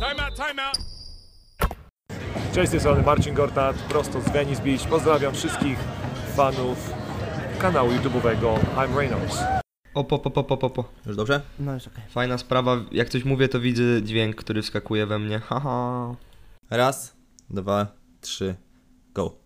[0.00, 0.76] Time out, time out.
[2.54, 4.88] Cześć, z tej strony Marcin Gortat, prosto z Venice Beach.
[4.88, 5.78] Pozdrawiam wszystkich
[6.36, 6.90] fanów
[7.58, 9.38] kanału YouTube'owego I'm Reynolds.
[9.94, 10.84] Opo, po, po, po, po, po.
[11.06, 11.40] Już dobrze?
[11.58, 12.04] No już okej.
[12.08, 15.38] Fajna sprawa, jak coś mówię, to widzę dźwięk, który wskakuje we mnie.
[15.38, 16.14] Haha.
[16.70, 17.16] Raz,
[17.50, 17.86] dwa,
[18.20, 18.54] trzy,
[19.12, 19.36] go.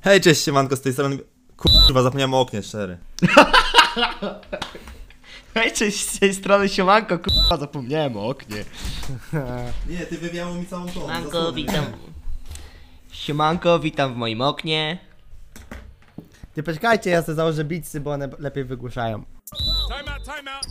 [0.00, 1.18] Hej, cześć, siemanko, z tej strony...
[1.56, 2.98] Kurwa, zapomniałem o oknie, szczery.
[5.54, 8.64] Hej, cześć, z tej strony siemanko, kurwa, zapomniałem o oknie.
[9.90, 11.84] Nie, ty wywiało mi całą tą Siemanko, witam.
[13.12, 14.98] Siemanko, witam w moim oknie.
[16.54, 19.24] Ty poczekajcie, ja sobie założę beatsy, bo one lepiej wygłuszają.
[19.88, 20.66] Time out, time out.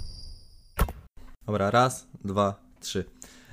[1.45, 3.05] Dobra, raz, dwa, trzy.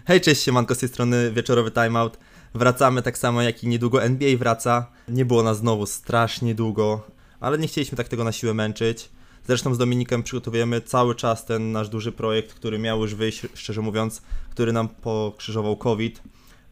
[0.07, 2.19] Hej, cześć, siemanko, z tej strony wieczorowy timeout.
[2.55, 4.87] Wracamy tak samo jak i niedługo NBA wraca.
[5.09, 7.07] Nie było nas znowu strasznie długo,
[7.41, 9.11] ale nie chcieliśmy tak tego na siłę męczyć.
[9.49, 13.81] Zresztą z Dominikiem przygotowujemy cały czas ten nasz duży projekt, który miał już wyjść, szczerze
[13.81, 16.23] mówiąc, który nam pokrzyżował COVID.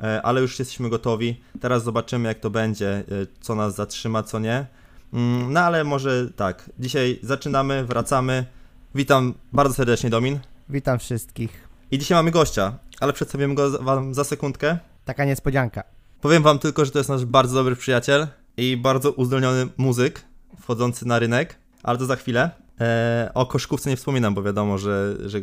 [0.00, 1.40] E, Ale już jesteśmy gotowi.
[1.60, 3.04] Teraz zobaczymy, jak to będzie, e,
[3.40, 4.66] co nas zatrzyma, co nie.
[5.12, 6.70] Mm, No ale może tak.
[6.78, 8.46] Dzisiaj zaczynamy, wracamy.
[8.94, 10.38] Witam bardzo serdecznie, Domin.
[10.68, 11.68] Witam wszystkich.
[11.90, 14.78] I dzisiaj mamy gościa, ale przedstawimy go wam za sekundkę.
[15.04, 15.82] Taka niespodzianka.
[16.20, 20.22] Powiem wam tylko, że to jest nasz bardzo dobry przyjaciel i bardzo uzdolniony muzyk
[20.60, 22.65] wchodzący na rynek, ale to za chwilę.
[22.80, 25.38] Eee, o koszkówce nie wspominam, bo wiadomo, że, że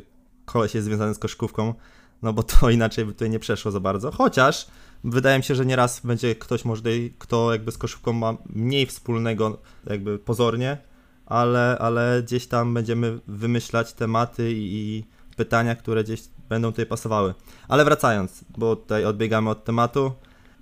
[0.45, 1.73] koleś jest związany z koszkówką,
[2.22, 4.12] no bo to inaczej by tutaj nie przeszło za bardzo.
[4.12, 4.67] Chociaż
[5.03, 6.81] wydaje mi się, że nieraz będzie ktoś może
[7.20, 9.58] kto jakby z koszówką ma mniej wspólnego
[9.90, 10.78] jakby pozornie,
[11.25, 15.03] ale, ale gdzieś tam będziemy wymyślać tematy i
[15.36, 17.34] pytania, które gdzieś będą tutaj pasowały.
[17.68, 20.12] Ale wracając, bo tutaj odbiegamy od tematu.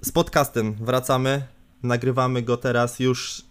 [0.02, 1.44] Z podcastem wracamy,
[1.84, 3.51] nagrywamy go teraz już.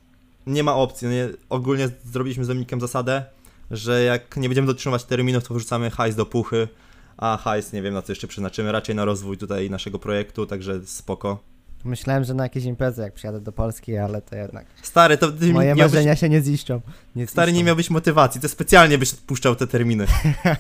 [0.50, 1.08] Nie ma opcji.
[1.08, 3.24] No nie, ogólnie zrobiliśmy z Dominikiem zasadę,
[3.70, 6.68] że jak nie będziemy dotrzymywać terminów, to wyrzucamy hajs do puchy,
[7.16, 10.86] a hajs nie wiem na co jeszcze przeznaczymy, raczej na rozwój tutaj naszego projektu, także
[10.86, 11.38] spoko.
[11.84, 15.52] Myślałem, że na jakieś imprezy, jak przyjadę do Polski, ale to jednak Stary, to ty
[15.52, 16.80] moje marzenia się nie ziszczą.
[17.16, 17.66] Nie stary nie ziszczą.
[17.66, 20.06] miałbyś motywacji, to specjalnie byś odpuszczał te terminy.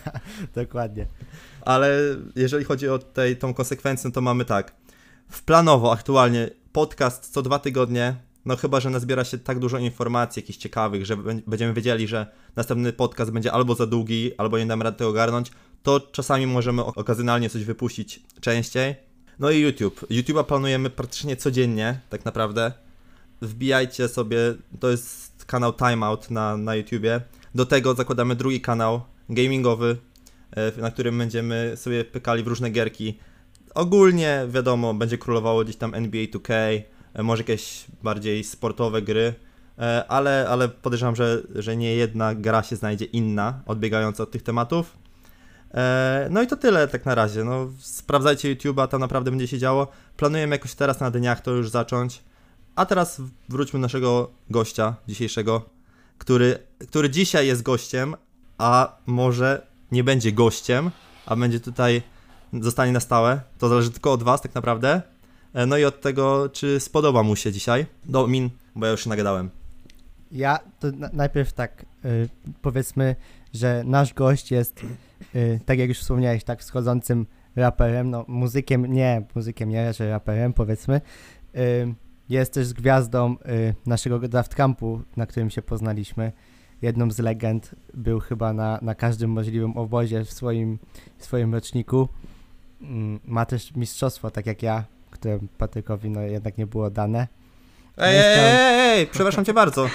[0.54, 1.06] Dokładnie.
[1.60, 1.98] Ale
[2.36, 4.74] jeżeli chodzi o tej, tą konsekwencję, to mamy tak.
[5.30, 8.14] W planowo aktualnie podcast co dwa tygodnie,
[8.44, 12.26] no chyba, że nazbiera się tak dużo informacji jakichś ciekawych, że bę- będziemy wiedzieli, że
[12.56, 15.50] następny podcast będzie albo za długi, albo nie damy rady tego ogarnąć,
[15.82, 18.94] to czasami możemy okazjonalnie coś wypuścić częściej.
[19.38, 20.06] No i YouTube.
[20.10, 22.72] YouTube'a planujemy praktycznie codziennie, tak naprawdę.
[23.42, 24.38] Wbijajcie sobie,
[24.80, 27.20] to jest kanał Timeout na, na YouTubie.
[27.54, 29.96] Do tego zakładamy drugi kanał gamingowy,
[30.50, 33.18] e, na którym będziemy sobie pykali w różne gierki.
[33.74, 36.82] Ogólnie, wiadomo, będzie królowało gdzieś tam NBA 2K, e,
[37.14, 39.34] może jakieś bardziej sportowe gry,
[39.78, 44.42] e, ale, ale podejrzewam, że, że nie jedna gra się znajdzie inna, odbiegająca od tych
[44.42, 44.96] tematów.
[45.74, 47.44] E, No i to tyle tak na razie.
[47.44, 49.88] No, sprawdzajcie YouTube'a, tam naprawdę będzie się działo.
[50.16, 52.22] Planujemy jakoś teraz na dniach to już zacząć.
[52.76, 55.62] A teraz wróćmy do naszego gościa dzisiejszego,
[56.18, 58.16] który, który dzisiaj jest gościem,
[58.58, 60.90] a może nie będzie gościem,
[61.26, 62.02] a będzie tutaj,
[62.60, 63.40] zostanie na stałe.
[63.58, 65.02] To zależy tylko od Was tak naprawdę.
[65.54, 67.86] E, No i od tego, czy spodoba mu się dzisiaj.
[68.04, 69.50] Domin, bo ja już się nagadałem.
[70.32, 72.28] Ja to na, najpierw tak y,
[72.62, 73.16] powiedzmy,
[73.54, 74.80] że nasz gość jest,
[75.34, 80.52] y, tak jak już wspomniałeś, tak wschodzącym raperem, no muzykiem nie, muzykiem nie, że raperem
[80.52, 81.00] powiedzmy.
[81.56, 81.94] Y,
[82.28, 83.36] jest też gwiazdą
[83.86, 86.32] naszego draft campu, na którym się poznaliśmy.
[86.82, 90.78] Jedną z legend był chyba na, na każdym możliwym obozie w swoim,
[91.18, 92.08] w swoim roczniku.
[92.80, 94.84] Mm, Ma też mistrzostwo, tak jak ja,
[95.20, 97.28] które Patrykowi no, jednak nie było dane.
[97.96, 99.86] Ej, Jest ej, tam- ej, ej, przepraszam cię bardzo.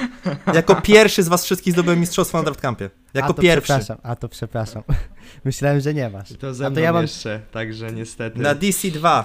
[0.53, 2.90] Jako pierwszy z was wszystkich zdobyłem mistrzostwo na draftcampie.
[3.13, 3.62] Jako a to pierwszy.
[3.62, 4.84] Przepraszam, a to przepraszam.
[5.46, 6.30] Myślałem, że nie masz.
[6.40, 8.40] To ze A mną to ja mam- jeszcze, także niestety.
[8.40, 9.24] Na DC2.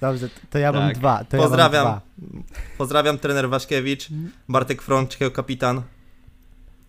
[0.00, 0.98] Dobrze, to- ja mam Tak.
[0.98, 1.24] dwa.
[1.24, 1.86] To Pozdrawiam.
[1.86, 2.42] Ja mam
[2.78, 4.08] Pozdrawiam trener Waszkiewicz,
[4.48, 5.76] Bartek Frączek jako kapitan.
[5.76, 5.84] dwa.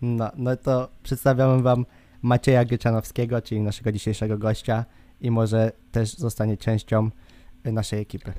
[0.02, 1.86] No, no to przedstawiam wam
[2.22, 4.84] Macieja Gryczanowskiego, czyli naszego dzisiejszego gościa
[5.20, 7.10] i może też zostanie częścią
[7.64, 8.32] y, naszej ekipy.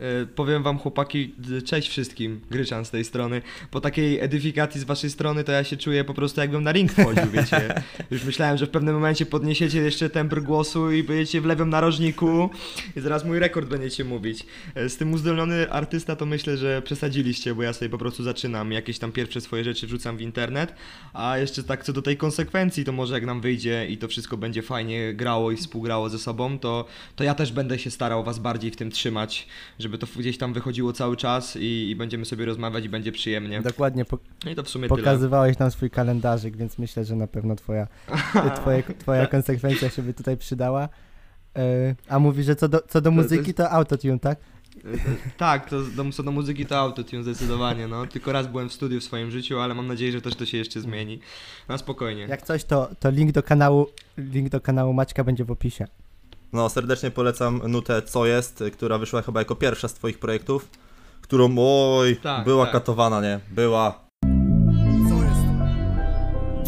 [0.00, 3.42] E, Powiem wam chłopaki, cześć wszystkim, Gryczan z tej strony.
[3.70, 6.92] Po takiej edyfikacji z waszej strony to ja się czuję po prostu jakbym na ring
[6.92, 7.82] wchodził, wiecie.
[8.10, 12.50] Już myślałem, że w pewnym momencie podniesiecie jeszcze tembr głosu i będziecie w lewym narożniku
[12.96, 14.46] i zaraz mój rekord będziecie mówić.
[14.74, 18.72] E, Z tym uzdolniony artysta to myślę, że przesadziliście, bo ja sobie po prostu zaczynam,
[18.72, 20.74] jakieś tam pierwsze swoje rzeczy wrzucam w internet,
[21.12, 24.36] a jeszcze tak co do tej konsekwencji, to może jak nam wyjdzie i to wszystko
[24.36, 26.84] będzie fajnie grało i współgrało ze sobą, to,
[27.16, 29.46] to ja też będę się starał was bardziej w tym trzymać,
[29.84, 33.62] żeby to gdzieś tam wychodziło cały czas i, i będziemy sobie rozmawiać i będzie przyjemnie.
[33.62, 34.98] Dokładnie, po, No i to w sumie tyle.
[34.98, 37.86] pokazywałeś nam swój kalendarzyk, więc myślę, że na pewno twoja,
[38.60, 40.88] twoje, twoja konsekwencja się by tutaj przydała.
[41.56, 44.38] E, a mówi, że co do, co do muzyki to autotune, tak?
[45.36, 48.06] Tak, to do, co do muzyki to autotune zdecydowanie, no.
[48.06, 50.58] Tylko raz byłem w studiu w swoim życiu, ale mam nadzieję, że też to się
[50.58, 51.20] jeszcze zmieni.
[51.68, 52.22] Na spokojnie.
[52.22, 53.86] Jak coś, to, to link do kanału
[54.18, 55.86] link do kanału Maćka będzie w opisie.
[56.54, 60.68] No, serdecznie polecam nutę Co jest, która wyszła chyba jako pierwsza z twoich projektów,
[61.20, 62.72] którą, oj, Tak, była tak.
[62.72, 63.40] katowana, nie?
[63.50, 64.04] Była.
[65.08, 65.40] Co jest?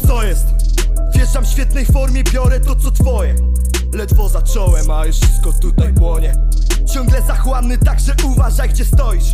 [0.07, 0.45] Co jest?
[1.15, 3.35] Wjeżdżam w świetnej formie, biorę to co twoje
[3.93, 6.35] Ledwo zacząłem, a już wszystko tutaj płonie
[6.93, 9.33] Ciągle zachłanny, także uważaj gdzie stoisz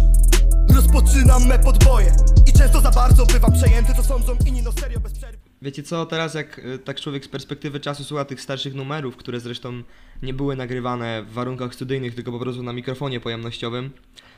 [0.76, 2.16] Rozpoczynam me podboje
[2.48, 5.33] I często za bardzo bywam przejęty, to sądzą inni, no serio bez przerwy
[5.64, 9.40] Wiecie co, teraz jak y, tak człowiek z perspektywy czasu słucha tych starszych numerów, które
[9.40, 9.84] zresztą
[10.24, 13.92] nie były nagrywane w warunkach studyjnych, tylko po prostu na mikrofonie pojemnościowym,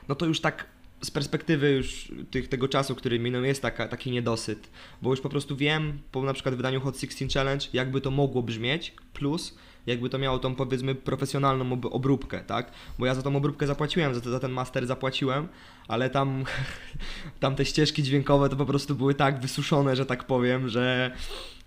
[0.08, 0.66] no to już tak
[1.02, 4.70] z perspektywy już tych, tego czasu, który minął, jest taka, taki niedosyt.
[5.02, 8.44] Bo już po prostu wiem, po na przykład wydaniu Hot 16 Challenge, jakby to mogło
[8.44, 9.58] brzmieć, plus
[9.88, 12.72] jakby to miało tą powiedzmy profesjonalną ob- obróbkę, tak?
[13.00, 15.48] Bo ja za tą obróbkę zapłaciłem, za, za ten master zapłaciłem,
[15.88, 16.44] ale tam,
[17.40, 21.12] tam te ścieżki dźwiękowe to po prostu były tak wysuszone, że tak powiem, że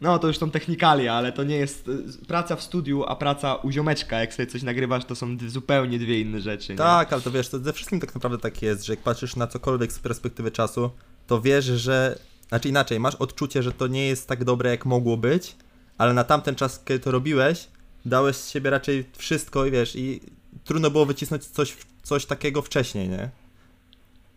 [0.01, 3.55] no to już są technikalia, ale to nie jest y, praca w studiu, a praca
[3.55, 6.73] u ziomeczka, jak sobie coś nagrywasz, to są zupełnie dwie inne rzeczy.
[6.73, 6.79] nie?
[6.79, 9.47] Tak, ale to wiesz, to ze wszystkim tak naprawdę tak jest, że jak patrzysz na
[9.47, 10.91] cokolwiek z perspektywy czasu,
[11.27, 12.19] to wiesz, że.
[12.49, 15.57] Znaczy inaczej, masz odczucie, że to nie jest tak dobre, jak mogło być,
[15.99, 17.69] ale na tamten czas, kiedy to robiłeś,
[18.05, 20.21] dałeś z siebie raczej wszystko i wiesz, i
[20.65, 23.31] trudno było wycisnąć coś, coś takiego wcześniej, nie?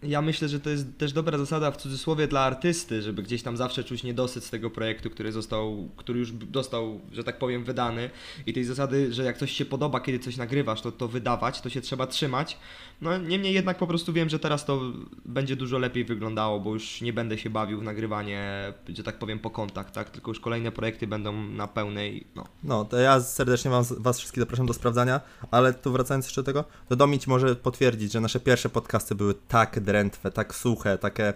[0.03, 3.57] Ja myślę, że to jest też dobra zasada w cudzysłowie dla artysty, żeby gdzieś tam
[3.57, 8.09] zawsze czuć niedosyt z tego projektu, który został, który już został, że tak powiem, wydany
[8.45, 11.69] i tej zasady, że jak coś się podoba, kiedy coś nagrywasz, to to wydawać, to
[11.69, 12.57] się trzeba trzymać.
[13.01, 14.81] No niemniej jednak po prostu wiem, że teraz to
[15.25, 19.39] będzie dużo lepiej wyglądało, bo już nie będę się bawił w nagrywanie, że tak powiem,
[19.39, 20.09] po kątach, tak?
[20.09, 22.45] Tylko już kolejne projekty będą na pełnej, no.
[22.63, 25.21] No, to ja serdecznie was, was wszystkich zapraszam do sprawdzania,
[25.51, 29.33] ale tu wracając jeszcze do tego, to Domić może potwierdzić, że nasze pierwsze podcasty były
[29.47, 31.33] tak drętwe, tak suche, takie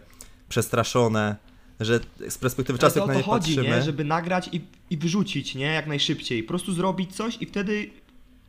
[0.50, 1.36] przestraszone,
[1.80, 2.00] że
[2.30, 3.76] z perspektywy czasu, jak to na o nie to chodzi, patrzymy...
[3.76, 3.82] nie?
[3.82, 5.66] Żeby nagrać i, i wyrzucić, nie?
[5.66, 6.44] Jak najszybciej.
[6.44, 7.90] Po prostu zrobić coś i wtedy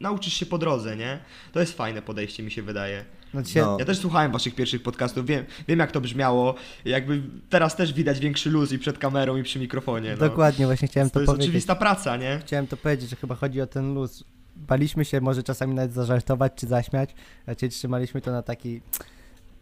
[0.00, 1.19] nauczysz się po drodze, nie?
[1.53, 3.05] To jest fajne podejście, mi się wydaje.
[3.35, 3.76] No dzisiaj, No.
[3.79, 6.55] Ja też słuchałem waszych pierwszych podcastów, wiem, wiem jak to brzmiało.
[6.85, 10.11] Jakby teraz też widać większy luz i przed kamerą i przy mikrofonie.
[10.11, 10.29] No.
[10.29, 11.49] Dokładnie, właśnie chciałem To to, jest powiedzieć.
[11.49, 12.41] oczywista praca, nie?
[12.47, 14.25] Chciałem to powiedzieć, że chyba chodzi o ten luz.
[14.56, 17.11] Baliśmy się może czasami nawet zażartować czy zaśmiać,
[17.47, 18.81] raczej trzymaliśmy to na taki,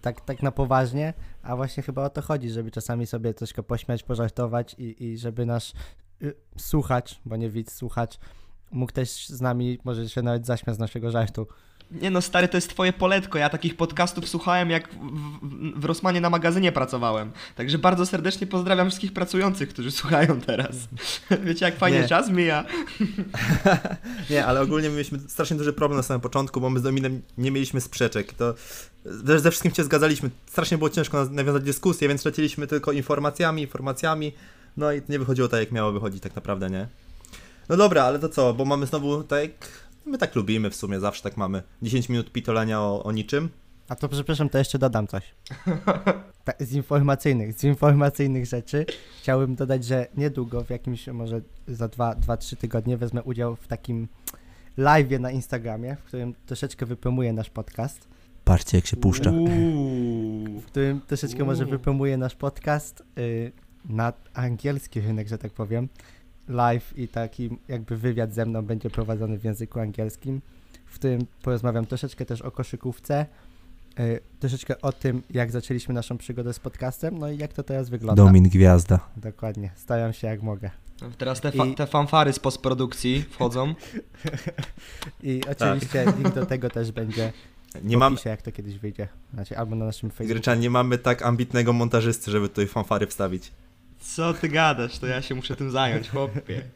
[0.05, 4.03] tak, tak na poważnie, a właśnie chyba o to chodzi, żeby czasami sobie troszkę pośmiać,
[4.03, 5.73] pożartować i, i żeby nasz
[6.23, 8.19] y, słuchacz, bo nie widz, słuchacz,
[8.71, 11.47] mógł też z nami może się nawet zaśmiać z naszego żartu.
[11.91, 13.39] Nie no, stary, to jest twoje poletko.
[13.39, 17.33] Ja takich podcastów słuchałem, jak w, w, w Rosmanie na magazynie pracowałem.
[17.57, 20.77] Także bardzo serdecznie pozdrawiam wszystkich pracujących, którzy słuchają teraz.
[21.45, 22.09] Wiecie, jak fajnie Nie.
[22.09, 22.65] czas mija.
[24.31, 27.51] Nie, ale ogólnie mieliśmy strasznie duży problem na samym początku, bo my z Dominem nie
[27.51, 28.33] mieliśmy sprzeczek.
[28.33, 28.55] To
[29.05, 30.31] ze, ze wszystkim się zgadzaliśmy.
[30.47, 34.33] Strasznie było ciężko nawiązać dyskusję, więc leciliśmy tylko informacjami, informacjami.
[34.77, 36.89] No i nie wychodziło tak, jak miało wychodzić tak naprawdę, nie?
[37.69, 39.51] No dobra, ale to co, bo mamy znowu tak...
[40.07, 41.63] My tak lubimy w sumie, zawsze tak mamy.
[41.83, 43.49] 10 minut pitolenia o, o niczym.
[43.89, 45.35] A to przepraszam, to jeszcze dodam coś.
[46.45, 48.87] Tak, z informacyjnych, z informacyjnych rzeczy
[49.21, 54.09] chciałbym dodać, że niedługo, w jakimś może za 2-3 tygodnie wezmę udział w takim
[54.79, 58.09] live'ie na Instagramie, w którym troszeczkę wypromuję nasz podcast,
[58.45, 60.61] Patrzcie, jak się Uuu.
[60.61, 63.53] w którym troszeczkę może wypromuję nasz podcast y,
[63.85, 65.89] na angielski rynek, że tak powiem.
[66.49, 70.41] Live i taki jakby wywiad ze mną będzie prowadzony w języku angielskim,
[70.87, 73.27] w którym porozmawiam troszeczkę też o koszykówce,
[74.01, 77.89] y, troszeczkę o tym, jak zaczęliśmy naszą przygodę z podcastem, no i jak to teraz
[77.91, 78.23] wygląda.
[78.43, 79.01] Gwiazda.
[79.17, 80.71] Dokładnie, staram się jak mogę.
[81.19, 83.75] Teraz te, fa- I- te fanfary z postprodukcji wchodzą.
[85.23, 87.33] I oczywiście link do tego też będzie
[87.83, 88.17] Nie mam...
[88.25, 89.09] jak to kiedyś wyjdzie.
[89.35, 90.29] Znaczy, albo na naszym Facebooku.
[90.35, 93.53] Gryczan, nie mamy tak ambitnego montażysty, żeby tutaj fanfary wstawić.
[94.05, 94.99] Co ty gadasz?
[94.99, 96.63] To ja się muszę tym zająć, chłopie.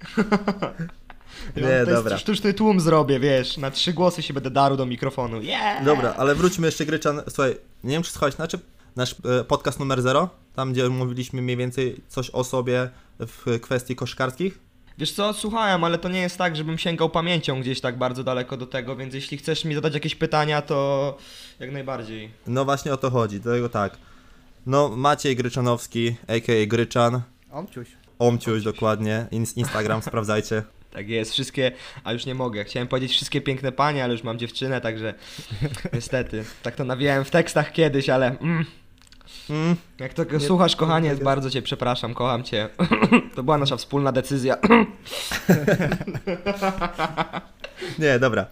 [1.57, 2.19] Ja Nie, dobra.
[2.19, 5.43] Sztuczny tłum zrobię, wiesz, na trzy głosy się będę darł do mikrofonu.
[5.43, 5.85] Yeah!
[5.85, 7.23] Dobra, ale wróćmy jeszcze Gryczan.
[7.29, 8.59] Słuchaj, nie wiem czy słuchałeś, znaczy
[8.97, 13.97] nasz e, podcast numer 0, tam gdzie mówiliśmy mniej więcej coś o sobie w kwestii
[13.97, 14.59] koszkarskich.
[14.99, 18.57] Wiesz co, słuchałem, ale to nie jest tak, żebym sięgał pamięcią gdzieś tak bardzo daleko
[18.57, 21.17] do tego, więc jeśli chcesz mi zadać jakieś pytania, to
[21.61, 22.31] jak najbardziej.
[22.47, 23.99] No właśnie o to chodzi, dlatego tak.
[24.69, 26.67] No Maciej Gryczanowski, a.k.a.
[26.67, 27.21] Gryczan,
[27.51, 27.89] Omciuś.
[28.19, 30.63] Omciuś dokładnie, Ins- Instagram, sprawdzajcie.
[30.91, 31.73] Tak jest, wszystkie,
[32.05, 32.65] a już nie mogę.
[32.65, 35.15] Chciałem powiedzieć wszystkie piękne panie, ale już mam dziewczynę, także
[35.93, 36.45] niestety.
[36.63, 38.65] Tak to nawijałem w tekstach kiedyś, ale mm,
[39.51, 42.69] Mm, jak tego Nie- słuchasz, kochanie, nie tego- bardzo cię przepraszam, kocham cię.
[43.37, 44.57] to była nasza wspólna decyzja.
[47.99, 48.47] nie, dobra.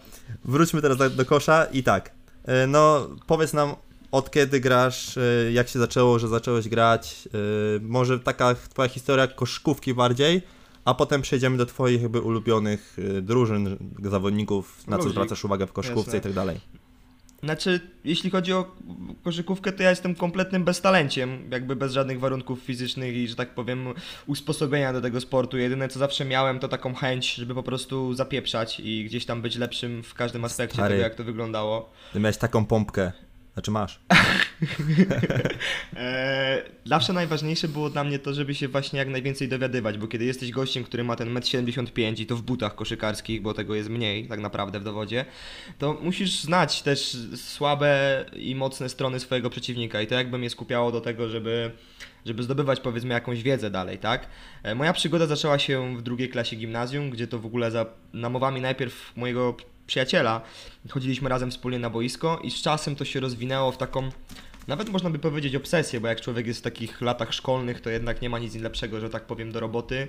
[0.45, 2.11] Wróćmy teraz do, do kosza i tak.
[2.45, 3.75] e, No, powiedz nam,
[4.11, 9.27] od kiedy grasz, e, jak się zaczęło, że zacząłeś grać, e, może taka twoja historia
[9.27, 10.41] koszkówki bardziej,
[10.85, 15.73] a potem przejdziemy do twoich jakby ulubionych e, drużyn, zawodników, na co zwracasz uwagę w
[15.73, 16.17] koszkówce Jasne.
[16.17, 16.59] i tak dalej.
[17.43, 18.75] Znaczy, jeśli chodzi o
[19.23, 23.87] koszykówkę, to ja jestem kompletnym beztalenciem, jakby bez żadnych warunków fizycznych i, że tak powiem,
[24.27, 25.57] usposobienia do tego sportu.
[25.57, 29.55] Jedyne, co zawsze miałem, to taką chęć, żeby po prostu zapieprzać i gdzieś tam być
[29.55, 30.93] lepszym w każdym aspekcie Stary.
[30.93, 31.89] tego, jak to wyglądało.
[32.13, 33.11] Ty miałeś taką pompkę,
[33.57, 33.99] znaczy masz.
[35.97, 40.25] Eee, zawsze najważniejsze było dla mnie to, żeby się właśnie jak najwięcej dowiadywać, bo kiedy
[40.25, 43.89] jesteś gościem, który ma ten 1,75 m i to w butach koszykarskich, bo tego jest
[43.89, 45.25] mniej tak naprawdę w dowodzie,
[45.79, 50.91] to musisz znać też słabe i mocne strony swojego przeciwnika i to jakby mnie skupiało
[50.91, 51.71] do tego, żeby
[52.25, 54.27] żeby zdobywać powiedzmy jakąś wiedzę dalej, tak?
[54.63, 58.61] E, Moja przygoda zaczęła się w drugiej klasie gimnazjum, gdzie to w ogóle za namowami
[58.61, 60.41] najpierw mojego przyjaciela
[60.89, 64.11] chodziliśmy razem wspólnie na boisko i z czasem to się rozwinęło w taką
[64.67, 68.21] nawet można by powiedzieć obsesję, bo jak człowiek jest w takich latach szkolnych, to jednak
[68.21, 70.07] nie ma nic lepszego, że tak powiem, do roboty.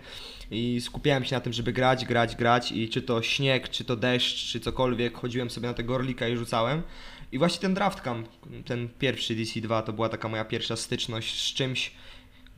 [0.50, 3.96] I skupiałem się na tym, żeby grać, grać, grać i czy to śnieg, czy to
[3.96, 6.82] deszcz, czy cokolwiek, chodziłem sobie na tego orlika i rzucałem.
[7.32, 8.28] I właśnie ten draft camp,
[8.64, 11.92] ten pierwszy DC2, to była taka moja pierwsza styczność z czymś,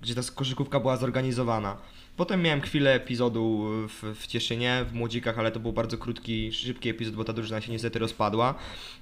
[0.00, 1.76] gdzie ta koszykówka była zorganizowana.
[2.16, 6.88] Potem miałem chwilę epizodu w, w Cieszynie, w Młodzikach, ale to był bardzo krótki, szybki
[6.88, 8.54] epizod, bo ta drużyna się niestety rozpadła.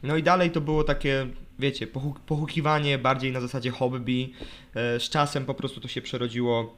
[0.03, 1.27] No i dalej to było takie,
[1.59, 4.33] wiecie, pochuk- pochukiwanie bardziej na zasadzie hobby.
[4.75, 6.77] E, Z czasem po prostu to się przerodziło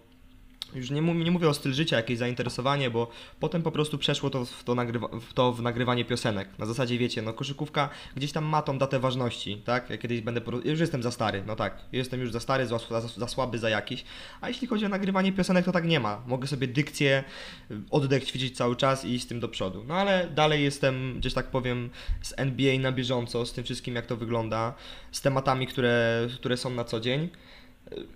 [0.74, 3.10] już nie, nie mówię o styl życia, jakieś zainteresowanie, bo
[3.40, 6.48] potem po prostu przeszło to w, to, nagrywa, w to w nagrywanie piosenek.
[6.58, 9.90] Na zasadzie wiecie, no koszykówka gdzieś tam ma tą datę ważności, tak?
[9.90, 13.00] Ja kiedyś będę, już jestem za stary, no tak, jestem już za stary, za, za,
[13.00, 14.04] za słaby, za jakiś.
[14.40, 16.22] A jeśli chodzi o nagrywanie piosenek, to tak nie ma.
[16.26, 17.24] Mogę sobie dykcję,
[17.70, 19.84] y, oddech ćwiczyć cały czas i iść z tym do przodu.
[19.88, 21.90] No ale dalej jestem, gdzieś tak powiem,
[22.22, 24.74] z NBA na bieżąco, z tym wszystkim jak to wygląda,
[25.12, 27.28] z tematami, które, które są na co dzień.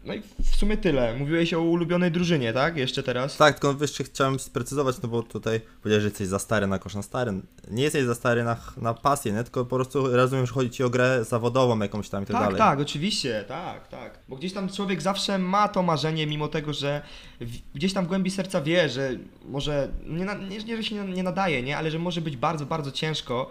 [0.04, 1.14] No i w sumie tyle.
[1.14, 2.76] Mówiłeś o ulubionej drużynie, tak?
[2.76, 3.36] Jeszcze teraz?
[3.36, 6.94] Tak, tylko jeszcze chciałem sprecyzować, no bo tutaj powiedziałeś, że jesteś za stary na kosz
[6.94, 7.32] na stary.
[7.70, 9.42] Nie jesteś za stary na, na pasję, nie?
[9.44, 12.42] tylko po prostu rozumiem, że chodzi ci o grę zawodową jakąś tam i tak, Tak,
[12.44, 12.58] dalej.
[12.58, 14.18] tak, oczywiście, tak, tak.
[14.28, 17.02] Bo gdzieś tam człowiek zawsze ma to marzenie, mimo tego, że
[17.40, 19.10] w, gdzieś tam w głębi serca wie, że
[19.44, 22.92] może, nie, nie, nie że się nie nadaje, nie, ale że może być bardzo, bardzo
[22.92, 23.50] ciężko,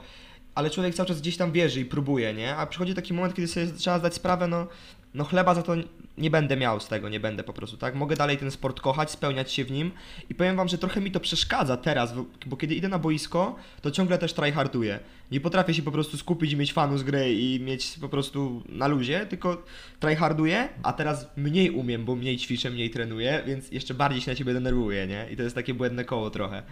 [0.55, 2.55] ale człowiek cały czas gdzieś tam wierzy i próbuje, nie?
[2.55, 4.67] A przychodzi taki moment, kiedy sobie trzeba zdać sprawę, no,
[5.13, 5.73] no chleba za to
[6.17, 7.95] nie będę miał z tego, nie będę po prostu, tak?
[7.95, 9.91] Mogę dalej ten sport kochać, spełniać się w nim
[10.29, 12.13] i powiem wam, że trochę mi to przeszkadza teraz,
[12.45, 14.99] bo- kiedy idę na boisko, to ciągle też tryharduję.
[15.31, 18.63] Nie potrafię się po prostu skupić i mieć fanu z gry i mieć po prostu
[18.69, 19.63] na luzie, tylko
[19.99, 24.35] tryharduję, a teraz mniej umiem, bo mniej ćwiczę, mniej trenuję, więc jeszcze bardziej się na
[24.35, 25.27] ciebie denerwuję, nie?
[25.31, 26.63] I to jest takie błędne koło trochę.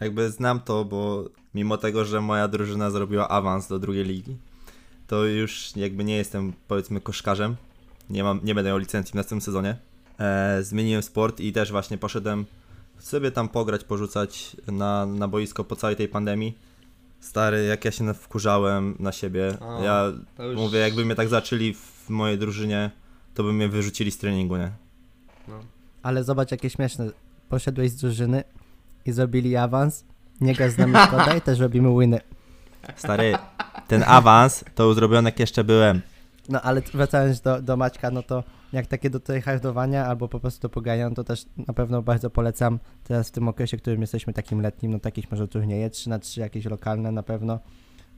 [0.00, 4.36] Jakby znam to, bo mimo tego, że moja drużyna zrobiła awans do drugiej ligi,
[5.06, 7.56] to już jakby nie jestem powiedzmy koszkarzem.
[8.10, 9.76] Nie, mam, nie będę miał licencji w następnym sezonie.
[10.20, 12.44] E, zmieniłem sport i też właśnie poszedłem
[12.98, 16.58] sobie tam pograć, porzucać na, na boisko po całej tej pandemii.
[17.20, 19.56] Stary, jak ja się wkurzałem na siebie.
[19.60, 22.90] A, ja już- mówię, jakby mnie tak zaczęli w mojej drużynie,
[23.34, 24.70] to by mnie wyrzucili z treningu, nie?
[26.02, 27.10] Ale zobacz jakie śmieszne.
[27.48, 28.44] Poszedłeś z drużyny
[29.06, 30.04] i zrobili awans.
[30.40, 32.20] Nie grasz z nami szkoda i też robimy winy.
[32.96, 33.34] Stary,
[33.88, 36.00] ten awans to już zrobiony jak jeszcze byłem.
[36.48, 40.62] No ale wracając do, do Maćka, no to jak takie do tryhardowania albo po prostu
[40.62, 42.78] do pogania, no to też na pewno bardzo polecam.
[43.04, 46.10] Teraz w tym okresie, w którym jesteśmy takim letnim, no to jakieś może turnieje 3
[46.10, 47.58] na 3 jakieś lokalne na pewno.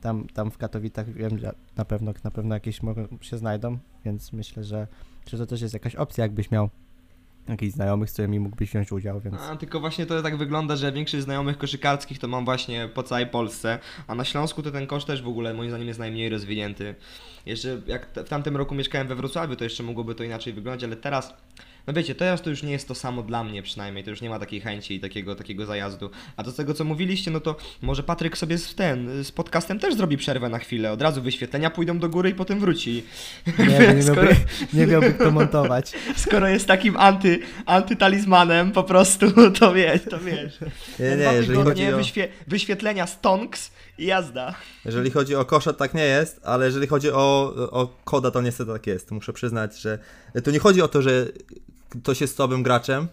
[0.00, 4.32] Tam, tam w Katowicach wiem, że na pewno, na pewno jakieś mogą się znajdą, więc
[4.32, 4.87] myślę, że,
[5.26, 6.70] że to też jest jakaś opcja, jakbyś miał
[7.49, 9.37] jakichś znajomych, z którymi mógłbyś wziąć udział, więc...
[9.40, 13.26] A, tylko właśnie to tak wygląda, że większość znajomych koszykarskich to mam właśnie po całej
[13.26, 16.94] Polsce, a na Śląsku to ten kosz też w ogóle moim zdaniem jest najmniej rozwinięty.
[17.47, 20.97] Jeszcze jak w tamtym roku mieszkałem we Wrocławiu, to jeszcze mogłoby to inaczej wyglądać, ale
[20.97, 21.35] teraz,
[21.87, 24.30] no wiecie, teraz to już nie jest to samo dla mnie przynajmniej, to już nie
[24.30, 26.10] ma takiej chęci i takiego, takiego zajazdu.
[26.37, 29.94] A do tego co mówiliście, no to może Patryk sobie z ten, z podcastem też
[29.94, 33.02] zrobi przerwę na chwilę, od razu wyświetlenia pójdą do góry i potem wróci.
[33.58, 34.37] Nie, nie, Skoro- miałby,
[34.72, 35.92] nie miałby kto montować.
[36.16, 39.26] Skoro jest takim anty, antytalizmanem po prostu,
[39.60, 40.58] to wiesz, to wiesz.
[40.99, 41.99] Nie, nie, jeżeli chodzi o...
[41.99, 43.70] wyświe- wyświetlenia stonks
[44.00, 44.54] i jazda.
[44.85, 48.73] Jeżeli chodzi o kosza, tak nie jest, ale jeżeli chodzi o, o koda, to niestety
[48.73, 49.11] tak jest.
[49.11, 49.99] Muszę przyznać, że
[50.45, 51.26] to nie chodzi o to, że
[52.02, 53.09] ktoś jest słabym graczem,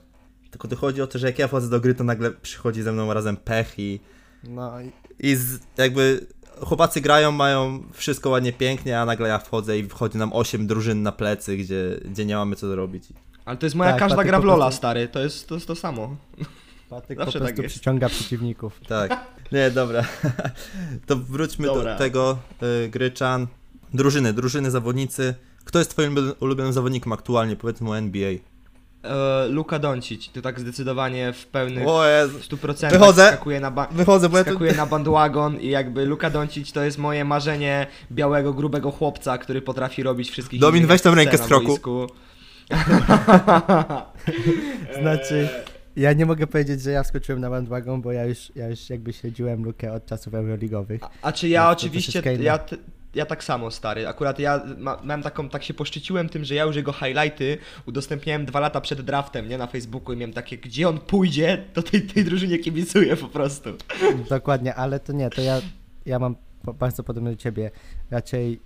[0.52, 2.92] tylko to chodzi o to, że jak ja wchodzę do gry, to nagle przychodzi ze
[2.92, 4.00] mną razem pech i,
[4.44, 6.28] No i i z, jakby
[6.62, 11.04] chłopacy grają, mają wszystko ładnie, pięknie, a nagle ja wchodzę i wchodzi nam 8 drużyn
[11.04, 13.04] na plecy, gdzie, gdzie nie mamy co zrobić.
[13.46, 15.68] Ale to jest moja Tak, każda gra w Lola, prostu- stary, to jest to, jest
[15.68, 16.16] to samo.
[16.90, 17.76] Patryk Zawsze po tak prostu jest.
[17.76, 18.80] przyciąga przeciwników.
[18.88, 19.18] Tak.
[19.52, 20.04] Nie, dobra.
[21.08, 21.94] To wróćmy Dobra.
[21.94, 22.38] do tego
[22.86, 23.48] y, Gryczan.
[23.94, 25.36] Drużyny, drużyny, zawodnicy.
[25.66, 28.30] Kto jest twoim ulu- ulubionym zawodnikiem aktualnie, powiedzmy o NBA?
[29.04, 32.38] E, Luka Doncic, to tak zdecydowanie w pełnych O Jezu.
[32.40, 33.28] 100% Wychodzę.
[33.28, 34.60] skakuje na, ba- Wychodzę, bo ja tu...
[34.78, 40.04] na bandwagon i jakby Luka Doncic to jest moje marzenie białego, grubego chłopca, który potrafi
[40.04, 41.78] robić wszystkich Domin, weź tą rękę z kroku.
[45.02, 45.50] Znaczy,
[45.98, 49.14] ja nie mogę powiedzieć, że ja wskoczyłem na bandwagon, bo ja już, ja już jakby
[49.14, 51.04] śledziłem Lukę od czasów euroligowych.
[51.04, 52.44] A, a czy ja To- to oczywiście, inne.
[52.44, 52.60] ja,
[53.16, 56.64] ja tak samo stary, akurat ja ma, miałem taką, tak się poszczyciłem tym, że ja
[56.64, 60.90] już jego highlighty udostępniałem dwa lata przed draftem, nie, na Facebooku i miałem takie, gdzie
[60.90, 63.70] on pójdzie, to tej, tej drużynie kibicuję po prostu.
[64.30, 65.62] Dokładnie, ale to nie, to ja,
[66.06, 66.36] ja mam
[66.80, 67.72] bardzo podobnie do ciebie.
[68.12, 68.60] Raczej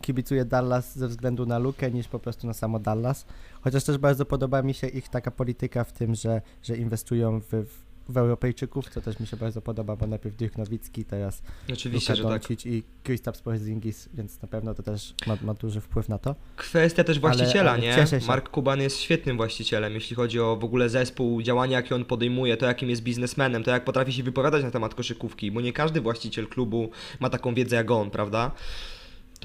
[0.00, 3.26] kibicuję Dallas ze względu na Lukę niż po prostu na samo Dallas.
[3.66, 7.66] Chociaż też bardzo podoba mi się ich taka polityka w tym, że, że inwestują w,
[8.08, 11.42] w, Europejczyków, co też mi się bardzo podoba, bo najpierw Dirk Nowicki, teraz
[11.72, 12.32] Oczywiście, Luka tak.
[12.32, 16.34] Doncic i Kristaps Porzingis, więc na pewno to też ma, ma duży wpływ na to.
[16.56, 17.94] Kwestia też właściciela, ale nie?
[17.94, 18.26] cieszę się.
[18.26, 22.56] Mark Kuban jest świetnym właścicielem, jeśli chodzi o w ogóle zespół, działania, jakie on podejmuje,
[22.56, 26.00] to jakim jest biznesmenem, to jak potrafi się wypowiadać na temat koszykówki, bo nie każdy
[26.00, 28.52] właściciel klubu ma taką wiedzę jak on, prawda?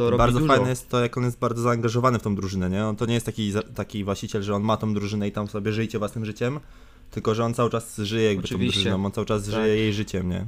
[0.02, 0.54] To robi Bardzo dużo.
[0.54, 2.86] fajne jest to, jak on jest bardzo zaangażowany w tą drużynę, nie?
[2.86, 5.72] On to nie jest taki, taki właściciel, że on ma tą drużynę i tam sobie
[5.74, 6.60] żyjcie własnym życiem,
[7.12, 8.78] tylko że on cały czas żyje jakby Oczywiście.
[8.80, 9.54] tą drużyną, on cały czas Tak.
[9.54, 10.46] żyje jej życiem, nie?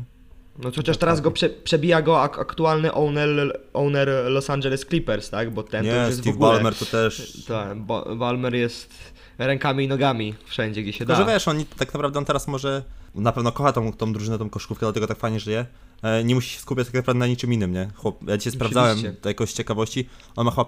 [0.63, 5.53] No chociaż teraz go prze, przebija go ak- aktualny owner, owner Los Angeles Clippers, tak?
[5.53, 6.51] Bo ten to nie, jest w Steve ogóle...
[6.51, 7.43] Ballmer to też...
[7.47, 8.93] Tak, Ba- Ballmer jest
[9.37, 11.19] rękami i nogami wszędzie, gdzie się Tylko, da.
[11.19, 12.83] że wiesz, on tak naprawdę on teraz może
[13.15, 15.65] na pewno kocha tą, tą drużynę, tą koszykówkę, dlatego tak fajnie żyje.
[16.03, 17.89] E, nie musi się skupiać tak naprawdę na niczym innym, nie?
[17.95, 20.09] Chłop, ja dzisiaj sprawdzałem to jakoś z ciekawości.
[20.35, 20.65] On ma chyba,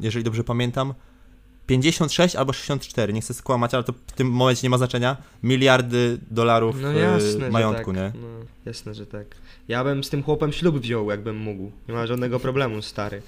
[0.00, 0.94] jeżeli dobrze pamiętam,
[1.66, 5.16] 56 albo 64, nie chcę skłamać, ale to w tym momencie nie ma znaczenia.
[5.42, 8.10] Miliardy dolarów No e, jasne, majątku, że nie?
[8.12, 8.20] tak.
[8.22, 8.28] No,
[8.66, 9.26] jasne, że tak.
[9.68, 11.72] Ja bym z tym chłopem ślub wziął, jakbym mógł.
[11.88, 13.22] Nie ma żadnego problemu, stary.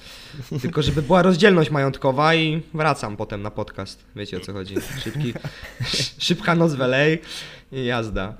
[0.62, 4.04] Tylko żeby była rozdzielność majątkowa i wracam potem na podcast.
[4.16, 4.74] Wiecie o co chodzi.
[5.04, 5.34] Szybki,
[6.26, 7.06] szybka noc w LA
[7.72, 8.34] i jazda.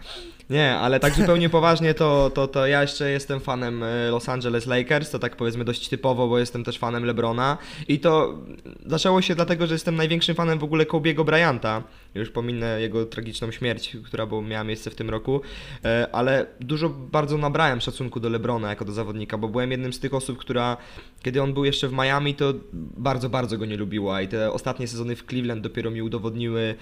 [0.51, 4.67] Nie, ale tak zupełnie poważnie to, to, to ja jeszcze jestem fanem e, Los Angeles
[4.67, 7.59] Lakers, to tak powiedzmy dość typowo, bo jestem też fanem LeBrona.
[7.89, 8.39] I to
[8.87, 11.83] zaczęło się dlatego, że jestem największym fanem w ogóle Kobe'ego Bryanta,
[12.15, 15.41] już pominę jego tragiczną śmierć, która miała miejsce w tym roku,
[15.85, 20.01] e, ale dużo bardzo nabrałem szacunku do LeBrona jako do zawodnika, bo byłem jednym z
[20.01, 20.77] tych osób, która
[21.23, 22.55] kiedy on był jeszcze w Miami, to
[22.97, 24.23] bardzo, bardzo go nie lubiła.
[24.23, 26.75] I te ostatnie sezony w Cleveland dopiero mi udowodniły,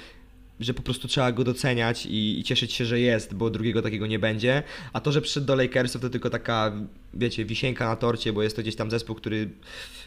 [0.61, 4.07] że po prostu trzeba go doceniać i, i cieszyć się, że jest, bo drugiego takiego
[4.07, 4.63] nie będzie.
[4.93, 6.73] A to, że przyszedł do Lakersów, to tylko taka,
[7.15, 9.51] wiecie, wisienka na torcie, bo jest to gdzieś tam zespół, który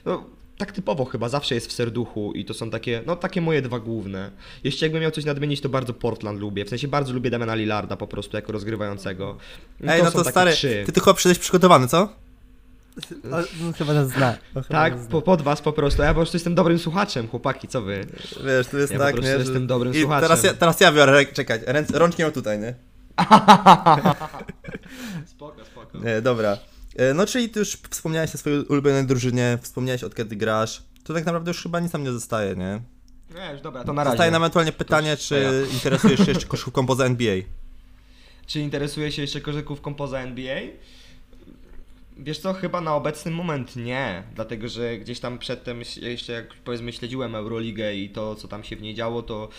[0.05, 0.25] no,
[0.57, 3.79] tak typowo chyba zawsze jest w serduchu i to są takie, no takie moje dwa
[3.79, 4.31] główne.
[4.63, 6.65] Jeśli jakbym miał coś nadmienić, to bardzo Portland lubię.
[6.65, 9.37] W sensie bardzo lubię Damiana Lillarda po prostu jako rozgrywającego.
[9.87, 10.83] Ej, no są to takie stary, trzy.
[10.85, 12.24] ty, ty chyba przyszedłeś przygotowany, co?
[13.31, 14.29] O, no, chyba nas zna.
[14.55, 15.11] on chyba Tak, nas zna.
[15.11, 16.01] po, pod was po prostu.
[16.01, 18.05] Ja po prostu jestem dobrym słuchaczem, chłopaki, co wy?
[18.45, 19.37] Wiesz, to jest Ja po tak, prostu nie?
[19.39, 20.21] jestem dobrym I słuchaczem.
[20.29, 22.73] teraz ja, teraz ja biorę, rę- czekaj, ręce, rączki mam tutaj, nie?
[25.25, 25.97] Spoko, spoko.
[25.97, 26.57] Nie, dobra.
[26.95, 30.83] E, No czyli ty już wspomniałeś o swojej ulubionej drużynie, wspomniałeś od kiedy grasz.
[31.03, 32.81] To tak naprawdę już chyba nic nam nie zostaje, nie?
[33.51, 34.11] Już dobra, to na razie.
[34.13, 37.35] Zostaje nam ewentualnie pytanie, czy interesujesz się jeszcze koszykówką poza NBA?
[38.47, 40.55] Czy interesuje się jeszcze korzykówką poza NBA?
[42.17, 46.93] Wiesz co, chyba na obecny moment nie, dlatego że gdzieś tam przedtem jeszcze jak powiedzmy
[46.93, 49.49] śledziłem Euroligę i to co tam się w niej działo, to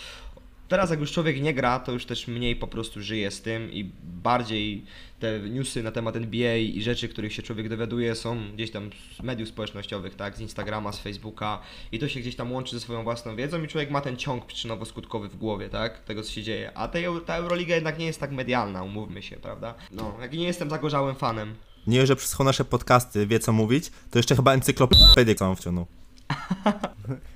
[0.67, 3.71] teraz jak już człowiek nie gra, to już też mniej po prostu żyje z tym
[3.71, 4.85] i bardziej
[5.19, 8.89] te newsy na temat NBA i rzeczy, których się człowiek dowiaduje są gdzieś tam
[9.19, 12.79] z mediów społecznościowych, tak, z Instagrama, z Facebooka i to się gdzieś tam łączy ze
[12.79, 16.43] swoją własną wiedzą i człowiek ma ten ciąg przyczynowo-skutkowy w głowie, tak, tego co się
[16.43, 16.71] dzieje.
[16.77, 16.87] A
[17.25, 19.75] ta Euroliga jednak nie jest tak medialna, umówmy się, prawda?
[19.91, 21.55] No, jak nie jestem zagorzałym fanem.
[21.87, 25.85] Nie, że przysłuchał nasze podcasty, wie co mówić, to jeszcze chyba encyklopedię całą wciągnął.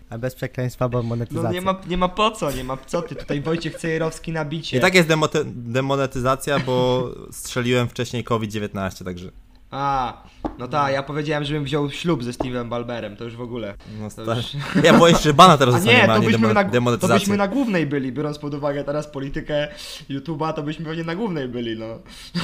[0.10, 1.50] A bez przekleństwa, bo monetyzacja.
[1.50, 4.46] No nie ma, nie ma po co, nie ma co ty, tutaj Wojciech Cejerowski na
[4.46, 4.78] bicie.
[4.78, 5.10] I tak jest
[5.46, 9.32] demonetyzacja, bo strzeliłem wcześniej COVID-19, także...
[9.72, 10.14] A,
[10.58, 13.74] no tak, ja powiedziałem, żebym wziął ślub ze Steve'em Balberem, to już w ogóle.
[14.00, 14.46] No, To już...
[14.84, 17.08] Ja boję się, że bana teraz A zostanie, nie, ma, to nie byśmy, na, to
[17.08, 19.68] byśmy na głównej byli, biorąc pod uwagę teraz politykę
[20.10, 21.86] YouTube'a, to byśmy pewnie na głównej byli, no.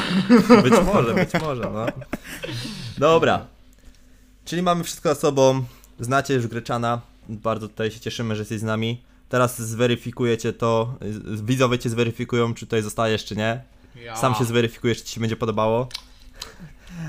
[0.63, 1.85] Być może, być może, no.
[2.97, 3.45] Dobra.
[4.45, 5.63] Czyli mamy wszystko za sobą.
[5.99, 7.01] Znacie już Greczana.
[7.29, 9.01] Bardzo tutaj się cieszymy, że jesteś z nami.
[9.29, 10.93] Teraz zweryfikujecie to.
[11.43, 13.61] Widzowie cię zweryfikują, czy tutaj zostajesz, czy nie.
[14.15, 15.87] Sam się zweryfikujesz, czy ci się będzie podobało.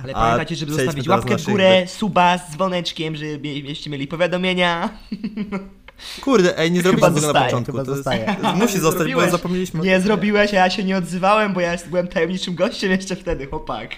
[0.04, 4.88] Ale A pamiętajcie, żeby zostawić łapkę w górę, suba z dzwoneczkiem, żebyście mieli powiadomienia.
[6.24, 7.84] Kurde, ej, nie zrobiliśmy tego na początku.
[7.84, 8.08] to jest,
[8.62, 9.80] musi zostać, bo zapomnieliśmy.
[9.80, 13.96] Nie zrobiłeś, a ja się nie odzywałem, bo ja byłem tajemniczym gościem jeszcze wtedy, chłopak.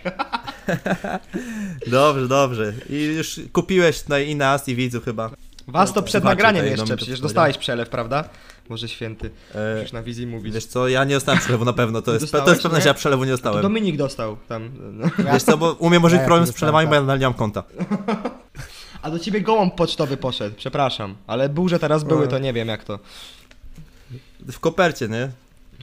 [1.87, 2.72] Dobrze, dobrze.
[2.90, 5.31] I już kupiłeś i nas i widzów chyba.
[5.68, 8.25] Was to przed nagraniem tutaj jeszcze, mnie przecież to dostałeś przelew, prawda?
[8.68, 10.55] Boże święty, E, już na wizji mówić.
[10.55, 12.83] wiesz co, ja nie dostałem przelewu na pewno, to jest, to Dostałeś, jest pewne, nie?
[12.83, 13.62] że ja przelewu nie To dostałem.
[13.62, 14.70] Dominik dostał tam.
[14.92, 15.09] no.
[15.33, 17.07] Wiesz co, bo u mnie może Ja być problem z jakoś przelewami, bo ja dostałem,
[17.07, 17.62] nadal nie mam konta.
[19.03, 21.14] A do ciebie gołąb pocztowy poszedł, przepraszam.
[21.27, 22.99] Ale burze teraz były, to nie wiem jak to.
[24.53, 25.31] W kopercie, nie?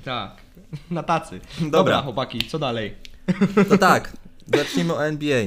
[0.03, 0.31] Tak.
[0.91, 1.39] Na tacy.
[1.59, 2.01] Dobra, Dobra.
[2.01, 2.95] chłopaki, co dalej?
[3.69, 4.13] To tak,
[4.55, 5.43] zacznijmy o NBA.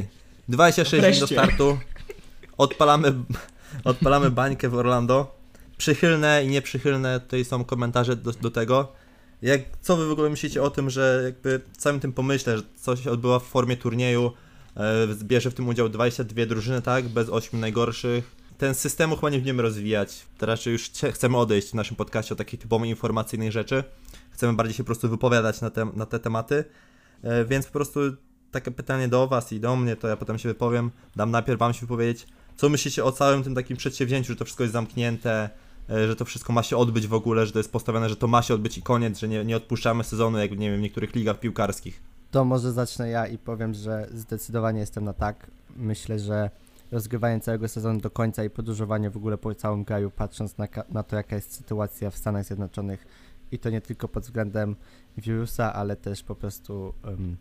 [0.49, 1.27] 26 dni do Wreszcie.
[1.27, 1.79] startu.
[2.59, 3.12] Odpalamy,
[3.85, 5.40] odpalamy bańkę w Orlando.
[5.76, 8.92] Przychylne i nieprzychylne tutaj są komentarze do, do tego.
[9.42, 13.04] Jak, co wy w ogóle myślicie o tym, że jakby całym tym pomyśle, że coś
[13.04, 14.33] się odbywa w formie turnieju,
[14.76, 18.37] e, w tym udział 22 drużyny, tak, bez 8 najgorszych.
[18.59, 20.26] Ten systemu chyba nie będziemy rozwijać.
[20.38, 23.85] Teraz już chcemy odejść w naszym podcaście od takich typowo informacyjnych rzeczy.
[24.30, 26.64] Chcemy bardziej się po prostu wypowiadać na te, na te tematy.
[27.22, 28.00] E, Więc po prostu
[28.50, 30.90] takie pytanie do Was i do mnie, to ja potem się wypowiem.
[31.16, 32.26] Dam najpierw Wam się wypowiedzieć.
[32.61, 35.51] Co myślicie o całym tym takim przedsięwzięciu, że to wszystko jest zamknięte,
[35.90, 38.27] e, że to wszystko ma się odbyć w ogóle, że to jest postawione, że to
[38.27, 41.14] ma się odbyć i koniec, że nie, nie odpuszczamy sezonu, jak nie wiem, w niektórych
[41.14, 42.03] ligach piłkarskich.
[42.31, 45.51] To może zacznę ja i powiem, że zdecydowanie jestem na tak.
[45.77, 46.51] Myślę, że
[46.92, 51.03] rozgrywanie całego sezonu do końca i podróżowanie w ogóle po całym kraju, patrząc na, na
[51.03, 53.07] to, jaka jest sytuacja w Stanach Zjednoczonych
[53.53, 54.77] i to nie tylko pod względem
[55.16, 57.37] wirusa, ale też po prostu em,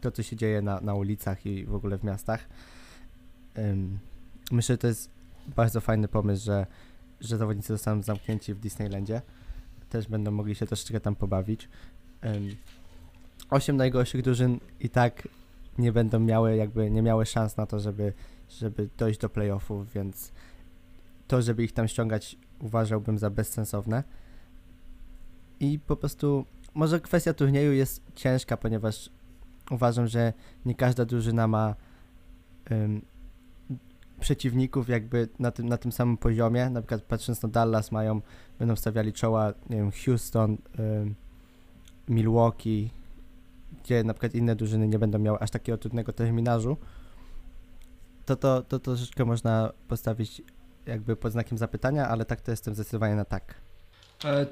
[0.00, 2.48] to, co się dzieje na, na ulicach i w ogóle w miastach.
[3.54, 3.98] Em,
[4.50, 5.10] myślę, że to jest
[5.56, 6.66] bardzo fajny pomysł, że,
[7.20, 9.22] że zawodnicy zostaną zamknięci w Disneylandzie.
[9.88, 11.68] Też będą mogli się troszeczkę tam pobawić.
[12.20, 12.48] Em,
[13.50, 15.28] osiem najgorszych drużyn i tak
[15.78, 18.12] nie będą miały jakby nie miały szans na to, żeby,
[18.48, 20.32] żeby dojść do playoffów, więc
[21.28, 24.04] to, żeby ich tam ściągać uważałbym za bezsensowne.
[25.60, 29.10] I po prostu może kwestia turnieju jest ciężka, ponieważ
[29.70, 30.32] uważam, że
[30.64, 31.74] nie każda drużyna ma
[32.70, 33.04] ym,
[34.24, 36.70] przeciwników jakby na tym, na tym samym poziomie.
[36.70, 38.20] Na przykład patrząc na Dallas mają,
[38.58, 40.58] będą stawiali czoła, nie wiem, Houston,
[42.08, 42.90] Milwaukee,
[43.84, 46.76] gdzie na przykład inne drużyny nie będą miały aż takiego trudnego terminarzu,
[48.26, 50.42] to to, to troszeczkę można postawić
[50.86, 53.54] jakby pod znakiem zapytania, ale tak to jestem zdecydowanie na tak.
[54.24, 54.46] E,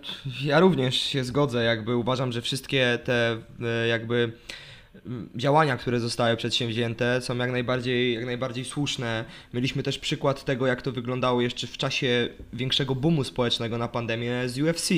[0.45, 4.33] Ja również się zgodzę, jakby uważam, że wszystkie te e, jakby
[5.37, 9.25] działania, które zostały przedsięwzięte są jak najbardziej, jak najbardziej słuszne.
[9.55, 14.49] Mieliśmy też przykład tego, jak to wyglądało jeszcze w czasie większego boomu społecznego na pandemię
[14.49, 14.89] z UFC,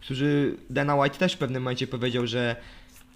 [0.00, 2.56] którzy Dana White też w pewnym momencie powiedział, że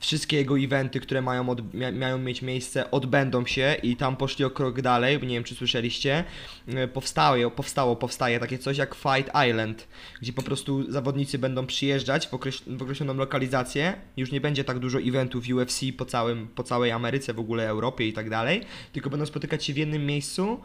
[0.03, 4.45] wszystkie jego eventy, które mają, od, mia- mają mieć miejsce, odbędą się i tam poszli
[4.45, 6.25] o krok dalej, nie wiem czy słyszeliście,
[6.69, 9.89] E, powstało, powstało, powstaje takie coś jak Fight Island,
[10.21, 14.79] gdzie po prostu zawodnicy będą przyjeżdżać w, okreś- w określoną lokalizację, już nie będzie tak
[14.79, 18.61] dużo eventów UFC po, całym, po całej Ameryce, w ogóle Europie i tak dalej,
[18.93, 20.61] tylko będą spotykać się w jednym miejscu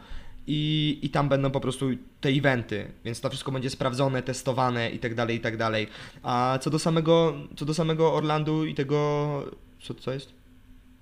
[0.48, 1.86] i, i tam będą po prostu
[2.20, 5.86] te eventy, więc to wszystko będzie sprawdzone, testowane i tak dalej, i tak dalej.
[6.22, 9.42] A co do samego, co do samego Orlandu i tego,
[9.82, 10.38] co, co jest?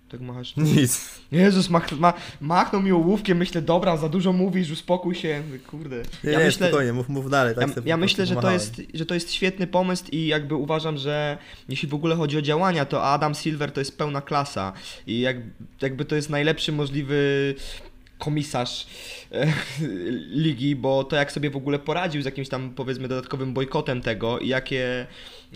[0.09, 0.57] Tak machasz?
[0.57, 1.21] Nic.
[1.33, 5.97] Jezus, mach, ma, machnął mi ołówkiem, myślę, dobra, za dużo mówisz, uspokój się, kurde.
[6.25, 7.55] Nie, Ja nie, myślę, spokojnie, mów, mów dalej.
[7.55, 10.99] Tak ja, ja myślę, że to, jest, że to jest świetny pomysł i jakby uważam,
[10.99, 14.73] że jeśli w ogóle chodzi o działania, to Adam Silver to jest pełna klasa
[15.07, 15.37] i jak,
[15.81, 17.55] jakby to jest najlepszy możliwy
[18.19, 18.87] komisarz
[19.33, 19.53] e,
[20.31, 24.39] ligi, bo to jak sobie w ogóle poradził z jakimś tam powiedzmy dodatkowym bojkotem tego
[24.39, 25.07] i jakie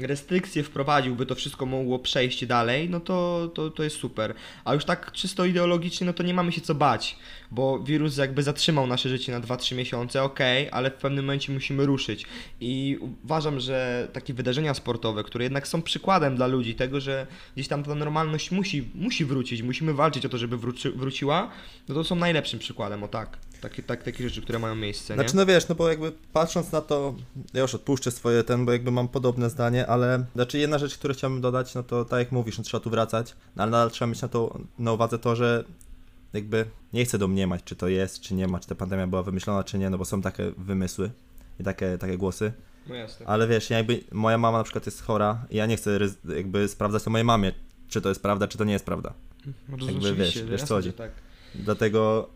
[0.02, 4.34] restrykcje wprowadził, by to wszystko mogło przejść dalej, no to, to, to jest super.
[4.64, 7.16] A już tak czysto ideologicznie, no to nie mamy się co bać,
[7.50, 11.86] bo wirus jakby zatrzymał nasze życie na 2-3 miesiące, okej, ale w pewnym momencie musimy
[11.86, 12.26] ruszyć.
[12.60, 17.68] I uważam, że takie wydarzenia sportowe, które jednak są przykładem dla ludzi tego, że gdzieś
[17.68, 21.50] tam ta normalność musi, musi wrócić, musimy walczyć o to, żeby wróci, wróciła,
[21.88, 23.38] no to są najlepszym przykładem, o tak.
[23.60, 25.20] Takie, tak, takie rzeczy, które mają miejsce, nie?
[25.20, 27.14] Znaczy no wiesz, no bo jakby patrząc na to,
[27.54, 31.14] ja już odpuszczę swoje ten, bo jakby mam podobne zdanie, ale znaczy jedna rzecz, którą
[31.14, 34.08] chciałbym dodać, no to tak jak mówisz, no trzeba tu wracać, no ale nadal trzeba
[34.08, 35.64] mieć na to na uwadze to, że
[36.32, 39.64] jakby nie chcę domniemać, czy to jest, czy nie ma, czy ta pandemia była wymyślona,
[39.64, 41.10] czy nie, no bo są takie wymysły
[41.60, 42.52] i takie, takie głosy,
[42.88, 43.26] No jasne.
[43.26, 45.98] ale wiesz, ja jakby moja mama na przykład jest chora i ja nie chcę
[46.36, 47.52] jakby sprawdzać to mojej mamie,
[47.88, 49.12] czy to jest prawda, czy to nie jest prawda.
[49.68, 50.92] No to jakby wiesz, wiesz, co chodzi.
[50.92, 51.10] tak.
[51.54, 52.28] Dlatego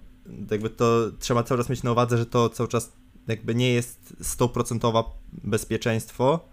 [0.51, 2.93] jakby to trzeba cały czas mieć na uwadze, że to cały czas
[3.29, 6.49] jakby nie jest 100% bezpieczeństwo,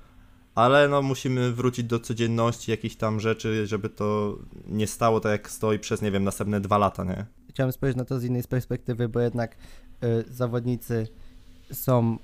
[0.55, 5.49] ale no musimy wrócić do codzienności, jakichś tam rzeczy, żeby to nie stało tak jak
[5.49, 7.25] stoi przez, nie wiem, następne dwa lata, nie?
[7.49, 9.57] Chciałem spojrzeć na to z innej perspektywy, bo jednak
[10.03, 11.07] y, zawodnicy
[11.71, 12.17] są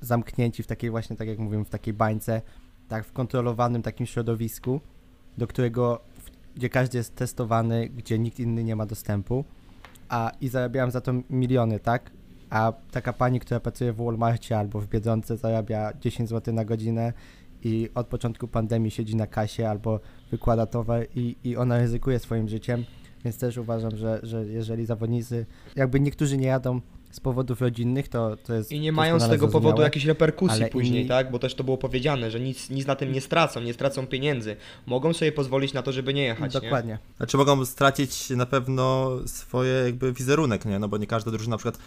[0.00, 2.42] zamknięci w takiej właśnie, tak jak mówiłem, w takiej bańce,
[2.88, 4.80] tak w kontrolowanym takim środowisku,
[5.38, 6.00] do którego,
[6.54, 9.44] gdzie każdy jest testowany, gdzie nikt inny nie ma dostępu,
[10.12, 12.10] a i zarabiałam za to miliony, tak?
[12.50, 17.12] A taka pani, która pracuje w Walmartie albo w Biedronce zarabia 10 zł na godzinę
[17.64, 22.48] i od początku pandemii siedzi na kasie albo wykłada towar i, i ona ryzykuje swoim
[22.48, 22.84] życiem,
[23.24, 26.80] więc też uważam, że, że jeżeli zawodnicy, jakby niektórzy nie jadą
[27.10, 31.04] z powodów rodzinnych, to, to jest I nie mają z tego powodu jakichś reperkusji później,
[31.04, 31.30] inni- tak?
[31.30, 34.56] Bo też to było powiedziane, że nic, nic na tym nie stracą, nie stracą pieniędzy.
[34.86, 36.60] Mogą sobie pozwolić na to, żeby nie jechać, nie?
[36.60, 36.98] Dokładnie.
[37.16, 40.78] Znaczy mogą stracić na pewno swoje jakby wizerunek, nie?
[40.78, 41.78] No bo nie każda drużyna na przykład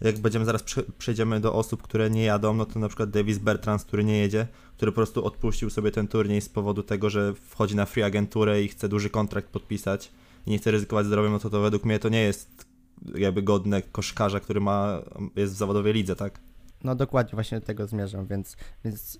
[0.00, 3.38] jak będziemy zaraz prze- przejdziemy do osób, które nie jadą, no to na przykład Davis
[3.38, 7.34] Bertrand, który nie jedzie, który po prostu odpuścił sobie ten turniej z powodu tego, że
[7.34, 10.10] wchodzi na free agenturę i chce duży kontrakt podpisać
[10.46, 12.66] i nie chce ryzykować zdrowiem, no to to według mnie to nie jest
[13.14, 15.02] jakby godne koszkarza, który ma,
[15.36, 16.40] jest w zawodowej lidze, tak?
[16.84, 19.16] No dokładnie, właśnie do tego zmierzam, więc, więc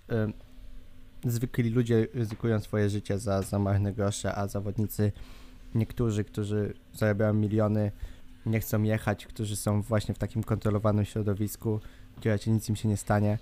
[1.24, 5.12] y, zwykli ludzie ryzykują swoje życie za, za marne grosze, a zawodnicy,
[5.74, 7.92] niektórzy, którzy zarabiają miliony,
[8.46, 11.80] nie chcą jechać, którzy są właśnie w takim kontrolowanym środowisku,
[12.20, 13.38] gdzie nic im się nie stanie,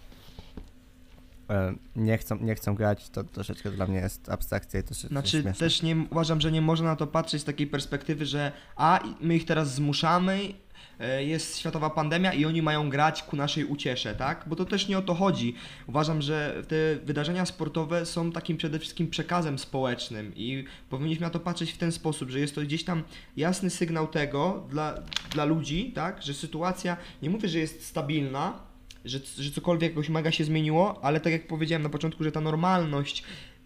[1.97, 5.31] nie chcą, nie chcą grać, to troszeczkę dla mnie jest abstrakcja i to się Znaczy
[5.31, 5.53] śmieszne.
[5.53, 9.37] też nie uważam, że nie można na to patrzeć z takiej perspektywy, że a my
[9.37, 10.39] ich teraz zmuszamy,
[11.01, 14.45] e, jest światowa pandemia i oni mają grać ku naszej uciesze, tak?
[14.47, 15.55] Bo to też nie o to chodzi.
[15.87, 21.41] Uważam, że te wydarzenia sportowe są takim przede wszystkim przekazem społecznym i powinniśmy na to
[21.41, 23.03] patrzeć w ten sposób, że jest to gdzieś tam
[23.37, 24.95] jasny sygnał tego dla,
[25.31, 26.23] dla ludzi, tak?
[26.23, 28.67] Że sytuacja, nie mówię, że jest stabilna,
[29.09, 32.40] że, że cokolwiek jakoś mega się zmieniło, ale tak jak powiedziałem na początku, że ta
[32.40, 33.23] normalność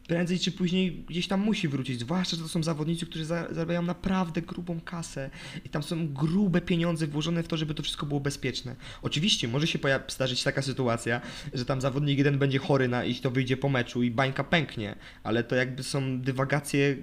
[0.09, 2.01] prędzej czy później gdzieś tam musi wrócić.
[2.01, 5.31] Zwłaszcza, że to są zawodnicy, którzy za- zarabiają naprawdę grubą kasę
[5.65, 8.77] i tam są grube pieniądze włożone w to, żeby to wszystko było bezpieczne.
[9.03, 9.79] Oczywiście może się
[10.09, 11.21] zdarzyć taka sytuacja,
[11.55, 14.97] że tam zawodnik jeden będzie chory na i to wyjdzie po meczu i bańka pęknie,
[15.23, 16.97] ale to jakby są dywagacje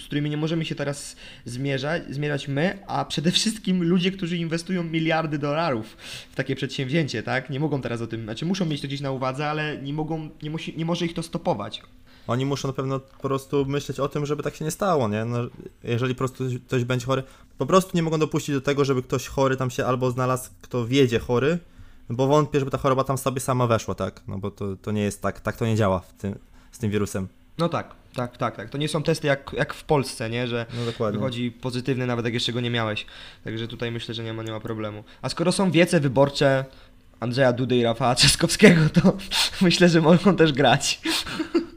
[0.00, 4.84] z którymi nie możemy się teraz zmierzać, zmierzać my, a przede wszystkim ludzie, którzy inwestują
[4.84, 5.96] miliardy dolarów
[6.32, 7.50] w takie przedsięwzięcie, tak?
[7.50, 10.28] Nie mogą teraz o tym, znaczy muszą mieć to gdzieś na uwadze, ale nie mogą,
[10.42, 11.82] nie, musi, nie może ich to stopować.
[12.26, 15.24] Oni muszą na pewno po prostu myśleć o tym, żeby tak się nie stało, nie?
[15.24, 15.38] No,
[15.84, 17.22] jeżeli po prostu ktoś będzie chory,
[17.58, 20.86] po prostu nie mogą dopuścić do tego, żeby ktoś chory tam się albo znalazł, kto
[20.86, 21.58] wiedzie chory,
[22.10, 24.22] bo wątpię, żeby ta choroba tam sobie sama weszła, tak?
[24.28, 26.38] No bo to, to nie jest tak, tak to nie działa w tym,
[26.72, 27.28] z tym wirusem.
[27.58, 28.70] No tak, tak, tak, tak.
[28.70, 30.46] To nie są testy jak, jak w Polsce, nie?
[30.48, 31.18] Że No dokładnie.
[31.18, 33.06] wychodzi pozytywny, nawet jak jeszcze go nie miałeś.
[33.44, 35.04] Także tutaj myślę, że nie ma, nie ma problemu.
[35.22, 36.64] A skoro są wiece wyborcze
[37.20, 39.16] Andrzeja Dudy i Rafała Trzaskowskiego, to
[39.60, 41.00] myślę, że mogą też grać.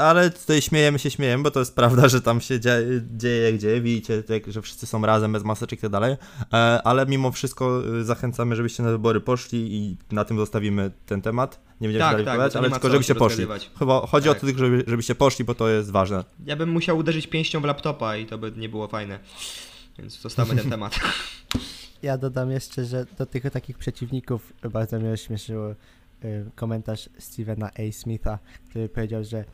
[0.00, 4.22] Ale tutaj śmiejemy się, śmiejemy, bo to jest prawda, że tam się dzieje, dzieje, widzicie,
[4.22, 6.16] tak, że wszyscy są razem, bez maseczek i tak dalej,
[6.52, 11.22] E, ale mimo wszystko y, zachęcamy, żebyście na wybory poszli i na tym zostawimy ten
[11.22, 11.60] temat.
[11.80, 13.46] Nie będziemy Tak, dalej tak, ale tylko żebyście się poszli.
[13.78, 14.40] Chyba chodzi o Tak.
[14.40, 16.24] to tylko, żeby, żebyście poszli, bo to jest ważne.
[16.46, 19.18] Ja bym musiał uderzyć pięścią w laptopa i to by nie było fajne.
[19.98, 21.00] Więc zostawmy ten temat.
[22.02, 25.76] Ja dodam jeszcze, że do tych takich przeciwników bardzo mnie rozśmieszyło y,
[26.54, 27.92] komentarz Stevena A.
[27.92, 28.38] Smitha,
[28.70, 29.44] który powiedział, że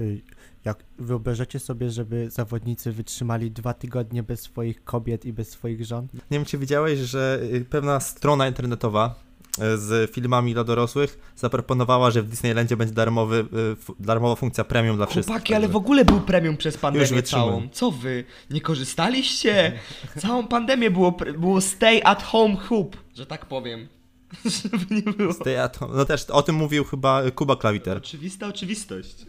[0.00, 0.20] y,
[0.64, 6.08] jak wyobrażacie sobie, żeby zawodnicy wytrzymali dwa tygodnie bez swoich kobiet i bez swoich żon?
[6.30, 9.14] Nie wiem, czy widziałeś, że y, pewna strona internetowa
[9.58, 13.46] y, z filmami dla dorosłych zaproponowała, że w Disneylandzie będzie darmowy,
[13.90, 15.34] y, darmowa funkcja premium dla wszystkich.
[15.34, 17.68] Chłopaki, ale w ogóle był premium przez pandemię całą.
[17.72, 18.24] Co wy?
[18.50, 19.72] Nie korzystaliście?
[20.18, 23.88] Całą pandemię było, było stay at home hub, że tak powiem.
[24.62, 25.32] Żeby nie było.
[25.32, 25.96] Stay at home.
[25.96, 27.96] No też o tym mówił chyba Kuba Klawiter.
[27.96, 29.16] Oczywista oczywistość.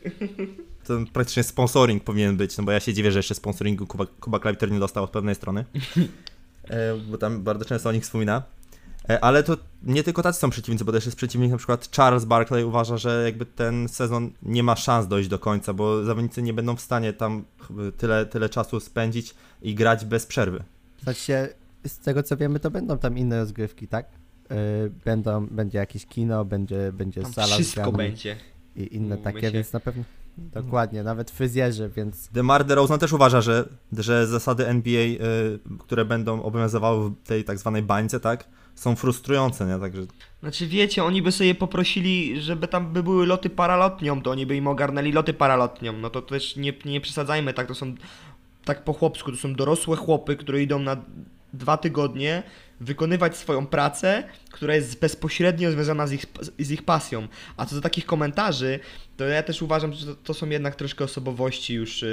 [0.88, 4.40] To praktycznie sponsoring powinien być, no bo ja się dziwię, że jeszcze sponsoringu Kuba, Kuba
[4.40, 5.66] Klawiter nie dostał od pewnej strony.
[6.70, 8.44] E, bo tam bardzo często o nich wspomina.
[9.10, 12.26] E, ale to nie tylko tacy są przeciwnicy, bo też jest przeciwnik na przykład Charles
[12.26, 16.54] Barkley uważa, że jakby ten sezon nie ma szans dojść do końca, bo zawodnicy nie
[16.54, 17.44] będą w stanie tam
[17.98, 20.64] tyle, tyle czasu spędzić i grać bez przerwy.
[21.04, 21.54] Znaczy,
[21.88, 24.06] z tego co wiemy, to będą tam inne rozgrywki, tak?
[24.52, 28.38] Y, będą, będzie jakieś kino, będzie, będzie Tam sala wszystko będzie.
[28.76, 29.52] i inne takie, się.
[29.52, 30.04] więc na pewno
[30.38, 35.20] dokładnie, nawet fryzjerzy, więc DeMar DeRozan też uważa, że, że zasady NBA, y,
[35.80, 39.80] które będą obowiązywały w tej tak zwanej bańce, tak, są frustrujące, nie?
[39.80, 40.02] Także
[40.40, 44.56] Znaczy wiecie, oni by sobie poprosili, żeby tam by były loty paralotnią, to oni by
[44.56, 45.94] im ogarnęli loty paralotnią.
[45.94, 47.96] No to też nie, nie przesadzajmy, tak to są
[48.66, 50.98] tak po chłopsku, to są dorosłe chłopy, które idą na
[51.58, 52.44] dwa tygodnie
[52.80, 56.26] wykonywać swoją pracę, która jest bezpośrednio związana z ich,
[56.60, 57.28] z ich pasją.
[57.58, 58.80] A co do takich komentarzy,
[59.18, 62.10] to ja też uważam, że to, to są jednak troszkę osobowości już yy,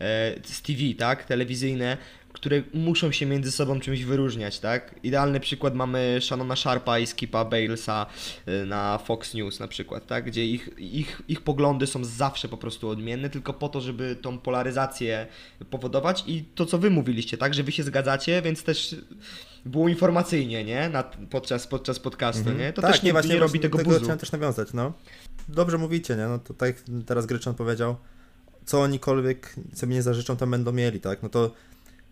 [0.00, 0.06] yy,
[0.44, 1.96] z TV, tak, telewizyjne,
[2.44, 4.94] które muszą się między sobą czymś wyróżniać, tak?
[5.02, 8.06] Idealny przykład mamy Shannona Sharpa i Skipa Balesa
[8.48, 10.24] y, na Fox News na przykład, tak?
[10.24, 14.38] Gdzie ich, ich, ich poglądy są zawsze po prostu odmienne, tylko po to, żeby tą
[14.38, 15.26] polaryzację
[15.70, 17.54] powodować i to, co wy mówiliście, tak?
[17.54, 18.96] Że wy się zgadzacie, więc też
[19.66, 20.88] było informacyjnie, nie?
[20.88, 22.72] Na, podczas, podczas podcastu, nie?
[22.72, 24.00] To też nie, właśnie nie robi właśnie tego do buzu.
[24.00, 24.92] chciałem też nawiązać, no.
[25.48, 26.26] Dobrze mówicie, nie?
[26.26, 26.76] No to tak jak
[27.06, 27.96] teraz Gryczan powiedział,
[28.64, 31.22] co onikolwiek sobie nie zażyczą, to będą mieli, tak?
[31.22, 31.50] No to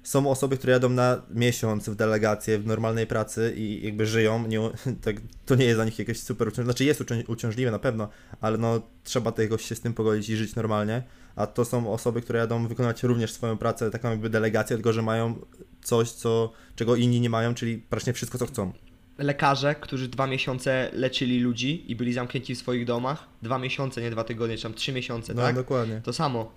[0.03, 4.61] są osoby, które jadą na miesiąc w delegację, w normalnej pracy i jakby żyją, nie,
[5.05, 8.09] tak, to nie jest dla nich jakieś super uciążliwe, znaczy jest ucią- uciążliwe na pewno,
[8.41, 11.03] ale no trzeba to jakoś się z tym pogodzić i żyć normalnie,
[11.37, 15.03] a to są osoby, które jadą wykonywać również swoją pracę, taką jakby delegację, tylko że
[15.03, 15.35] mają
[15.83, 18.73] coś, co, czego inni nie mają, czyli praktycznie wszystko, co chcą.
[19.19, 24.11] lekarze, którzy dwa miesiące leczyli ludzi i byli zamknięci w swoich domach, dwa miesiące, nie
[24.11, 25.55] dwa tygodnie, czy tam trzy miesiące, No tak?
[25.57, 26.01] dokładnie.
[26.05, 26.53] To samo.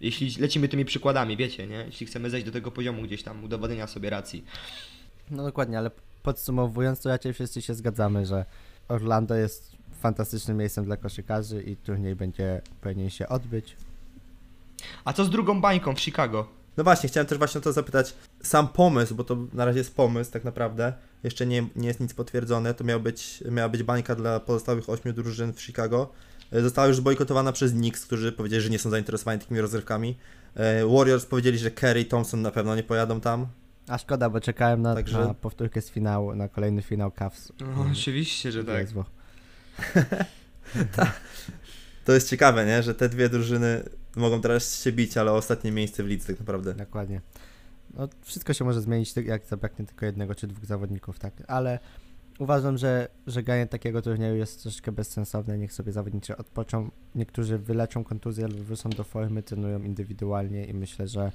[0.00, 1.84] Jeśli lecimy tymi przykładami, wiecie, nie?
[1.86, 4.44] Jeśli chcemy zejść do tego poziomu gdzieś tam udowodnienia sobie racji.
[5.30, 5.90] No dokładnie, ale
[6.22, 8.44] podsumowując, to raczej wszyscy się zgadzamy, że
[8.88, 13.76] Orlando jest fantastycznym miejscem dla koszykarzy i turniej będzie powinien się odbyć.
[15.04, 16.48] A co z drugą bańką w Chicago?
[16.76, 18.14] No właśnie, chciałem też właśnie o to zapytać.
[18.42, 22.14] Sam pomysł, bo to na razie jest pomysł tak naprawdę, jeszcze nie, nie jest nic
[22.14, 26.12] potwierdzone, to miał być, miała być bańka dla pozostałych ośmiu drużyn w Chicago.
[26.52, 30.16] E, Została już zbojkotowana przez Knicks, którzy powiedzieli, że nie są zainteresowani takimi rozrywkami.
[30.54, 33.46] E, Warriors powiedzieli, że Kerry i Thompson na pewno nie pojadą tam.
[33.88, 37.52] A szkoda, bo czekałem na, Także- na powtórkę z finału, na kolejny finał Cavs.
[37.60, 38.78] No, oczywiście, że tak.
[38.80, 39.04] Jezwo.
[42.04, 42.82] To jest ciekawe, nie?
[42.82, 43.82] Że te dwie drużyny
[44.16, 46.74] mogą teraz się bić, ale o ostatnie miejsce w lidze tak naprawdę.
[46.74, 47.20] Dokładnie.
[47.94, 51.32] No, wszystko się może zmienić, ty- jak zabraknie tylko jednego czy dwóch zawodników, tak.
[51.48, 51.78] Ale
[52.40, 55.58] uważam, że, że granie takiego turnieju jest troszeczkę bezsensowne.
[55.58, 56.90] Niech sobie zawodnicy odpoczą.
[57.14, 61.32] Niektórzy wyleczą kontuzję lub wrócą do formy, trenują indywidualnie i myślę, że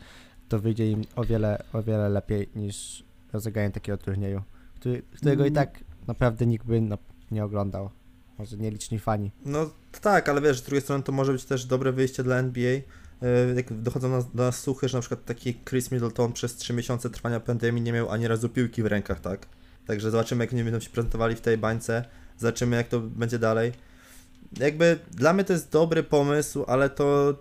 [0.49, 4.41] to wyjdzie im o wiele, o wiele lepiej niż rozegranie takiego turnieju,
[4.75, 6.97] który, którego i tak naprawdę nikt by no,
[7.31, 7.89] nie oglądał.
[8.37, 9.31] Może nieliczni fani.
[9.45, 9.69] No
[10.01, 12.71] tak, ale wiesz, z drugiej strony to może być też dobre wyjście dla NBA.
[12.71, 16.73] E, Jak dochodzą nas, do nas słuchy, że na przykład taki Chris Middleton przez 3
[16.73, 19.47] miesiące trwania pandemii nie miał ani razu piłki w rękach, tak?
[19.87, 22.05] Także zobaczymy, jak oni będą się prezentowali w tej bańce.
[22.37, 23.71] Zobaczymy, jak to będzie dalej.
[24.59, 27.39] Jakby dla mnie to jest dobry pomysł, ale to,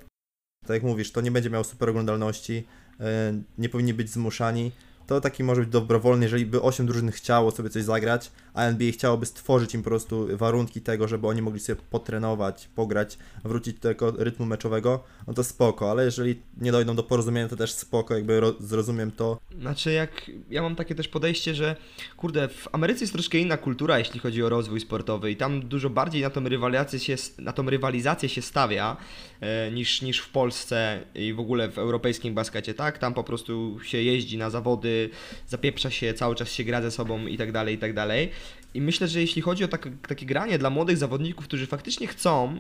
[0.67, 2.67] tak jak mówisz, to nie będzie miało super oglądalności.
[3.01, 4.73] e, Nie powinni być zmuszani.
[5.07, 8.93] To taki może być dobrowolny, jeżeli by 8 drużyn chciało sobie coś zagrać, a NBA
[8.93, 13.81] chciałoby stworzyć im po prostu warunki tego, żeby oni mogli sobie potrenować, pograć, wrócić do
[13.81, 18.15] tego rytmu meczowego, no to spoko, ale jeżeli nie dojdą do porozumienia, to też spoko,
[18.15, 19.39] jakby ro- zrozumiem to.
[19.61, 21.77] Znaczy, jak ja mam takie też podejście, że
[22.17, 25.91] kurde, w Ameryce jest troszkę inna kultura, jeśli chodzi o rozwój sportowy, i tam dużo
[25.91, 28.97] bardziej na tą rywalizację się, na tą rywalizację się stawia
[29.41, 32.99] e, niż, niż w Polsce i w ogóle w europejskim baskecie, tak?
[32.99, 35.11] Tam po prostu się jeździ na zawody,
[35.49, 38.31] zapieprza się, cały czas się gra ze sobą i tak dalej, i tak dalej.
[38.75, 42.59] I myślę, że jeśli chodzi o tak, takie granie dla młodych zawodników, którzy faktycznie chcą,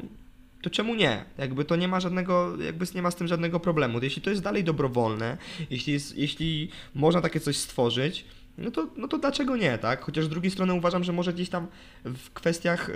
[0.63, 1.25] to czemu nie?
[1.39, 3.99] Jakby to nie ma żadnego, jakby nie ma z tym żadnego problemu.
[4.03, 5.37] Jeśli to jest dalej dobrowolne,
[5.71, 8.25] jeśli, jest, jeśli można takie coś stworzyć,
[8.59, 10.03] no to, no to dlaczego nie, tak?
[10.03, 11.67] Chociaż z drugiej strony uważam, że może gdzieś tam
[12.05, 12.93] w kwestiach y,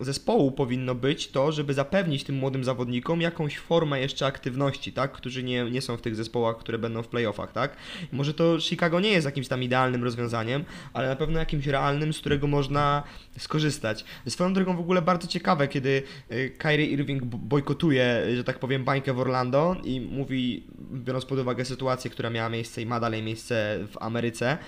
[0.00, 5.12] zespołu powinno być to, żeby zapewnić tym młodym zawodnikom jakąś formę jeszcze aktywności, tak?
[5.12, 7.76] Którzy nie, nie są w tych zespołach, które będą w playoffach, tak?
[8.12, 12.18] Może to Chicago nie jest jakimś tam idealnym rozwiązaniem, ale na pewno jakimś realnym, z
[12.18, 13.02] którego można
[13.38, 14.04] skorzystać.
[14.28, 19.12] Swoją drogą w ogóle bardzo ciekawe, kiedy y, Kyrie Irving bojkotuje, że tak powiem, bańkę
[19.12, 23.78] w Orlando i mówi, biorąc pod uwagę sytuację, która miała miejsce i ma dalej miejsce
[23.92, 24.58] w Ameryce,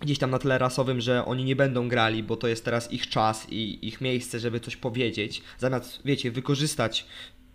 [0.00, 3.08] gdzieś tam na tle rasowym, że oni nie będą grali, bo to jest teraz ich
[3.08, 7.06] czas i ich miejsce, żeby coś powiedzieć, zamiast, wiecie, wykorzystać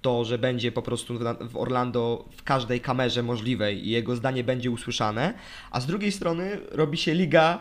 [0.02, 4.72] to, że będzie po prostu w- Orlando w każdej kamerze możliwej i jego zdanie będzie
[4.72, 5.34] usłyszane,
[5.72, 7.60] a z drugiej strony robi się liga,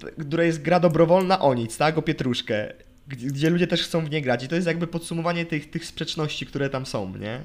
[0.00, 2.72] t- która jest gra dobrowolna o nic, tak, o pietruszkę,
[3.08, 6.46] gdzie, ludzie też chcą w nie grać i to jest jakby podsumowanie tych, tych sprzeczności,
[6.46, 7.40] które tam są, nie?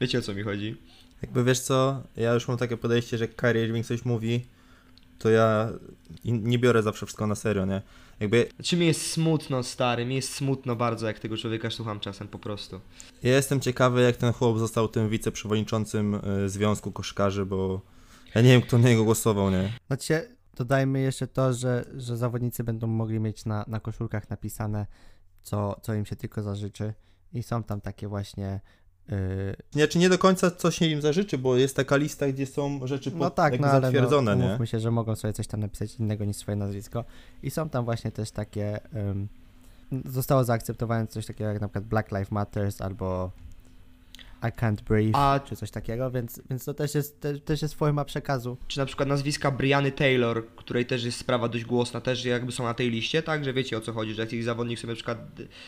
[0.00, 0.76] Wiecie o co mi chodzi?
[1.22, 4.44] Jakby wiesz co, ja już mam takie podejście, że Kyrie Irving coś mówi,
[5.22, 5.68] to ja
[6.24, 7.82] nie biorę zawsze wszystko na serio, nie?
[8.20, 12.28] Jakby Znaczy mi jest smutno, stary, mi jest smutno bardzo, jak tego człowieka słucham czasem
[12.28, 12.80] po prostu.
[13.22, 17.80] ja jestem ciekawy, jak ten chłop został tym wiceprzewodniczącym y, Związku Koszkarzy, bo
[18.34, 19.72] ja nie wiem, kto na niego głosował, nie?
[19.86, 24.86] Znaczy, dodajmy jeszcze to, że, że zawodnicy będą mogli mieć na, na koszulkach napisane,
[25.42, 26.94] co, co im się tylko zażyczy.
[27.32, 28.60] I są tam takie właśnie.
[29.08, 29.16] Yy,
[29.74, 32.86] Nie, czy nie do końca co się im zażyczy, bo jest taka lista, gdzie są
[32.86, 35.96] rzeczy no pod, tak, no ale zatwierdzone, no, się, że mogą sobie coś tam napisać
[35.96, 37.04] innego niż swoje nazwisko.
[37.42, 38.80] I są tam właśnie też takie.
[38.96, 39.28] ym,
[40.04, 43.30] zostało zaakceptowane coś takiego jak na przykład Black Lives Matters albo.
[44.42, 47.74] I can't breathe, A- czy coś takiego, więc, więc to też jest, te, też jest
[47.74, 48.56] forma przekazu.
[48.68, 52.64] Czy na przykład nazwiska Briany Taylor, której też jest sprawa dość głośna, też jakby są
[52.64, 53.44] na tej liście, tak?
[53.44, 55.18] Że wiecie o co chodzi, że jakiś zawodnik sobie na przykład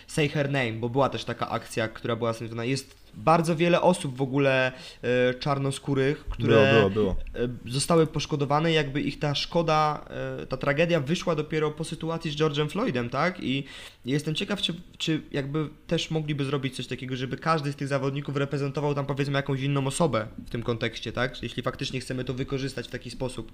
[0.06, 2.64] say her name, bo była też taka akcja, która była związana.
[2.64, 7.16] Jest bardzo wiele osób w ogóle e, czarnoskórych, które Było, było, było.
[7.34, 10.04] e, zostały poszkodowane, jakby ich ta szkoda,
[10.42, 13.40] e, ta tragedia wyszła dopiero po sytuacji z George'em Floydem, tak?
[13.40, 13.64] I
[14.04, 18.36] jestem ciekaw, czy, czy jakby też mogliby zrobić coś takiego, żeby każdy z tych zawodników
[18.36, 21.42] reprezentował tam powiedzmy jakąś inną osobę w tym kontekście, tak?
[21.42, 23.52] Jeśli faktycznie chcemy to wykorzystać w taki sposób.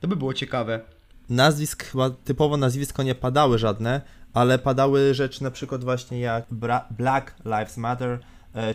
[0.00, 0.80] To by było ciekawe.
[1.28, 4.00] Nazwisk, chyba typowo nazwisko nie padały żadne,
[4.34, 6.44] ale padały rzeczy na przykład właśnie jak
[6.90, 8.18] Black Lives Matter,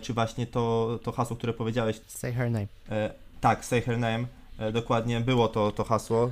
[0.01, 2.67] czy właśnie to, to hasło, które powiedziałeś, Say her name.
[2.89, 4.25] E, tak, say her name.
[4.59, 6.31] E, dokładnie było to, to hasło,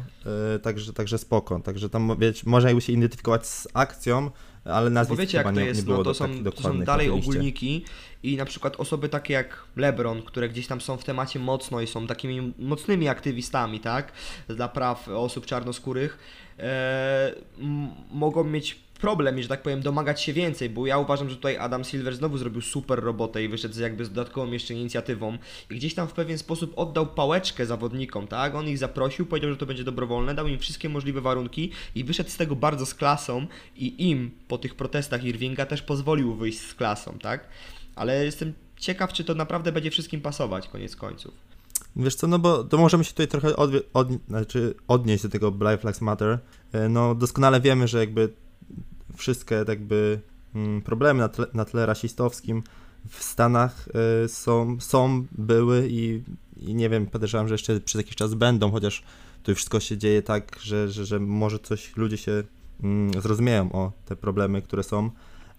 [0.56, 1.60] e, także, także spoko.
[1.60, 4.32] Także tam wiecie, można jakby się identyfikować z akcją,
[4.66, 6.62] ale Bo nazwisk wiecie jak to nie, jest, nie było no to do, są, to
[6.62, 7.86] są dalej ogólniki
[8.24, 11.88] i na przykład osoby takie jak LeBron, które gdzieś tam są w temacie mocno i
[11.88, 14.12] są takimi mocnymi aktywistami, tak,
[14.48, 16.18] dla praw osób czarnoskórych,
[16.60, 21.36] e, m- mogą mieć problem, że tak powiem, domagać się więcej, bo ja uważam, że
[21.36, 25.38] tutaj Adam Silver znowu zrobił super robotę i wyszedł jakby z dodatkową jeszcze inicjatywą
[25.72, 28.56] i gdzieś tam w pewien sposób oddał pałeczkę zawodnikom, tak?
[28.56, 32.30] On ich zaprosił, powiedział, że to będzie dobrowolne, dał im wszystkie możliwe warunki i wyszedł
[32.30, 36.74] z tego bardzo z klasą i im po tych protestach Irvinga też pozwolił wyjść z
[36.74, 37.48] klasą, tak?
[37.96, 41.34] Ale jestem ciekaw, czy to naprawdę będzie wszystkim pasować, koniec końców.
[41.96, 45.52] Wiesz co, no bo to możemy się tutaj trochę odwie- od, znaczy odnieść do tego
[45.52, 46.40] Black Lives Matter.
[46.74, 48.30] E, No doskonale wiemy, że jakby
[49.16, 50.20] wszystkie jakby
[50.56, 52.64] mm, problemy na tle, na tle rasistowskim
[53.10, 53.90] w Stanach
[54.24, 56.24] e, są, są, były i,
[56.58, 59.04] i nie wiem, podejrzewam, że jeszcze przez jakiś czas będą, chociaż
[59.44, 62.44] tu wszystko się dzieje tak, że, że, że może coś ludzie się
[62.84, 65.10] mm, zrozumieją o te problemy, które są.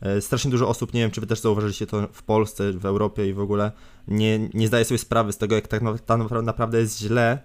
[0.00, 3.28] E, Strasznie dużo osób, nie wiem, czy wy też zauważyliście to w Polsce, w Europie
[3.28, 3.72] i w ogóle,
[4.08, 5.82] nie, nie zdaje sobie sprawy z tego, jak tak
[6.44, 7.38] naprawdę jest źle,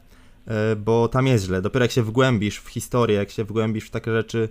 [0.48, 1.62] e, bo tam jest źle.
[1.62, 4.50] Dopiero jak się wgłębisz w historię, jak się wgłębisz w takie rzeczy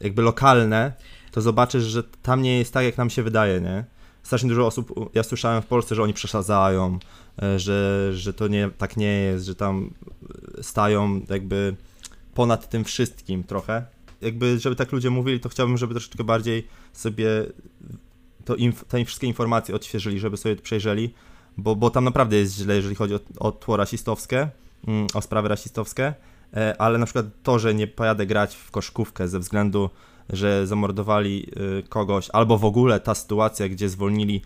[0.00, 0.92] jakby lokalne,
[1.30, 3.84] to zobaczysz, że tam nie jest tak, jak nam się wydaje, nie?
[4.22, 6.98] Strasznie dużo osób, ja słyszałem w Polsce, że oni przesadzają,
[7.42, 9.90] e, że, że to nie, tak nie jest, że tam
[10.58, 11.76] e, stają jakby
[12.34, 13.84] ponad tym wszystkim trochę.
[14.20, 17.28] Jakby, żeby tak ludzie mówili, to chciałbym, żeby troszeczkę bardziej sobie
[18.44, 21.14] to inf- te wszystkie informacje odświeżyli, żeby sobie przejrzeli,
[21.56, 24.48] bo, bo tam naprawdę jest źle, jeżeli chodzi o, o tło rasistowskie,
[24.86, 26.14] mm, o sprawy rasistowskie,
[26.78, 29.90] ale na przykład to, że nie pojadę grać w koszkówkę ze względu,
[30.30, 31.46] że zamordowali
[31.78, 34.42] y, kogoś, albo w ogóle ta sytuacja, gdzie zwolnili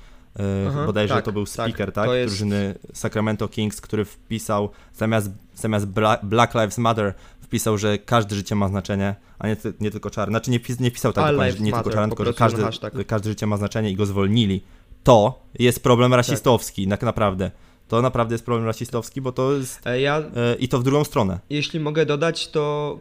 [0.68, 4.68] Aha, bodajże tak, to był tak, speaker, to tak, jest- drużyny Sacramento Kings, który wpisał
[4.94, 9.90] zamiast, zamiast Bla- Black Lives Matter wpisał, że każde życie ma znaczenie, a nie, nie
[9.90, 10.32] tylko czarne.
[10.32, 12.62] Znaczy nie, wpis, nie wpisał tak dokładnie, nie tylko matter, czarne, po tylko że każde,
[12.62, 12.94] hashtag.
[12.94, 14.64] że każde życie ma znaczenie i go zwolnili.
[15.05, 17.50] To jest problem rasistowski, tak naprawdę.
[17.93, 19.86] To naprawdę jest problem rasistowski, bo to jest...
[19.86, 21.38] E, Ja E, I to w drugą stronę.
[21.51, 22.99] Jeśli mogę dodać, to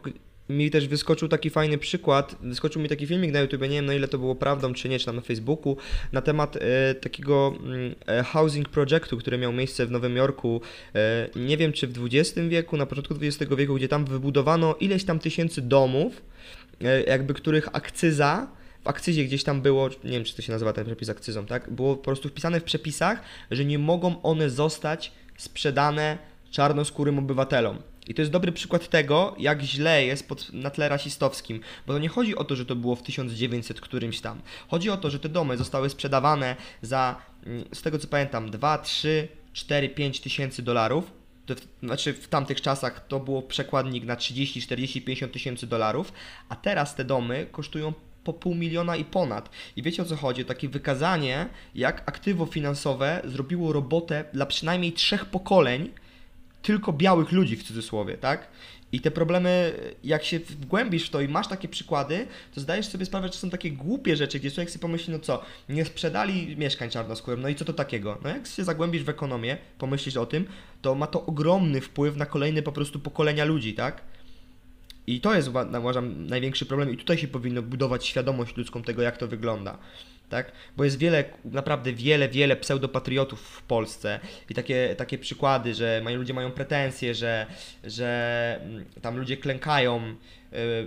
[0.48, 2.36] mi też wyskoczył taki fajny przykład.
[2.42, 4.98] Wyskoczył mi taki filmik na YouTube, nie wiem na ile to było prawdą czy nie,
[4.98, 5.76] czy tam na Facebooku,
[6.12, 10.60] na temat e, takiego mm, e, housing projectu, który miał miejsce w Nowym Jorku.
[10.94, 15.04] E, nie wiem czy w XX wieku, na początku XX wieku, gdzie tam wybudowano ileś
[15.04, 16.22] tam tysięcy domów,
[16.80, 18.46] e, jakby których akcyza.
[18.84, 21.70] W akcyzie gdzieś tam było, nie wiem czy to się nazywa ten przepis akcyzą, tak?
[21.70, 26.18] Było po prostu wpisane w przepisach, że nie mogą one zostać sprzedane
[26.50, 27.78] czarnoskórym obywatelom.
[28.06, 31.60] I to jest dobry przykład tego, jak źle jest pod, na tle rasistowskim.
[31.86, 34.40] Bo to nie chodzi o to, że to było w 1900 którymś tam.
[34.68, 38.78] Chodzi o to, że te domy zostały sprzedawane za, mm, z tego co pamiętam, 2,
[38.78, 41.12] 3, 4, 5 tysięcy dolarów.
[41.46, 46.12] To, znaczy w tamtych czasach to było przekładnik na 30, 40, 50 tysięcy dolarów,
[46.48, 47.92] a teraz te domy kosztują
[48.24, 49.50] po pół miliona i ponad.
[49.76, 50.44] I wiecie o co chodzi?
[50.44, 55.90] Takie wykazanie, jak aktywo finansowe zrobiło robotę dla przynajmniej trzech pokoleń,
[56.62, 58.48] tylko białych ludzi w cudzysłowie, tak?
[58.92, 59.72] I te problemy,
[60.04, 63.50] jak się wgłębisz w to i masz takie przykłady, to zdajesz sobie sprawę, że są
[63.50, 67.54] takie głupie rzeczy, gdzie człowiek sobie pomyśli, no co, nie sprzedali mieszkań czarnoskórym, no i
[67.54, 68.18] co to takiego?
[68.24, 70.46] No jak się zagłębisz w ekonomię, pomyślisz o tym,
[70.82, 74.02] to ma to ogromny wpływ na kolejne po prostu pokolenia ludzi, tak?
[75.06, 79.02] I to jest uwa- uważam największy problem i tutaj się powinno budować świadomość ludzką tego,
[79.02, 79.78] jak to wygląda.
[80.28, 80.52] Tak?
[80.76, 86.18] Bo jest wiele, naprawdę wiele, wiele pseudopatriotów w Polsce i takie, takie przykłady, że mają,
[86.18, 87.46] ludzie mają pretensje, że,
[87.84, 90.14] że mm, tam ludzie klękają,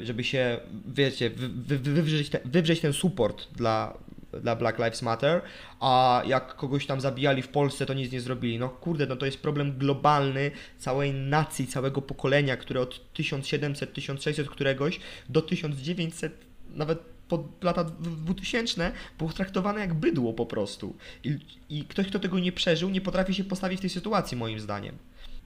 [0.01, 3.97] y, żeby się, wiecie, wy, wy- wywrzeć, ten, wywrzeć ten support dla,
[4.41, 5.41] dla Black Lives Matter,
[5.79, 8.59] a jak kogoś tam zabijali w Polsce, to nic nie zrobili.
[8.59, 14.49] No kurde, no to jest problem globalny całej nacji, całego pokolenia, które od 1700, 1600
[14.49, 20.95] któregoś do 1900, nawet pod lata dw- 2000 było traktowane jak bydło po prostu.
[21.23, 21.38] I,
[21.69, 24.97] I ktoś, kto tego nie przeżył, nie potrafi się postawić w tej sytuacji, moim zdaniem.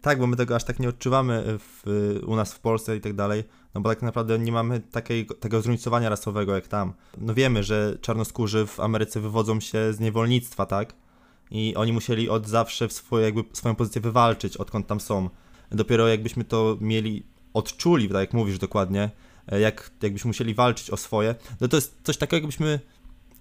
[0.02, 1.84] Tak, bo my tego aż tak nie odczuwamy w,
[2.28, 3.44] u nas w Polsce i tak dalej,
[3.76, 6.94] no bo tak naprawdę nie mamy takiej, tego zróżnicowania rasowego jak tam.
[7.18, 10.94] No wiemy, że czarnoskórzy w Ameryce wywodzą się z niewolnictwa, tak?
[11.52, 15.30] I oni musieli od zawsze w swoje, jakby, swoją pozycję wywalczyć, odkąd tam są.
[15.72, 19.10] Dopiero jakbyśmy to mieli, odczuli, tak jak mówisz dokładnie,
[19.48, 22.80] e, jak, jakbyśmy musieli walczyć o swoje, no to jest coś takiego, jakbyśmy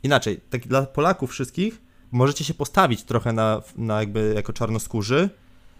[0.02, 5.30] inaczej, tak dla Polaków wszystkich możecie się postawić trochę na, na jakby jako czarnoskórzy,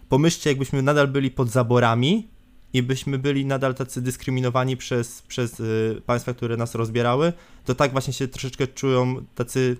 [0.09, 2.27] pomyślcie, jakbyśmy nadal byli pod zaborami
[2.73, 7.33] i byśmy byli nadal tacy dyskryminowani przez, przez y, państwa, które nas rozbierały,
[7.65, 9.77] to tak właśnie się troszeczkę czują tacy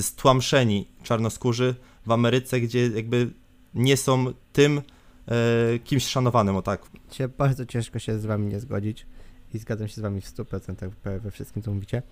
[0.00, 1.74] stłamszeni czarnoskórzy
[2.06, 3.30] w Ameryce, gdzie jakby
[3.74, 4.82] nie są tym
[5.28, 6.82] e, kimś szanowanym, o tak.
[7.38, 9.06] Bardzo ciężko się z wami nie zgodzić
[9.54, 12.02] i zgadzam się z wami w 100% we, we wszystkim, co mówicie.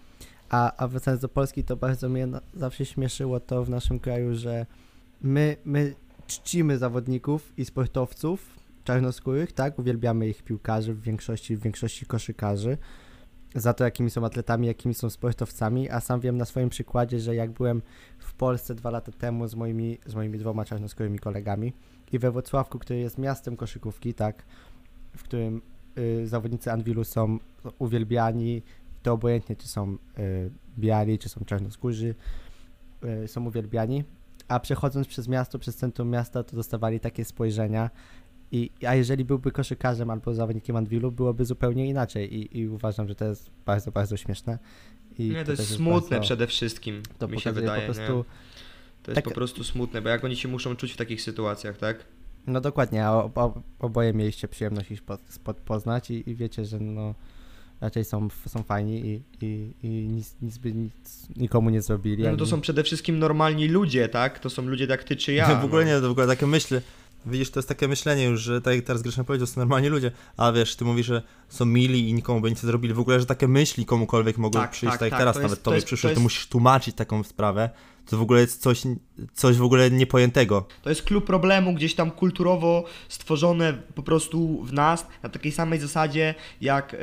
[0.48, 4.34] A, a wracając do Polski, to bardzo mnie na, zawsze śmieszyło to w naszym kraju,
[4.34, 4.66] że
[5.22, 5.94] my, my
[6.26, 9.78] czcimy zawodników i sportowców czarnoskórych, tak?
[9.78, 12.78] Uwielbiamy ich piłkarzy w większości, w większości koszykarzy.
[13.54, 17.34] Za to, jakimi są atletami, jakimi są sportowcami, a sam wiem na swoim przykładzie, że
[17.34, 17.82] jak byłem
[18.18, 21.72] w Polsce dwa lata temu z moimi, z moimi dwoma czarnoskórymi kolegami
[22.12, 24.44] i we Wrocławku, który jest miastem koszykówki, tak,
[25.16, 25.62] w którym
[25.98, 27.38] y, zawodnicy Anwilu są
[27.78, 28.62] uwielbiani,
[29.02, 32.14] to obojętnie czy są y, biali, czy są czarnoskórzy,
[33.24, 34.04] y, są uwielbiani,
[34.48, 37.90] a przechodząc przez miasto, przez centrum miasta, to dostawali takie spojrzenia,
[38.52, 43.14] i, a jeżeli byłby koszykarzem albo zawodnikiem Anwilu, byłoby zupełnie inaczej i, i uważam, że
[43.14, 44.58] to jest bardzo, bardzo śmieszne.
[45.18, 47.86] I Nie, to jest też smutne bardzo- przede wszystkim, To mi się wydaje.
[47.88, 48.24] po prostu?
[49.02, 51.78] To jest tak- po prostu smutne, bo jak oni się muszą czuć w takich sytuacjach,
[51.78, 52.04] tak?
[52.46, 56.78] no dokładnie, a ob, oboje mieliście przyjemność ich pod, spod poznać i, i wiecie, że
[56.80, 57.14] no
[57.80, 62.22] raczej są, są fajni i, i, i nic, nic by nic, nikomu nie zrobili.
[62.22, 64.38] No to ani- są przede wszystkim normalni ludzie, tak?
[64.38, 65.54] To są ludzie jak ty czy ja.
[65.60, 65.90] w ogóle no.
[65.90, 66.76] nie, to w ogóle takie myśli.
[67.26, 70.10] Widzisz, to jest takie myślenie już, że tak jak teraz Grzeszna powiedział, są normalni ludzie,
[70.36, 72.94] a wiesz, ty mówisz, że są mili i nikomu by nic nie zrobili.
[72.94, 75.40] W ogóle, że takie myśli komukolwiek mogą Tak, przyjść, tak, tak, jak tak, teraz to
[75.42, 77.70] nawet jest- to tobie jest- przyszło, to że ty musisz tłumaczyć taką sprawę.
[78.10, 78.82] To w ogóle jest coś,
[79.34, 80.68] coś w ogóle niepojętego.
[80.82, 85.78] To jest klub problemu gdzieś tam kulturowo stworzone po prostu w nas na takiej samej
[85.78, 86.98] zasadzie jak e,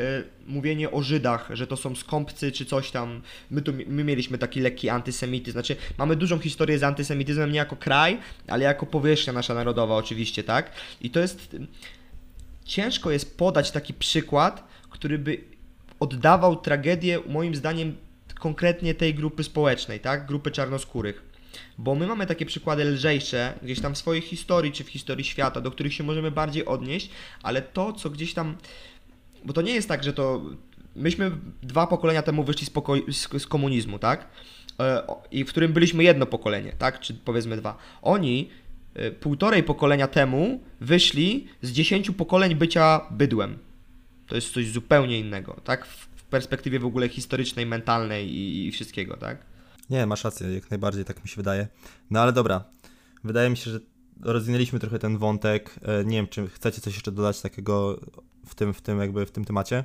[0.47, 3.21] mówienie o Żydach, że to są skąpcy czy coś tam.
[3.51, 7.75] My, tu, my mieliśmy taki lekki antysemityzm, znaczy mamy dużą historię z antysemityzmem nie jako
[7.75, 10.71] kraj, ale jako powierzchnia nasza narodowa oczywiście, tak?
[11.01, 11.55] I to jest...
[12.65, 15.43] Ciężko jest podać taki przykład, który by
[15.99, 17.95] oddawał tragedię moim zdaniem
[18.39, 20.25] konkretnie tej grupy społecznej, tak?
[20.25, 21.27] Grupy czarnoskórych.
[21.77, 25.61] Bo my mamy takie przykłady lżejsze, gdzieś tam w swojej historii, czy w historii świata,
[25.61, 27.09] do których się możemy bardziej odnieść,
[27.43, 28.55] ale to, co gdzieś tam.
[29.45, 30.41] Bo to nie jest tak, że to.
[30.95, 31.31] Myśmy
[31.63, 34.27] dwa pokolenia temu wyszli z, poko- z, komunizmu, tak?
[34.79, 36.99] E, I w którym byliśmy jedno pokolenie, tak?
[36.99, 37.77] Czy powiedzmy dwa.
[38.01, 38.49] Oni
[38.93, 43.57] e, półtorej pokolenia temu wyszli z dziesięciu pokoleń bycia bydłem.
[44.27, 45.85] To jest coś zupełnie innego, tak?
[45.85, 49.45] W perspektywie w ogóle historycznej, mentalnej i, i wszystkiego, tak?
[49.89, 51.67] Nie, masz rację, jak najbardziej, tak mi się wydaje.
[52.09, 52.63] No ale dobra,
[53.23, 53.79] wydaje mi się, że
[54.21, 55.75] rozwinęliśmy trochę ten wątek.
[55.81, 57.99] E, Nie wiem, czy chcecie coś jeszcze dodać takiego
[58.45, 59.83] w tym, w tym jakby w tym temacie?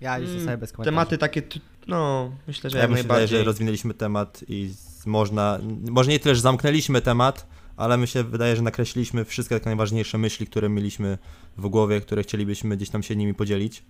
[0.00, 0.92] Ja już Mm, zostaję bez komentarzy.
[0.94, 1.42] Tematy takie,
[1.86, 3.38] no, myślę, że Ja jak wydaje, najbardziej.
[3.38, 4.70] że rozwinęliśmy temat i
[5.06, 5.58] można,
[5.90, 10.18] może nie tyle, że zamknęliśmy temat, ale mi się wydaje, że nakreśliliśmy wszystkie takie najważniejsze
[10.18, 11.18] myśli, które mieliśmy
[11.56, 13.82] w głowie, które chcielibyśmy gdzieś tam się nimi podzielić.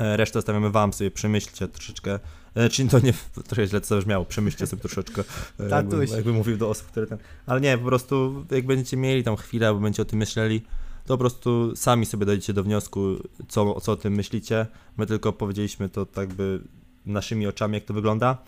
[0.00, 2.18] E, Resztę zostawiamy wam, sobie przemyślcie troszeczkę,
[2.54, 3.12] e, czyli to nie,
[3.48, 5.24] trochę źle to zabrzmiało, przemyślcie sobie troszeczkę,
[5.60, 6.10] e, jakby, Tatuś.
[6.10, 9.68] jakby mówił do osób, które ten, ale nie, po prostu jak będziecie mieli tam chwilę,
[9.68, 10.62] albo będziecie o tym myśleli,
[11.04, 13.00] to po prostu sami sobie dojdziecie do wniosku,
[13.48, 14.66] co, co o tym myślicie.
[14.96, 16.60] My tylko powiedzieliśmy to tak by
[17.06, 18.38] naszymi oczami, jak to wygląda.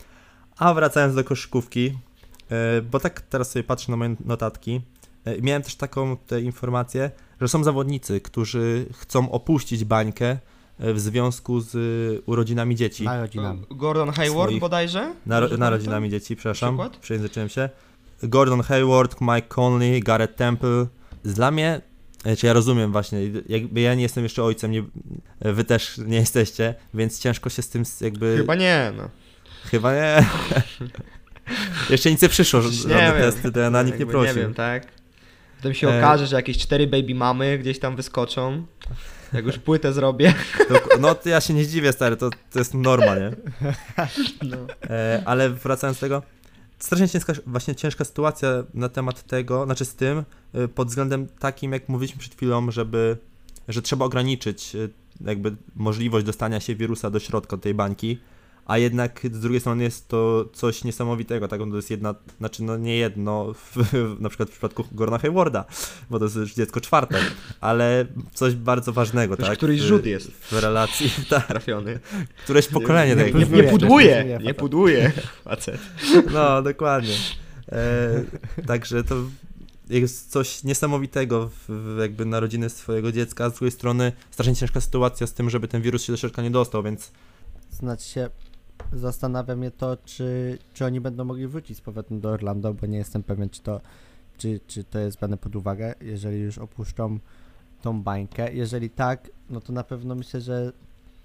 [0.56, 1.98] A wracając do koszykówki,
[2.90, 4.80] bo tak teraz sobie patrzę na moje notatki,
[5.42, 10.38] miałem też taką tę informację, że są zawodnicy, którzy chcą opuścić bańkę
[10.78, 13.04] w związku z e, urodzinami dzieci.
[13.04, 13.62] Na rodzinami.
[13.70, 15.14] Gordon Hayward Swoich- bodajże?
[15.26, 16.68] Naro- narodzinami dzieci, przepraszam.
[16.78, 16.96] Przykład?
[16.96, 17.68] Przejęzyczyłem się.
[18.22, 20.86] Gordon Hayward, Mike Conley, Garrett Temple.
[21.24, 21.80] Dla mnie,
[22.24, 23.18] e, czy ja rozumiem właśnie,
[23.48, 24.82] jakby ja nie jestem jeszcze ojcem, nie,
[25.40, 28.36] e, wy też nie jesteście, więc ciężko się z tym jakby...
[28.36, 29.08] Chyba nie, no.
[29.64, 30.24] Chyba nie.
[31.90, 33.32] jeszcze nic nie przyszło, Nie żadne wiem.
[33.32, 34.34] testy DNA nikt nie prosił.
[34.36, 34.86] Nie wiem, tak?
[35.56, 35.98] Potem się E.
[35.98, 38.66] okaże, że jakieś cztery baby mamy gdzieś tam wyskoczą.
[39.32, 40.34] Jak już płytę zrobię.
[40.70, 43.30] Dok- No to ja się nie zdziwię, stary, to, to jest norma, nie?
[44.42, 44.56] No.
[44.90, 46.22] E, ale wracając do tego,
[46.78, 50.24] strasznie ciężka, właśnie ciężka sytuacja na temat tego, znaczy z tym,
[50.54, 53.16] e, pod względem takim, jak mówiliśmy przed chwilą, żeby,
[53.68, 54.88] że trzeba ograniczyć e,
[55.20, 58.18] jakby możliwość dostania się wirusa do środka tej bańki,
[58.68, 61.60] a jednak z drugiej strony jest to coś niesamowitego, tak?
[61.70, 63.76] To jest jedna, znaczy no nie jedno, w,
[64.20, 65.64] na przykład w przypadku Gorna Haywarda,
[66.10, 67.18] bo to jest już dziecko czwarte,
[67.60, 69.56] ale coś bardzo ważnego, To tak?
[69.56, 71.98] któryś rzut jest w relacji, tak, trafiony.
[72.44, 73.68] któreś pokolenie, tak Nie, nie, nie pudłuje.
[73.70, 75.12] pudłuje, nie pudłuje.
[75.44, 75.80] Facet.
[76.32, 77.14] No, dokładnie.
[77.72, 78.24] E,
[78.66, 79.14] także to
[79.90, 84.80] jest coś niesamowitego w, w jakby narodziny swojego dziecka, a z drugiej strony strasznie ciężka
[84.80, 87.10] sytuacja z tym, żeby ten wirus się do środka nie dostał, więc
[87.70, 88.30] Znaczy się,
[88.92, 92.98] zastanawia mnie to, czy, czy oni będą mogli wrócić z powrotem do Orlando, bo nie
[92.98, 93.80] jestem pewien, czy to,
[94.38, 97.18] czy, czy to jest brane pod uwagę, jeżeli już opuszczą
[97.82, 98.52] tą bańkę.
[98.54, 100.72] Jeżeli tak, no to na pewno myślę, że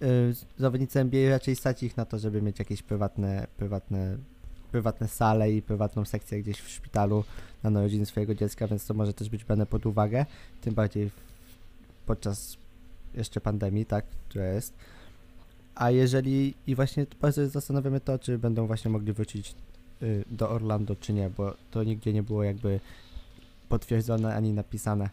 [0.01, 4.17] y, zawodnicy NBA raczej stać ich na to, żeby mieć jakieś prywatne, prywatne,
[4.71, 7.23] prywatne sale i prywatną sekcję gdzieś w szpitalu
[7.63, 10.25] na narodziny swojego dziecka, więc to może też być brane pod uwagę,
[10.61, 11.13] tym bardziej w,
[12.05, 12.57] podczas
[13.13, 14.73] jeszcze pandemii, tak, która jest.
[15.75, 19.55] A jeżeli i właśnie bardzo zastanawiamy to, czy będą właśnie mogli wrócić
[20.03, 22.79] y, do Orlando, czy nie, bo to nigdzie nie było jakby
[23.69, 25.09] potwierdzone ani napisane.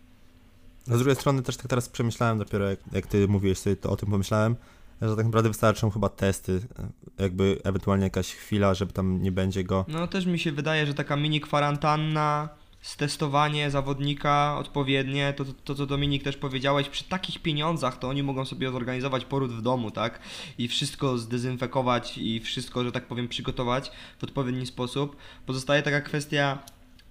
[0.90, 3.90] A z drugiej strony też tak teraz przemyślałem dopiero, jak, jak ty mówiłeś sobie, to
[3.90, 4.56] o tym pomyślałem,
[5.02, 6.61] że tak naprawdę wystarczą chyba testy,
[7.18, 9.84] e, jakby ewentualnie jakaś chwila, żeby tam nie będzie go.
[9.88, 12.48] No też mi się wydaje, że taka mini kwarantanna,
[12.81, 18.22] stestowanie zawodnika odpowiednie, to, to, to co Dominik też powiedziałeś, przy takich pieniądzach to oni
[18.22, 20.20] mogą sobie zorganizować poród w domu, tak?
[20.59, 25.16] I wszystko zdezynfekować i wszystko, że tak powiem, przygotować w odpowiedni sposób.
[25.47, 26.59] Pozostaje taka kwestia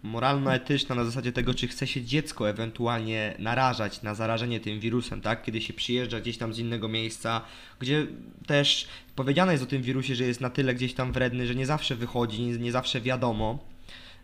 [0.04, 5.44] moralno-etyczna na zasadzie tego, czy chce się dziecko ewentualnie narażać na zarażenie tym wirusem, tak?
[5.44, 7.42] Kiedy się przyjeżdża gdzieś tam z innego miejsca,
[7.80, 8.08] gdzie
[8.48, 11.66] też powiedziane jest o tym wirusie, że jest na tyle gdzieś tam wredny, że nie
[11.66, 13.60] zawsze wychodzi, nie, nie zawsze wiadomo,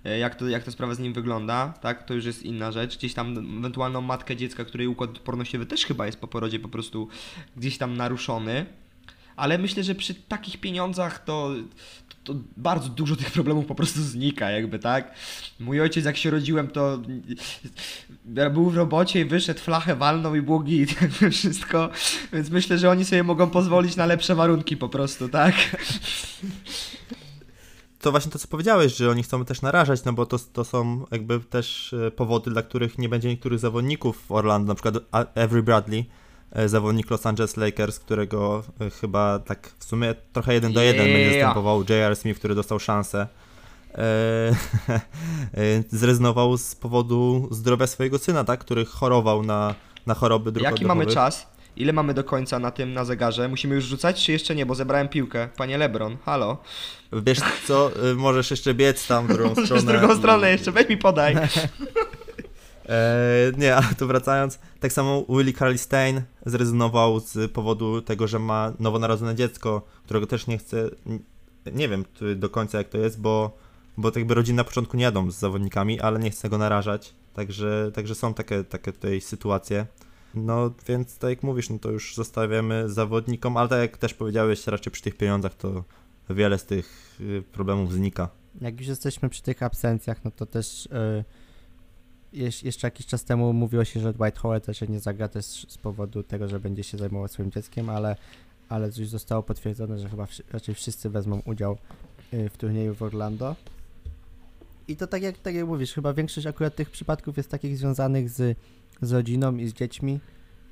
[0.09, 2.03] jak, to, jak ta sprawa z nim wygląda, tak?
[2.03, 2.97] To już jest inna rzecz.
[2.97, 7.07] Gdzieś tam ewentualną matkę dziecka, której układ odpornościowy też chyba jest po porodzie po prostu
[7.57, 8.65] gdzieś tam naruszony.
[9.35, 11.51] Ale myślę, że przy takich pieniądzach to,
[12.09, 15.15] to, to bardzo dużo tych problemów po prostu znika, jakby, tak?
[15.59, 16.99] Mój ojciec, jak się rodziłem, to
[18.25, 20.99] był w robocie i wyszedł, flachę walnął i było git,
[21.31, 21.89] wszystko.
[22.33, 25.55] Więc myślę, że oni sobie mogą pozwolić na lepsze warunki po prostu, tak?
[28.05, 31.05] To właśnie to, co powiedziałeś, że oni chcą też narażać, no bo to, to są
[31.11, 34.95] jakby też e, powody, dla których nie będzie niektórych zawodników w Orlando, na przykład
[35.35, 36.05] Avery Bradley,
[36.51, 41.05] e, zawodnik Los Angeles Lakers, którego e, chyba tak w sumie trochę jeden do jeden
[41.05, 41.33] będzie Yeah.
[41.33, 42.15] zastępował J.R.
[42.15, 43.27] Smith, który dostał szansę.
[45.89, 49.75] Zrezygnował z powodu zdrowia swojego syna, tak, który chorował na,
[50.05, 51.54] na choroby dróg Jaki mamy czas?
[51.77, 53.49] Ile mamy do końca na tym, na zegarze?
[53.49, 54.65] Musimy już rzucać, czy jeszcze nie?
[54.65, 55.49] Bo zebrałem piłkę.
[55.57, 56.57] Panie Lebron, halo.
[57.13, 59.69] Wiesz co, e, możesz jeszcze biec tam w drugą stronę.
[59.69, 61.35] Możesz drugą stronę jeszcze, weź mi podaj.
[61.35, 61.47] Eee,
[63.57, 68.73] nie, ale tu wracając, tak samo Willie Carly Stein zrezygnował z powodu tego, że ma
[68.79, 70.89] nowonarodzone dziecko, którego też nie chce,
[71.73, 72.05] nie wiem
[72.35, 73.57] do końca jak to jest, bo,
[73.97, 77.13] bo tak jakby rodziny na początku nie jadą z zawodnikami, ale nie chce go narażać,
[77.33, 79.85] także, także są takie, takie tutaj sytuacje.
[80.35, 84.67] No więc tak jak mówisz, no to już zostawiamy zawodnikom, ale tak jak też powiedziałeś,
[84.67, 85.83] raczej przy tych pieniądzach to
[86.29, 88.29] wiele z tych y, problemów znika.
[88.61, 91.23] Jak już jesteśmy przy tych absencjach, no to też y,
[92.63, 96.23] jeszcze jakiś czas temu mówiło się, że Dwight Howard też nie zagra też z powodu
[96.23, 98.15] tego, że będzie się zajmował swoim dzieckiem, ale,
[98.69, 101.77] ale już zostało potwierdzone, że chyba raczej wszyscy wezmą udział
[102.33, 103.55] y, w turnieju w Orlando.
[104.87, 108.29] I to tak jak, tak jak mówisz, chyba większość akurat tych przypadków jest takich związanych
[108.29, 108.57] z,
[109.01, 110.19] z rodziną i z dziećmi,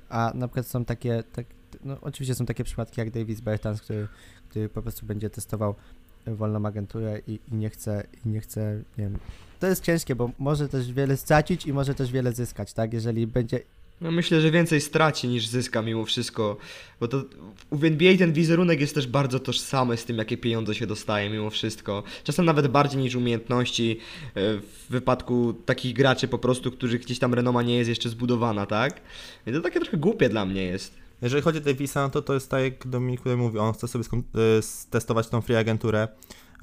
[0.10, 1.46] a na przykład są takie, tak,
[1.84, 4.08] no oczywiście są takie przypadki jak Davis Bertans, który,
[4.50, 5.76] który po prostu będzie testował
[6.28, 9.18] wolną agenturę i, i nie chce, i nie chce, nie wiem.
[9.60, 12.94] To jest ciężkie, bo może też wiele stracić i może też wiele zyskać, tak?
[12.94, 13.60] Jeżeli będzie
[14.02, 16.58] No myślę, że więcej straci niż zyska mimo wszystko,
[17.00, 17.24] bo to
[17.72, 21.50] w NBA ten wizerunek jest też bardzo tożsamy z tym, jakie pieniądze się dostaje mimo
[21.50, 22.04] wszystko.
[22.24, 27.34] Czasem nawet bardziej niż umiejętności e, w wypadku takich graczy po prostu, których gdzieś tam
[27.34, 29.02] renoma nie jest jeszcze zbudowana, tak?
[29.48, 31.04] I to takie trochę głupie dla mnie jest.
[31.22, 33.88] Jeżeli chodzi o Davisa, no to to jest tak jak Dominik tutaj mówi, on chce
[33.88, 36.08] sobie y, testować tą free agenturę.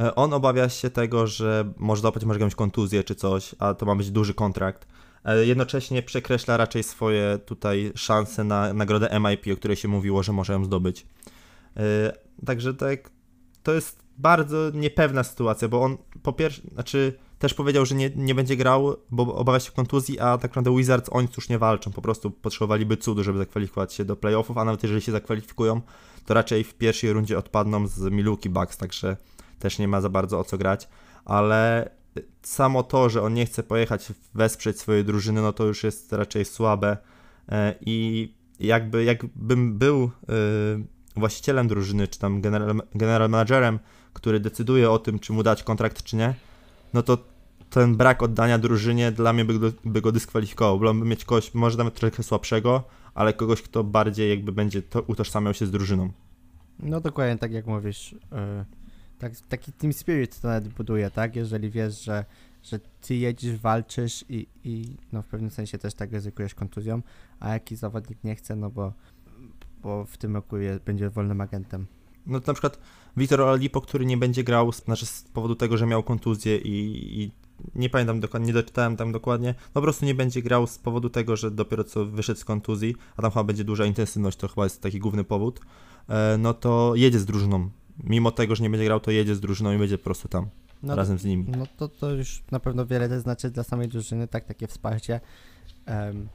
[0.01, 3.87] E, On obawia się tego, że może złapać może jakąś kontuzję czy coś, a to
[3.87, 4.87] ma być duży kontrakt.
[5.25, 10.33] E, Jednocześnie przekreśla raczej swoje tutaj szanse na nagrodę MIP, o której się mówiło, że
[10.33, 11.07] może ją zdobyć.
[11.77, 12.13] E,
[12.47, 13.11] Także tak,
[13.63, 18.35] to jest bardzo niepewna sytuacja, bo on po pierwsze, znaczy też powiedział, że nie, nie
[18.35, 22.03] będzie grał, bo obawia się kontuzji, a tak naprawdę Wizards oni cóż nie walczą, po
[22.03, 25.81] prostu potrzebowaliby cudu, żeby zakwalifikować się do playoffów, a nawet jeżeli się zakwalifikują,
[26.27, 29.17] to raczej w pierwszej rundzie odpadną z Milwaukee Bucks, także
[29.59, 30.89] też nie ma za bardzo o co grać,
[31.25, 31.91] ale
[32.43, 36.45] samo to, że on nie chce pojechać wesprzeć swojej drużyny, no to już jest raczej
[36.45, 36.97] słabe
[37.49, 38.29] e, i
[38.61, 40.11] jakby jakbym był e,
[41.17, 43.79] właścicielem drużyny, czy tam general, general managerem,
[44.13, 46.35] który decyduje o tym, czy mu dać kontrakt, czy nie,
[46.95, 47.19] no to
[47.71, 50.79] ten brak oddania drużynie dla mnie by, by go dyskwalifikował.
[50.79, 52.85] Wolałbym mieć kogoś, może nawet trochę słabszego,
[53.15, 56.11] ale kogoś, kto bardziej jakby będzie to utożsamiał się z drużyną.
[56.79, 58.15] No dokładnie tak jak mówisz.
[58.33, 58.65] e,
[59.21, 61.37] tak, taki team spirit to nawet buduje, tak?
[61.37, 62.25] Jeżeli wiesz, że,
[62.63, 67.03] że ty jedziesz, walczysz i, i no w pewnym sensie też tak ryzykujesz kontuzją,
[67.41, 68.93] a jakiś zawodnik nie chce, no bo,
[69.83, 71.87] bo w tym roku je, będzie wolnym agentem.
[72.27, 72.79] No to na przykład
[73.17, 77.23] Wiktor Oladipo, który nie będzie grał z, znaczy z powodu tego, że miał kontuzję i,
[77.23, 77.31] i
[77.75, 81.11] nie pamiętam dokładnie, nie doczytałem tam dokładnie, no po prostu nie będzie grał z powodu
[81.11, 84.65] tego, że dopiero co wyszedł z kontuzji, a tam chyba będzie duża intensywność, to chyba
[84.65, 85.61] jest taki główny powód,
[86.09, 87.71] e, no to jedzie z drużyną.
[88.05, 90.47] Mimo tego, że nie będzie grał, to jedzie z drużyną i będzie po prostu tam,
[90.83, 91.45] No, razem z nimi.
[91.59, 95.21] no to, to już na pewno wiele też znaczy dla samej drużyny, tak, takie wsparcie.
[95.87, 96.29] Em,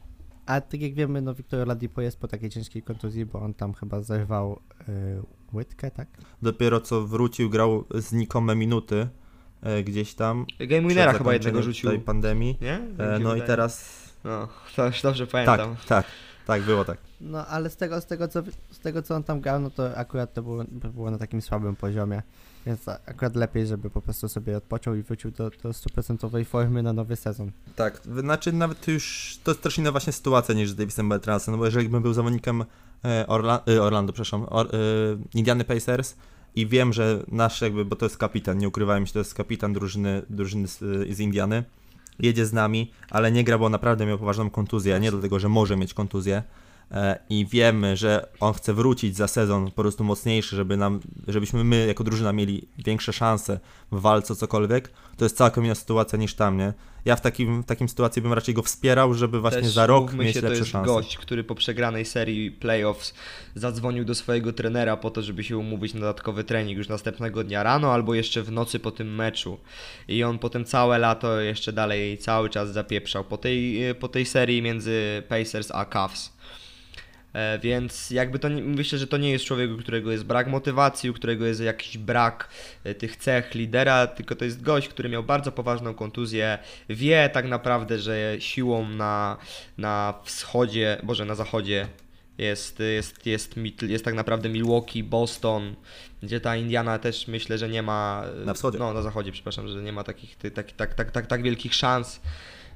[0.46, 3.74] a tak jak wiemy, no Wiktor Oladipo jest po takiej ciężkiej kontuzji, bo on tam
[3.74, 4.60] chyba zerwał
[4.90, 4.94] y,
[5.54, 6.08] łydkę, tak?
[6.42, 9.08] Dopiero co wrócił, grał znikome minuty
[9.62, 10.46] e, gdzieś tam.
[10.60, 11.90] Game przed Winnera chyba jednego rzucił.
[11.90, 12.58] tej pandemii.
[12.62, 12.74] Nie?
[13.06, 14.06] E, no i teraz...
[14.24, 15.76] No, to już dobrze pamiętam.
[15.76, 16.06] tak, tak,
[16.66, 16.98] było tak.
[17.22, 19.98] No ale z tego, z tego, co, z tego co on tam grał, no to
[19.98, 22.22] akurat to było, było na takim słabym poziomie.
[22.66, 26.94] Więc akurat lepiej, żeby po prostu sobie odpoczął i wrócił do, do stuprocentowej formy na
[26.94, 27.52] nowy sezon.
[27.76, 31.58] Tak, znaczy nawet już to jest też inna właśnie sytuacja niż z Davisem Bertransem, no
[31.58, 32.66] bo jeżeli bym był zawodnikiem
[33.06, 34.70] e, Orla, e, Orlando, przepraszam, Or, e,
[35.34, 36.16] Indiany Pacers
[36.56, 39.74] i wiem, że nasz jakby, bo to jest kapitan, nie ukrywajmy się, to jest kapitan
[39.74, 40.80] drużyny, drużyny z,
[41.16, 41.64] z Indiany,
[42.20, 45.78] jedzie z nami, ale nie gra, bo naprawdę miał poważną kontuzję, nie dlatego, że może
[45.78, 46.44] mieć kontuzję
[47.30, 51.88] i wiemy, że on chce wrócić za sezon po prostu mocniejszy, żeby nam, żebyśmy my
[51.88, 53.60] jako drużyna mieli większe szanse
[53.92, 56.74] w walce o cokolwiek, to jest całkiem inna sytuacja niż tam, nie?
[57.06, 60.34] Ja w takim, takim sytuacji bym raczej go wspierał, żeby właśnie Też za rok mieć
[60.34, 60.86] się, to lepsze jest szanse.
[60.88, 63.14] gość, który po przegranej serii playoffs
[63.56, 67.64] zadzwonił do swojego trenera po to, żeby się umówić na dodatkowy trening już następnego dnia
[67.64, 69.58] rano albo jeszcze w nocy po tym meczu.
[70.08, 74.62] I on potem całe lato jeszcze dalej cały czas zapieprzał po tej, po tej serii
[74.62, 76.36] między Pacers a Cavs.
[77.36, 80.48] E, Więc jakby to nie, myślę, że to nie jest człowiek, u którego jest brak
[80.48, 82.50] motywacji, u którego jest jakiś brak
[82.84, 86.58] e, tych cech lidera, tylko to jest gość, który miał bardzo poważną kontuzję,
[86.90, 89.38] wie tak naprawdę, że siłą na,
[89.78, 91.88] na wschodzie, boże na zachodzie
[92.38, 95.76] jest, jest, jest, Mid- jest tak naprawdę Milwaukee, Boston,
[96.24, 98.24] gdzie ta Indiana też myślę, że nie ma.
[98.46, 98.80] Na wschodzie.
[98.80, 102.22] No, na zachodzie, przepraszam, że nie ma takich tak, tak, tak, tak, tak wielkich szans.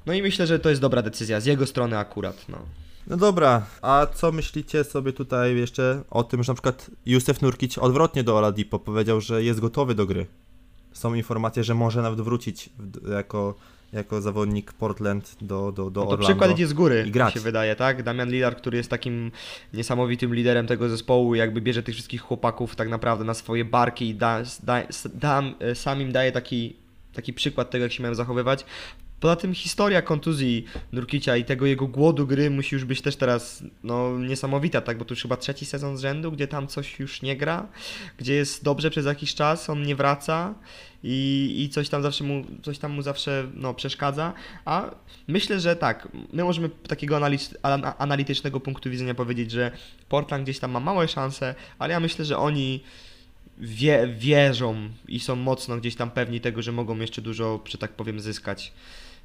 [0.06, 2.50] No i myślę, że to jest dobra decyzja z jego strony akurat.
[2.50, 2.66] No.
[3.10, 7.78] No dobra, a co myślicie sobie tutaj jeszcze o tym, że na przykład Józef Nurkic
[7.78, 10.26] odwrotnie do Oladipo powiedział, że jest gotowy do gry.
[10.94, 12.70] Są informacje, że może nawet wrócić
[13.12, 13.56] jako,
[13.94, 16.28] jako zawodnik Portland do, do, do No to Orlando.
[16.28, 17.34] przykład idzie z góry, i grać.
[17.34, 18.04] się wydaje, tak?
[18.04, 19.32] Damian Lillard, który jest takim
[19.74, 24.16] niesamowitym liderem tego zespołu, jakby bierze tych wszystkich chłopaków tak naprawdę na swoje barki i
[24.16, 24.84] da, da,
[25.14, 25.44] da,
[25.74, 26.76] sam im daje taki,
[27.14, 28.66] taki przykład tego, jak się mają zachowywać.
[29.20, 33.64] Poza tym historia kontuzji Nurkicia i tego jego głodu gry musi już być też teraz
[33.84, 34.98] no, niesamowita, tak?
[34.98, 37.68] Bo to już chyba trzeci sezon z rzędu, gdzie tam coś już nie gra,
[38.18, 40.56] gdzie jest dobrze przez jakiś czas, on nie wraca
[41.04, 44.34] i, i coś tam zawsze mu, coś tam mu zawsze no, przeszkadza.
[44.66, 44.96] A
[45.28, 49.72] myślę, że tak, my możemy takiego analiz- ana- analitycznego punktu widzenia powiedzieć, że
[50.10, 52.84] Portland gdzieś tam ma małe szanse, ale ja myślę, że oni
[53.58, 57.92] wie, wierzą i są mocno gdzieś tam pewni tego, że mogą jeszcze dużo, że tak
[57.92, 58.74] powiem, zyskać.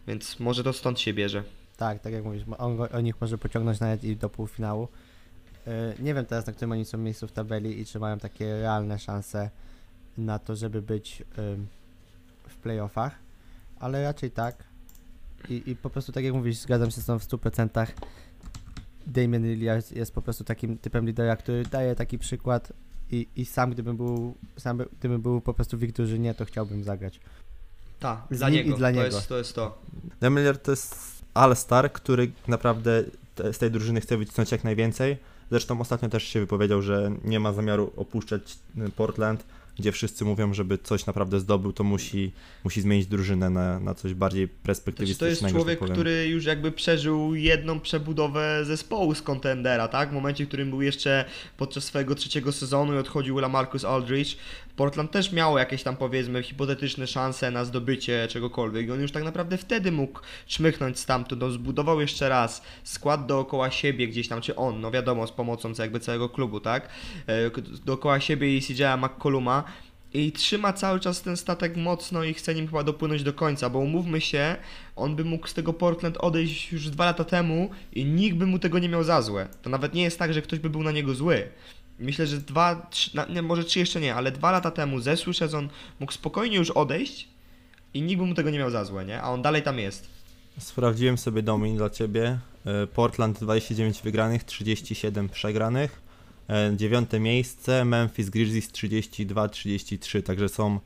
[0.07, 1.44] Więc może to stąd się bierze.
[1.76, 4.88] Tak, tak jak mówisz, on, go- on ich może pociągnąć nawet i do półfinału.
[5.66, 8.61] E, Nie wiem teraz, na którym oni są miejscu w tabeli i czy mają takie
[8.61, 9.50] realne szanse
[10.18, 11.22] na to, żeby być
[12.48, 13.14] w playoffach,
[13.80, 14.64] ale raczej tak.
[15.48, 17.86] I, I po prostu tak jak mówisz, zgadzam się z tą w 100%.
[19.07, 22.72] Damian Lillard jest po prostu takim typem lidera, który daje taki przykład
[23.11, 26.44] i, i sam gdybym był, sam by, gdybym był po prostu w ich drużynie, to
[26.44, 27.20] chciałbym zagrać.
[28.05, 28.74] Tak, dla niego.
[28.74, 29.16] i dla to, niego.
[29.16, 29.78] Jest, to jest to.
[30.22, 35.16] Lillard to jest all-star, który naprawdę te- z tej drużyny chce wycisnąć jak najwięcej.
[35.50, 39.44] Zresztą ostatnio też się wypowiedział, że nie ma zamiaru opuszczać y, Portland,
[39.78, 42.32] gdzie wszyscy mówią, żeby coś naprawdę zdobył, to musi,
[42.64, 45.30] musi zmienić drużynę na, na coś bardziej Znaczy, to perspektywistycznego.
[45.30, 45.94] jest tak człowiek, powiem.
[45.94, 50.11] który już jakby przeżył jedną przebudowę zespołu z kontendera, tak?
[50.11, 51.24] W momencie, w którym był jeszcze
[51.57, 54.36] podczas swojego trzeciego sezonu i odchodził Lamarcus Aldridge,
[54.77, 58.87] Portland też miało jakieś tam powiedzmy hipotetyczne szanse na zdobycie czegokolwiek.
[58.87, 61.43] I on już tak naprawdę wtedy mógł czmychnąć stamtąd.
[61.43, 65.72] On zbudował jeszcze raz skład dookoła siebie gdzieś tam, czy on, no wiadomo, z pomocą
[65.79, 66.89] jakby całego klubu, tak?
[67.27, 67.51] E,
[67.85, 69.64] Dookoła siebie i CJ'a McColluma
[70.14, 73.79] i trzyma cały czas ten statek mocno i chce nim chyba dopłynąć do końca, bo
[73.79, 74.57] umówmy się,
[74.97, 78.59] on by mógł z tego Portland odejść już dwa lata temu i nikt by mu
[78.59, 79.49] tego nie miał za złe.
[79.62, 81.49] To nawet nie jest tak, że ktoś by był na niego zły.
[82.05, 85.34] Myślę, że dwa, trzy, na, nie, może trzy jeszcze nie, ale dwa lata temu zeszły
[85.34, 85.68] sezon
[86.00, 87.28] mógł spokojnie już odejść
[87.94, 89.22] i nikt by mu tego nie miał za złe, nie?
[89.22, 90.09] A on dalej tam jest.
[90.59, 92.38] Sprawdziłem sobie Domin dla ciebie.
[92.66, 96.00] E, Portland 29 wygranych, 37 przegranych.
[96.50, 100.80] E, Dziewiąte miejsce, Memphis Grizzlies 32-33, także są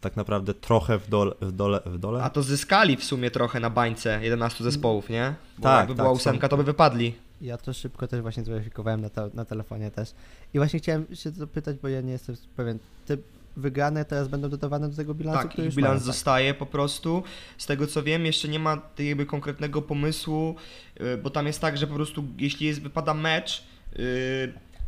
[0.00, 1.32] tak naprawdę trochę w dole.
[1.40, 2.22] W dole, w dole?
[2.22, 5.34] A to zyskali w sumie trochę na bańce 11 zespołów, nie?
[5.58, 7.14] Bo Tak, jakby tak, była są- ósemka, to by wypadli.
[7.40, 10.14] Ja to szybko też właśnie zweryfikowałem na, te, na telefonie też.
[10.54, 12.78] I właśnie chciałem się zapytać, bo ja nie jestem pewien.
[13.06, 13.16] Te
[13.56, 16.06] wygrane teraz będą dodawane do tego bilansu, Tak, który bilans tak?
[16.06, 17.22] zostaje po prostu.
[17.58, 20.56] Z tego co wiem, jeszcze nie ma jakby konkretnego pomysłu,
[21.00, 23.98] yy, bo tam jest tak, że po prostu jeśli jest, wypada mecz yy,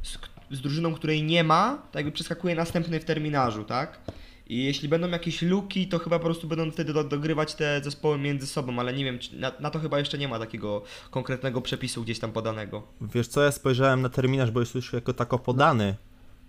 [0.03, 0.19] z,
[0.51, 3.99] z drużyną, której nie ma, to jakby przeskakuje następny w terminarzu, tak?
[4.49, 8.19] I jeśli będą jakieś luki, to chyba po prostu będą wtedy do, dogrywać te zespoły
[8.19, 11.61] między sobą, ale nie wiem, czy na, na to chyba jeszcze nie ma takiego konkretnego
[11.61, 12.83] przepisu gdzieś tam podanego.
[13.01, 15.85] Wiesz co, ja spojrzałem na terminarz, bo jest już jako tako podany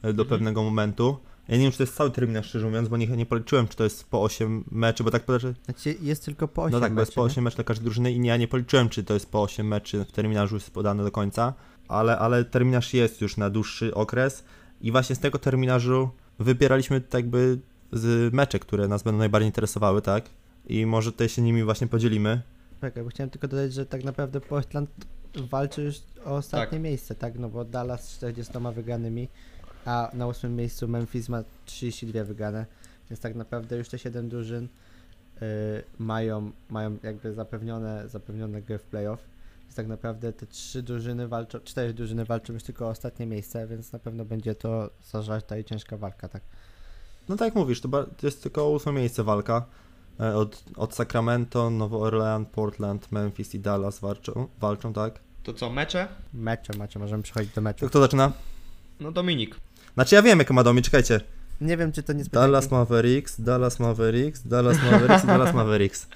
[0.01, 0.27] e, do Mhm.
[0.29, 1.17] pewnego momentu.
[1.47, 3.77] Ja nie wiem, czy to jest cały terminarz, szczerze mówiąc, bo nie, nie policzyłem, czy
[3.77, 5.55] to jest po 8 meczy, bo tak podarzy.
[5.65, 7.31] Znaczy jest tylko po 8 No tak, bo jest meczy, po nie?
[7.31, 9.67] 8 meczy dla każdej drużyny i nie, ja nie policzyłem, czy to jest po 8
[9.67, 11.53] meczy w terminarzu jest podane do końca,
[11.87, 14.43] ale, ale terminarz jest już na dłuższy okres
[14.81, 17.59] i właśnie z tego terminarzu wybieraliśmy tak jakby
[17.91, 20.29] z mecze, które nas będą najbardziej interesowały, tak?
[20.67, 22.41] I może tutaj się nimi właśnie podzielimy.
[22.81, 24.89] Czekaj, bo chciałem tylko dodać, że tak naprawdę Portland
[25.35, 26.81] walczy już o ostatnie Tak.
[26.81, 27.39] miejsce, tak?
[27.39, 29.27] No bo Dallas z 40 wygranymi,
[29.85, 32.65] a na ósmym miejscu Memphis ma 32 wygrane,
[33.09, 35.39] więc tak naprawdę już te 7 drużyn y,
[35.99, 39.19] mają, mają jakby zapewnione, zapewnione gry w playoff.
[39.63, 43.67] Więc tak naprawdę te trzy drużyny walczą, cztery drużyny walczą już tylko o ostatnie miejsce,
[43.67, 46.41] więc na pewno będzie to zażarta i ciężka walka, tak?
[47.29, 49.65] No tak jak mówisz, to, ba- to jest tylko ósme miejsce walka.
[50.19, 55.19] E, Od, od Sacramento, Nowy Orlean, Portland, Memphis i Dallas walczą, walczą tak?
[55.43, 56.07] To co, mecze?
[56.33, 57.79] Mecze, mecze, możemy przechodzić do meczu.
[57.85, 58.31] To kto zaczyna?
[58.99, 59.55] No Dominik.
[59.93, 61.21] Znaczy ja wiem, jaką ma domi, czekajcie.
[61.61, 66.07] Nie wiem, czy to nie Dallas Mavericks, Dallas Mavericks, Dallas Mavericks i Dallas Mavericks.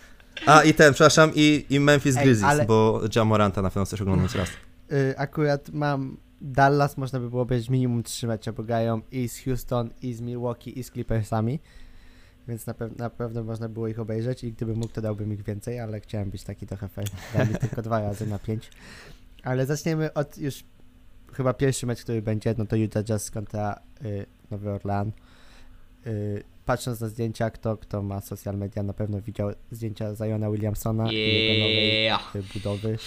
[0.45, 4.01] A i ten, przepraszam, i, i Memphis Ej, Grizzlies, ale- bo Jamoranta na pewno chcesz
[4.01, 4.49] oglądać raz.
[4.91, 9.39] y, akurat mam Dallas, można by było obejrzeć minimum 3 mecze, bo grają i z
[9.39, 11.59] Houston, i z Milwaukee, i z Clippersami.
[12.47, 15.43] Więc na, pew- na pewno można było ich obejrzeć i gdybym mógł, to dałbym ich
[15.43, 17.07] więcej, ale chciałem być taki trochę fair.
[17.33, 18.69] Dałem tylko dwa razy na 5.
[19.43, 20.63] Ale zaczniemy od już
[21.33, 25.11] chyba pierwszy mecz, który będzie, no to Utah Jazz kontra y, Nowy Orlean.
[26.07, 31.11] Y, patrząc na zdjęcia, kto, kto ma social media, na pewno widział zdjęcia Ziona Williamsona
[31.11, 32.33] i jego nowej Yeah.
[32.53, 32.97] budowy.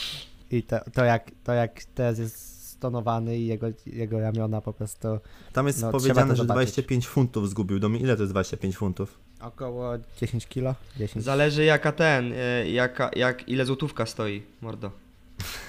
[0.50, 5.08] I to, to, jak, to jak teraz jest stonowany i jego, jego ramiona po prostu
[5.52, 6.54] Tam jest No, powiedziane, że zobaczyć.
[6.54, 7.78] 25 funtów zgubił.
[7.78, 9.18] Domi, ile to jest 25 funtów?
[9.40, 10.74] około 10 kilo.
[10.96, 11.24] 10.
[11.24, 14.90] Zależy jaka ten, y, jaka, jak, ile złotówka stoi, mordo.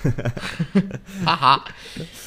[1.26, 1.64] Haha.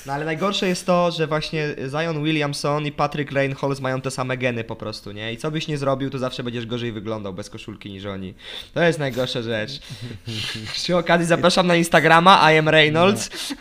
[0.06, 4.36] No ale najgorsze jest to, że właśnie Zion Williamson i Patrick Reinholz mają te same
[4.36, 5.32] geny po prostu, nie?
[5.32, 8.34] I co byś nie zrobił, to zawsze będziesz gorzej wyglądał bez koszulki niż oni.
[8.74, 9.80] To jest najgorsza rzecz.
[10.72, 13.28] Przy okazji zapraszam na Instagrama, I am Reynolds.
[13.28, 13.56] Ty-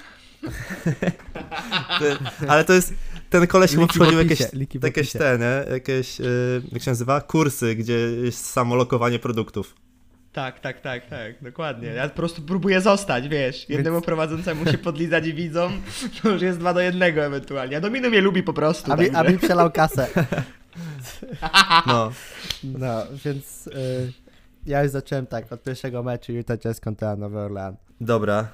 [2.48, 2.94] Ale to jest,
[3.30, 4.40] ten koleś chyba przychodził jakieś,
[4.84, 5.74] jakieś te, nie?
[5.74, 7.22] Jakieś, y, jak się nazywa?
[7.22, 9.76] Kursy, gdzie jest samolokowanie produktów.
[10.34, 11.88] Tak, tak, tak, tak, dokładnie.
[11.88, 13.70] Ja po prostu próbuję zostać, wiesz.
[13.70, 15.72] Jednemu prowadzącemu się podlizać i widzą,
[16.22, 17.78] to już jest dwa do jednego ewentualnie.
[17.78, 18.92] A Domino mnie lubi po prostu.
[18.92, 20.08] A mi, także- a mi przelał kasę.
[21.88, 22.12] No.
[22.64, 24.14] No, więc y,
[24.66, 27.76] ja już zacząłem tak, od pierwszego meczu Utah Jazz kontra Nowy Orlean.
[28.02, 28.48] Dobra,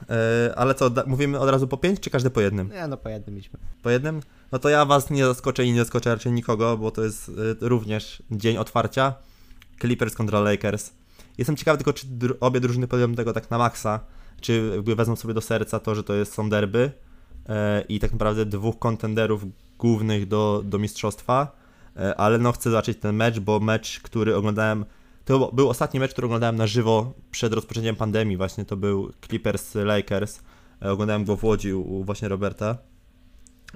[0.49, 2.69] y, ale co, mówimy od razu po 5, czy każdy po jednym?
[2.71, 3.59] Nie, no po jednym idźmy.
[3.83, 4.21] Po jednym?
[4.51, 7.33] No to ja was nie zaskoczę i nie zaskoczę raczej nikogo, bo to jest y,
[7.61, 9.13] również dzień otwarcia.
[9.81, 10.91] Clippers kontra Lakers.
[11.37, 13.99] Jestem ciekawy tylko, czy dru- obie drużyny podejmą tego tak na maksa,
[14.41, 16.91] czy jakby wezmą sobie do serca to, że to jest, są derby
[17.49, 19.45] e, i tak naprawdę dwóch kontenderów
[19.79, 21.55] głównych do, do mistrzostwa,
[22.17, 24.85] ale no chcę zobaczyć ten mecz, bo mecz, który oglądałem,
[25.26, 29.76] to był ostatni mecz, który oglądałem na żywo przed rozpoczęciem pandemii, właśnie to był Clippers
[29.76, 30.41] Lakers,
[30.82, 32.78] e, oglądałem go w Łodzi u, właśnie Roberta.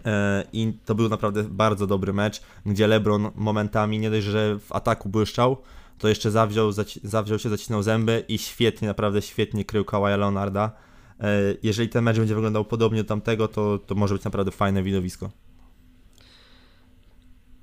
[0.06, 4.72] E, I to był naprawdę bardzo dobry mecz, gdzie LeBron momentami nie dość, że w
[4.72, 5.58] ataku błyszczał,
[5.98, 6.72] to jeszcze zawziął,
[7.04, 10.72] zawziął się, zacisnął zęby i świetnie, naprawdę świetnie krył Kawaja Leonarda.
[11.20, 11.26] E,
[11.64, 15.30] Jeżeli ten mecz będzie wyglądał podobnie do tamtego, to, to może być naprawdę fajne widowisko.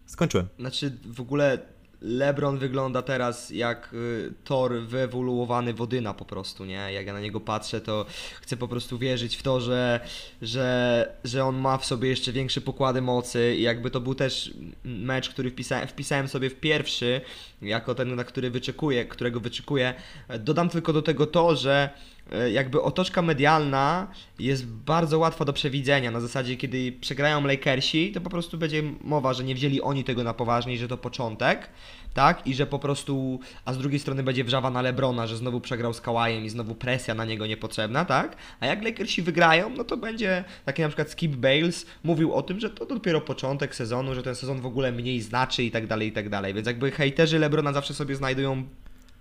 [0.07, 0.47] Skończyłem.
[0.59, 1.76] Znaczy w ogóle
[2.07, 6.93] LeBron wygląda teraz jak y, Thor wyewoluowany Wodyna po prostu, nie?
[6.93, 8.07] Jak ja na niego patrzę, to
[8.41, 10.01] chcę po prostu wierzyć w to, że,
[10.43, 14.55] że, że on ma w sobie jeszcze większe pokłady mocy i jakby to był też
[14.85, 17.21] mecz, który wpisałem, wpisałem sobie w pierwszy,
[17.63, 19.95] jako ten, na który wyczekuję, którego wyczekuję.
[20.39, 21.91] Dodam tylko do tego to, że
[22.53, 24.07] jakby otoczka medialna
[24.39, 26.11] jest bardzo łatwa do przewidzenia.
[26.11, 30.25] Na zasadzie, kiedy przegrają Lakersi, to po prostu będzie mowa, że nie wzięli oni tego
[30.25, 31.71] na poważnie i że to początek,
[32.15, 32.47] tak?
[32.47, 35.95] I że po prostu, a z drugiej strony będzie wrzawa na Lebrona, że znowu przegrał
[35.95, 38.37] z Kałajem i znowu presja na niego niepotrzebna, tak?
[38.61, 42.61] A jak Lakersi wygrają, no to będzie taki na przykład Skip Bales mówił o tym,
[42.61, 46.09] że to dopiero początek sezonu, że ten sezon w ogóle mniej znaczy i tak dalej,
[46.09, 46.55] i tak dalej.
[46.55, 48.67] Więc jakby hejterzy Lebrona zawsze sobie znajdują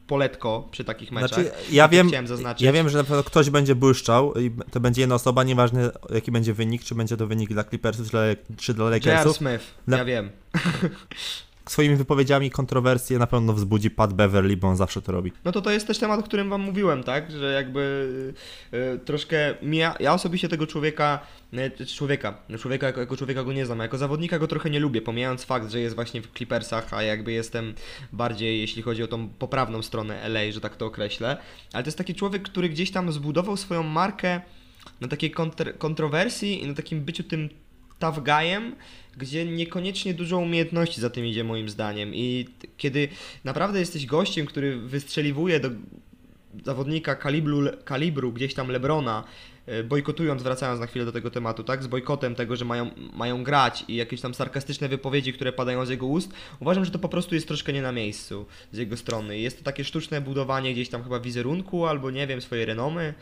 [0.07, 1.29] poletko przy takich meczach.
[1.29, 2.09] Znaczy, ja wiem,
[2.59, 6.31] ja wiem, że na pewno ktoś będzie błyszczał i to będzie jedna osoba, nieważne jaki
[6.31, 8.21] będzie wynik, czy będzie to wynik dla Clippersów, czy dla,
[8.57, 9.05] czy dla J.R.
[9.05, 9.37] Lakersów.
[9.37, 10.29] Smith, Na- ja wiem.
[11.69, 15.31] Swoimi wypowiedziami kontrowersje na pewno wzbudzi Pat Beverly, bo on zawsze to robi.
[15.45, 17.31] No to to jest też temat, o którym wam mówiłem, tak?
[17.31, 18.33] Że jakby
[18.73, 19.55] y, troszkę
[19.99, 21.19] ja, osobiście tego człowieka,
[21.79, 24.69] y, człowieka, no człowieka jako, jako człowieka go nie znam, a jako zawodnika go trochę
[24.69, 27.73] nie lubię, pomijając fakt, że jest właśnie w Clippersach, a jakby jestem
[28.13, 31.37] bardziej, jeśli chodzi o tą poprawną stronę LA, że tak to określę,
[31.73, 34.41] ale to jest taki człowiek, który gdzieś tam zbudował swoją markę
[35.01, 37.49] na takiej kontr- kontrowersji i na takim byciu tym
[37.99, 38.75] tough guyem,
[39.17, 43.07] gdzie niekoniecznie dużo umiejętności za tym idzie moim zdaniem i kiedy
[43.43, 45.69] naprawdę jesteś gościem, który wystrzeliwuje do
[46.65, 49.23] zawodnika kalibru, kalibru gdzieś tam Lebrona,
[49.65, 53.43] e, bojkotując, wracając na chwilę do tego tematu, tak, z bojkotem tego, że mają, mają
[53.43, 57.09] grać i jakieś tam sarkastyczne wypowiedzi, które padają z jego ust, uważam, że to po
[57.09, 59.39] prostu jest troszkę nie na miejscu z jego strony.
[59.39, 63.13] Jest to takie sztuczne budowanie gdzieś tam chyba wizerunku albo nie wiem, swojej renomy.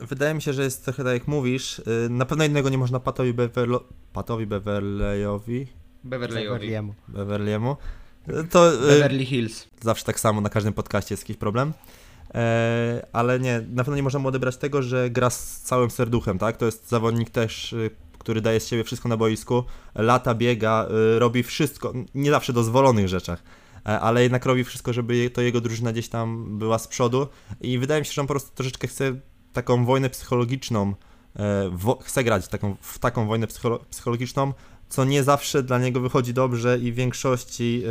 [0.00, 1.82] Wydaje mi się, że jest trochę tak jak mówisz.
[1.86, 5.66] Yy, Na pewno innego nie można Patowi, Beverlo, Patowi Beverleyowi,
[6.04, 6.68] Beverleyowi.
[6.68, 6.92] Beverly'emu.
[7.08, 7.76] Beverlyemu.
[8.28, 9.66] Yy, To yy, Beverly Hills.
[9.80, 11.72] zawsze tak samo, na każdym podcaście jest jakiś problem.
[12.34, 16.56] E, ale nie, na pewno nie możemy odebrać tego, że gra z całym serduchem, tak?
[16.56, 19.64] To jest zawodnik też, y, który daje z siebie wszystko na boisku,
[19.94, 23.42] lata biega, y, robi wszystko, nie zawsze dozwolonych rzeczach,
[23.86, 27.28] e, ale jednak robi wszystko, żeby to jego drużyna gdzieś tam była z przodu
[27.60, 29.16] i wydaje mi się, że on po prostu troszeczkę chce
[29.56, 30.94] taką wojnę psychologiczną,
[31.36, 34.52] e, wo, chce grać taką, w taką wojnę psycholo, psychologiczną,
[34.88, 37.90] co nie zawsze dla niego wychodzi dobrze i w większości e,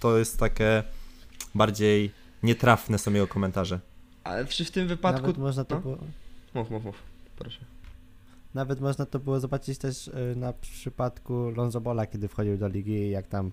[0.00, 0.82] to jest takie
[1.54, 2.10] bardziej
[2.42, 3.80] nietrafne są jego komentarze.
[4.24, 5.20] Ale w, w tym wypadku...
[5.20, 5.80] Nawet można to no.
[5.80, 5.98] było,
[6.54, 6.96] Mów, mów, mów.
[7.36, 7.60] Proszę.
[8.54, 12.92] nawet można to było zobaczyć też y, na przypadku Lonzo Bola, kiedy wchodził do ligi
[12.92, 13.50] i jak tam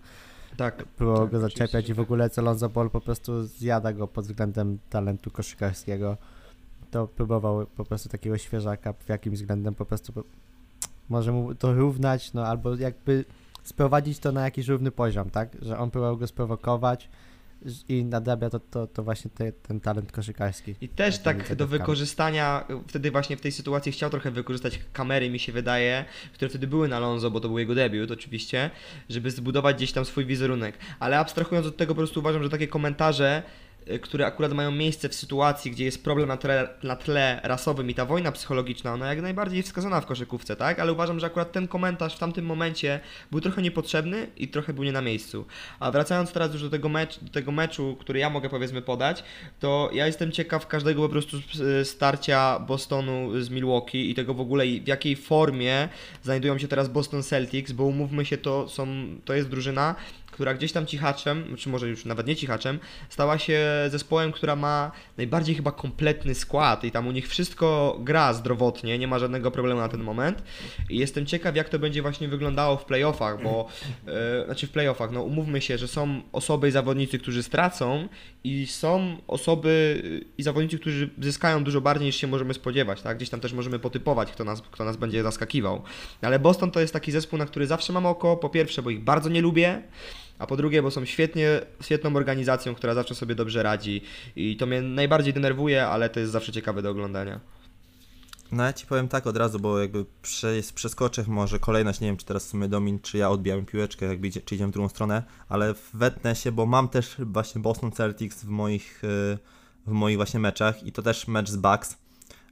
[0.58, 0.86] Tak.
[0.97, 4.26] było Tak, go zaczepiać i w ogóle co Lonzo Ball po prostu zjada go pod
[4.26, 6.18] względem talentu koszykarskiego.
[6.91, 10.23] To próbował po prostu takiego świeżaka w jakimś względem po prostu po,
[11.09, 13.25] może mu to równać, no albo jakby
[13.63, 15.49] sprowadzić to na jakiś równy poziom, tak?
[15.61, 17.09] Że on próbował go sprowokować
[17.89, 20.75] i nadrabia to, to, to właśnie te, ten talent koszykarski.
[20.81, 25.39] I też tak do wykorzystania, wtedy właśnie w tej sytuacji chciał trochę wykorzystać kamery, mi
[25.39, 28.69] się wydaje, które wtedy były na Lonzo, bo to był jego debiut oczywiście,
[29.09, 30.77] żeby zbudować gdzieś tam swój wizerunek.
[30.99, 33.43] Ale abstrahując od tego, po prostu uważam, że takie komentarze,
[34.01, 37.93] które akurat mają miejsce w sytuacji, gdzie jest problem na tle, na tle rasowym i
[37.93, 40.79] ta wojna psychologiczna, ona jak najbardziej wskazana w koszykówce, tak?
[40.79, 42.99] Ale uważam, że akurat ten komentarz w tamtym momencie
[43.31, 45.45] był trochę niepotrzebny i trochę był nie na miejscu.
[45.79, 49.23] A wracając teraz już do tego, mecz, do tego meczu, który ja mogę powiedzmy podać,
[49.59, 54.41] to ja jestem ciekaw każdego po prostu s- starcia Bostonu z Milwaukee i tego w
[54.41, 55.89] ogóle w jakiej formie
[56.23, 58.88] znajdują się teraz Boston Celtics, bo umówmy się, to, są,
[59.25, 59.95] to jest drużyna,
[60.38, 62.79] która gdzieś tam cichaczem, czy może już nawet nie cichaczem,
[63.09, 63.59] stała się
[63.89, 69.07] zespołem, która ma najbardziej chyba kompletny skład i tam u nich wszystko gra zdrowotnie, nie
[69.07, 70.43] ma żadnego problemu na ten moment.
[70.89, 73.67] I jestem ciekaw, jak to będzie właśnie wyglądało w playoffach, bo
[74.07, 78.07] e, znaczy w playoffach, no umówmy się, że są osoby i zawodnicy, którzy stracą
[78.43, 80.01] i są osoby
[80.38, 83.17] i zawodnicy, którzy zyskają dużo bardziej niż się możemy spodziewać, tak?
[83.17, 85.81] Gdzieś tam też możemy potypować, kto nas, kto nas będzie zaskakiwał.
[86.21, 89.03] Ale Boston to jest taki zespół, na który zawsze mam oko, po pierwsze, bo ich
[89.03, 89.81] bardzo nie lubię,
[90.39, 94.01] a po drugie, bo są świetnie, świetną organizacją, która zawsze sobie dobrze radzi
[94.35, 97.39] i to mnie najbardziej denerwuje, ale to jest zawsze ciekawe do oglądania.
[98.51, 102.17] No ja ci powiem tak od razu, bo jakby prze, przeskoczę może kolejność, nie wiem
[102.17, 104.89] czy teraz w sumie Domin, czy ja odbijam piłeczkę, jakby idzie, czy idziemy w drugą
[104.89, 109.38] stronę, ale wetnę się, bo mam też właśnie Boston Celtics w moich, y,
[109.88, 111.97] w moich właśnie meczach i to też mecz z Bucks.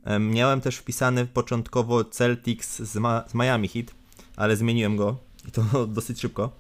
[0.03, 3.85] Em, Miałem też wpisany początkowo Celtics z, Ma z Miami Heat,
[4.35, 5.17] ale zmieniłem go
[5.47, 6.51] i to dosyć szybko.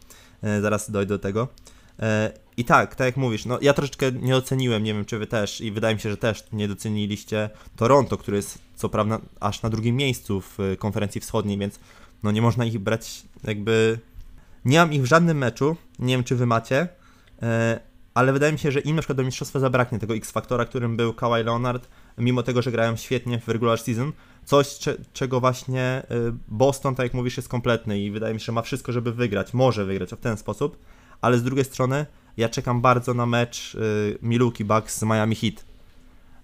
[0.45, 1.47] E, Zaraz dojdę do tego.
[1.99, 5.27] E, I tak, tak jak mówisz, no ja troszeczkę nie oceniłem, nie wiem czy wy
[5.27, 9.61] też i wydaje mi się, że też nie doceniliście Toronto, który jest co prawda aż
[9.61, 11.79] na drugim miejscu w y, konferencji wschodniej, więc
[12.23, 13.99] no nie można ich brać jakby...
[14.65, 16.87] Nie mam ich w żadnym meczu, nie wiem czy wy macie,
[17.41, 17.79] e,
[18.13, 21.13] ale wydaje mi się, że im na przykład do mistrzostwa zabraknie tego X-faktora, którym był
[21.13, 21.87] Kawhi Leonard,
[22.17, 24.11] mimo tego, że grają świetnie w regular season,
[24.45, 28.45] coś cze- czego właśnie y, Boston, tak jak mówisz, jest kompletny i wydaje mi się,
[28.45, 30.77] że ma wszystko, żeby wygrać, może wygrać w ten sposób,
[31.21, 32.05] ale z drugiej strony
[32.37, 35.65] ja czekam bardzo na mecz y, Milwaukee Bucks z Miami Heat,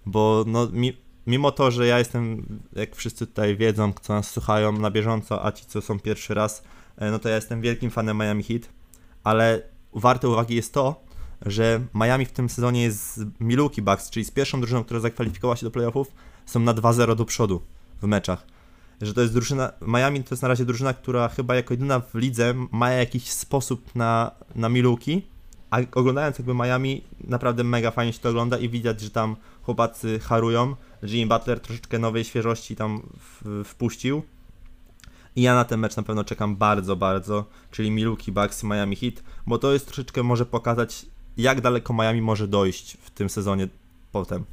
[0.05, 0.97] bo no, mi,
[1.28, 2.45] mimo to, że ja jestem,
[2.76, 6.63] jak wszyscy tutaj wiedzą, co nas słuchają na bieżąco, a ci, co są pierwszy raz,
[6.97, 8.61] e, no to ja jestem wielkim fanem Miami Heat,
[9.24, 9.61] ale
[9.93, 11.03] warte uwagi jest to,
[11.46, 15.56] że Miami w tym sezonie jest z Milwaukee Bucks, czyli z pierwszą drużyną, która zakwalifikowała
[15.56, 16.08] się do playoffów,
[16.46, 17.62] są na 2-0 do przodu
[18.02, 18.48] w meczach.
[19.02, 22.16] Że to jest drużyna, Miami to jest na razie drużyna, która chyba jako jedyna w
[22.16, 25.22] lidze ma jakiś sposób na, na Milwaukee,
[25.72, 30.20] a oglądając jakby Miami, naprawdę mega fajnie się to ogląda i widać, że tam chłopacy
[30.20, 30.76] harują.
[31.04, 34.24] Jimmy Butler troszeczkę nowej świeżości tam w, wpuścił.
[35.36, 39.24] I ja na ten mecz na pewno czekam bardzo, bardzo, czyli Milwaukee Bucks Miami Heat,
[39.48, 41.06] bo to jest troszeczkę może pokazać,
[41.38, 43.67] jak daleko Miami może dojść w tym sezonie
[44.11, 44.45] potem.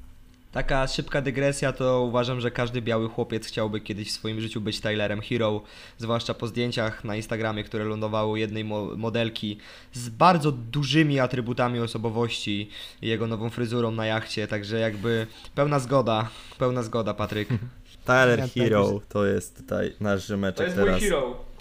[0.53, 4.81] Taka szybka dygresja to uważam, że każdy biały chłopiec chciałby kiedyś w swoim życiu być
[4.81, 5.63] Tylerem Hero,
[5.99, 9.59] zwłaszcza po zdjęciach na Instagramie, które lądowały jednej mo- modelki
[9.93, 12.71] z bardzo dużymi atrybutami osobowości
[13.03, 17.49] i jego nową fryzurą na jachcie, także jakby pełna zgoda, pełna zgoda Patryk.
[18.07, 21.03] Tyler Hero to jest tutaj nasz rzemeczek teraz.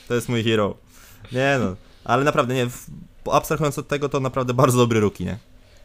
[0.07, 0.78] To jest mój hero.
[1.32, 2.86] Nie no, ale naprawdę nie, w,
[3.34, 5.38] abstrahując od tego, to naprawdę bardzo dobry ruki, nie?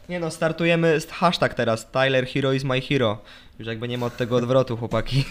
[0.09, 3.21] Nie no, startujemy z hashtag teraz, Tyler Hero is my hero.
[3.59, 5.25] Już jakby nie ma od tego odwrotu, chłopaki.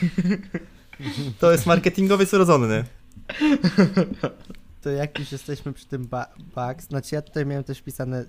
[1.40, 2.84] To jest marketingowiec urodzony, nie?
[4.82, 8.24] To jak już jesteśmy przy tym ba- Bucks, znaczy ja tutaj miałem też wpisane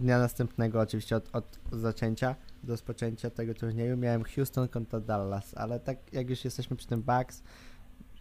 [0.00, 5.80] dnia następnego oczywiście od, od zaczęcia do rozpoczęcia tego turnieju miałem Houston kontra Dallas, ale
[5.80, 7.42] tak jak już jesteśmy przy tym Bucks,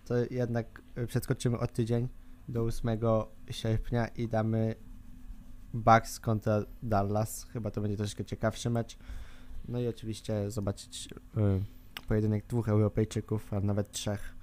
[0.06, 2.08] to jednak przeskoczymy o tydzień
[2.48, 3.00] do 8
[3.52, 4.76] sierpnia i damy
[5.74, 7.48] Bucks kontra Dallas.
[7.54, 8.98] Chyba to będzie troszkę ciekawszy mecz.
[9.68, 14.36] No i oczywiście zobaczyć y, pojedynek dwóch Europejczyków, a nawet trzech.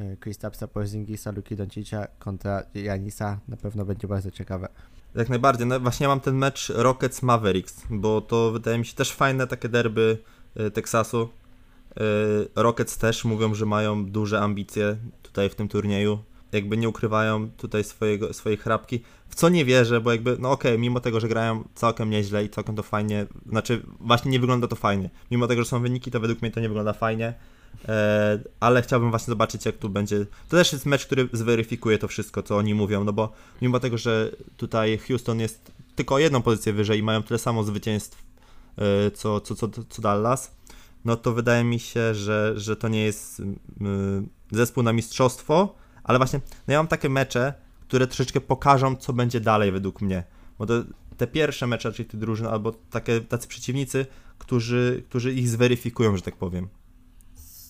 [0.00, 4.68] y, Kristapsa Porzingisa, Luki Doncicia kontra Janisa na pewno będzie bardzo ciekawe.
[5.14, 5.66] Jak najbardziej.
[5.66, 9.46] No właśnie ja mam ten mecz Rockets Mavericks, bo to wydaje mi się też fajne
[9.46, 10.18] takie derby
[10.60, 11.22] y, Teksasu.
[11.22, 16.18] Y, Rockets też mówią, że mają duże ambicje tutaj w tym turnieju.
[16.52, 19.00] Jakby nie ukrywają tutaj swojego, swojej chrapki.
[19.28, 22.48] W co nie wierzę, bo jakby, no okej, mimo tego, że grają całkiem nieźle i
[22.48, 25.10] całkiem to fajnie, znaczy właśnie nie wygląda to fajnie.
[25.30, 27.34] Mimo tego, że są wyniki, to według mnie to nie wygląda fajnie.
[27.88, 30.26] E, ale chciałbym właśnie zobaczyć, jak tu będzie.
[30.48, 33.32] To też jest mecz, który zweryfikuje to wszystko, co oni mówią, no bo
[33.62, 38.22] mimo tego, że tutaj Houston jest tylko jedną pozycję wyżej i mają tyle samo zwycięstw,
[38.78, 40.56] e, co, co, co, co Dallas,
[41.04, 43.42] no to wydaje mi się, że, że to nie jest
[43.80, 45.74] mm, zespół na mistrzostwo,
[46.10, 50.24] ale właśnie, no ja mam takie mecze, które troszeczkę pokażą, co będzie dalej według mnie.
[50.58, 50.74] Bo to,
[51.16, 54.06] te pierwsze mecze, czyli te drużyny, albo takie, tacy przeciwnicy,
[54.38, 56.68] którzy, którzy ich zweryfikują, że tak powiem.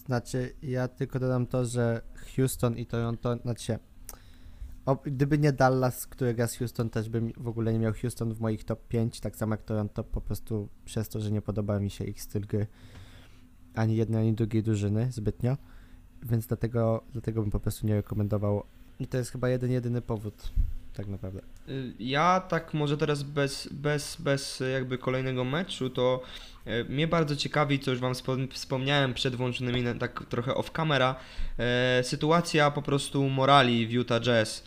[0.07, 2.03] Znaczy, ja tylko dodam to, że
[2.36, 3.78] Houston i Toronto, znaczy
[4.86, 8.34] o, gdyby nie Dallas, który gra z Houston, też bym w ogóle nie miał Houston
[8.34, 11.80] w moich top 5, tak samo jak Toronto, po prostu przez to, że nie podoba
[11.80, 12.66] mi się ich styl gry
[13.74, 15.57] ani jednej, ani drugiej drużyny zbytnio,
[16.23, 18.62] więc dlatego, dlatego bym po prostu nie rekomendował
[19.01, 20.53] i to jest chyba jeden, jedyny powód,
[20.95, 21.41] tak naprawdę.
[21.68, 26.23] Y, Ja tak może teraz bez, bez, bez jakby kolejnego meczu, to
[26.64, 31.16] e, mnie bardzo ciekawi, co już Wam wspom- wspomniałem przed włączonymi tak trochę off camera,
[31.59, 34.64] e, sytuacja po prostu morali w Utah Jazz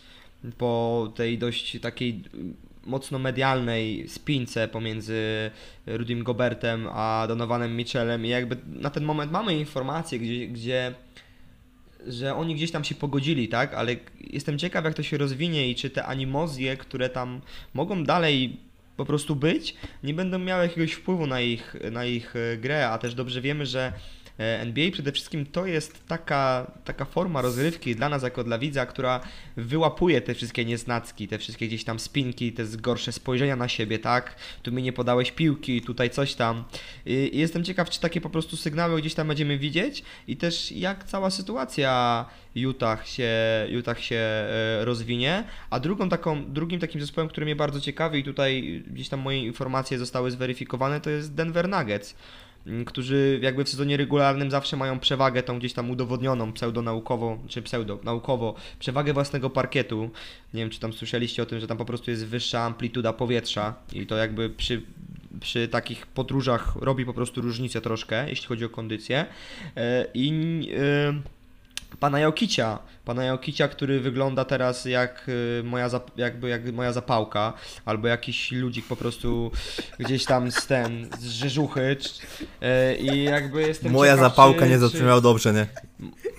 [0.58, 2.54] po tej dość takiej y,
[2.86, 5.50] mocno medialnej spince pomiędzy
[5.86, 10.94] Rudym Gobertem a Donovanem Mitchellem i jakby na ten moment mamy informacje, gdzie, gdzie
[12.06, 13.74] że oni gdzieś tam się pogodzili, tak?
[13.74, 17.40] Ale jestem ciekaw, jak to się rozwinie i czy te animozje, które tam
[17.74, 18.56] mogą dalej
[18.96, 22.98] po prostu być, nie będą miały jakiegoś wpływu na ich, na ich e, grę, a
[22.98, 23.92] też dobrze wiemy, że
[24.38, 29.20] NBA przede wszystkim to jest taka, taka forma rozrywki dla nas jako dla widza, która
[29.56, 34.36] wyłapuje te wszystkie nieznacki, te wszystkie gdzieś tam spinki, te gorsze spojrzenia na siebie, tak?
[34.62, 36.64] Tu mi nie podałeś piłki, tutaj coś tam.
[37.06, 41.04] I jestem ciekaw, czy takie po prostu sygnały gdzieś tam będziemy widzieć i też jak
[41.04, 42.24] cała sytuacja
[42.54, 43.32] Utah się,
[43.70, 45.44] Utah się e, rozwinie.
[45.70, 49.38] A drugą taką, drugim takim zespołem, który mnie bardzo ciekawi i tutaj gdzieś tam moje
[49.38, 52.14] informacje zostały zweryfikowane, to jest Denver Nuggets
[52.86, 58.54] którzy jakby w sezonie regularnym zawsze mają przewagę tą gdzieś tam udowodnioną pseudonaukowo, czy pseudo-naukowo,
[58.78, 60.10] przewagę własnego parkietu.
[60.54, 63.74] Nie wiem, czy tam słyszeliście o tym, że tam po prostu jest wyższa amplituda powietrza
[63.92, 64.82] i to jakby przy,
[65.40, 69.26] przy takich podróżach robi po prostu różnicę troszkę, jeśli chodzi o kondycję.
[69.76, 70.30] E, I
[70.76, 71.14] e,
[72.00, 77.52] pana Jokicia, pana Jokicia, który wygląda teraz jak y, moja, jakby, jak moja zapałka,
[77.84, 79.50] albo jakiś ludzik po prostu
[79.98, 81.96] gdzieś tam z ten, z rzeżuchy
[82.62, 85.66] y, i jakby jestem Moja ciekaw, zapałka czy, nie czy- zabrzmiało dobrze, nie?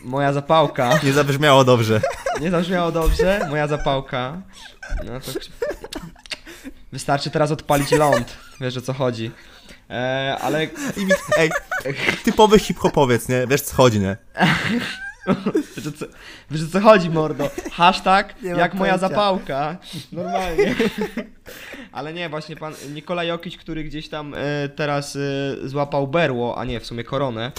[0.03, 2.01] Moja zapałka, Nie zabrzmiało dobrze.
[2.41, 4.41] nie zabrzmiało dobrze, moja zapałka,
[5.05, 5.31] no to
[6.91, 9.31] wystarczy teraz odpalić ląd, wiesz o co chodzi.
[9.89, 10.67] E, ale
[11.37, 11.51] Ej,
[12.23, 13.47] typowy hip-hopowiec, nie?
[13.47, 14.17] Wiesz co chodzi, nie?
[15.77, 16.05] wiesz o co,
[16.51, 17.49] wiesz o co chodzi, mordo?
[17.71, 19.77] Hashtag Nie jak moja zapałka.
[20.11, 20.75] Normalnie.
[21.91, 25.19] Ale nie, właśnie pan Nikola Jokic, który gdzieś tam e, teraz e,
[25.67, 27.51] złapał berło, a nie, w sumie koronę.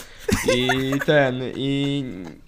[0.54, 0.68] I
[1.06, 2.04] ten, i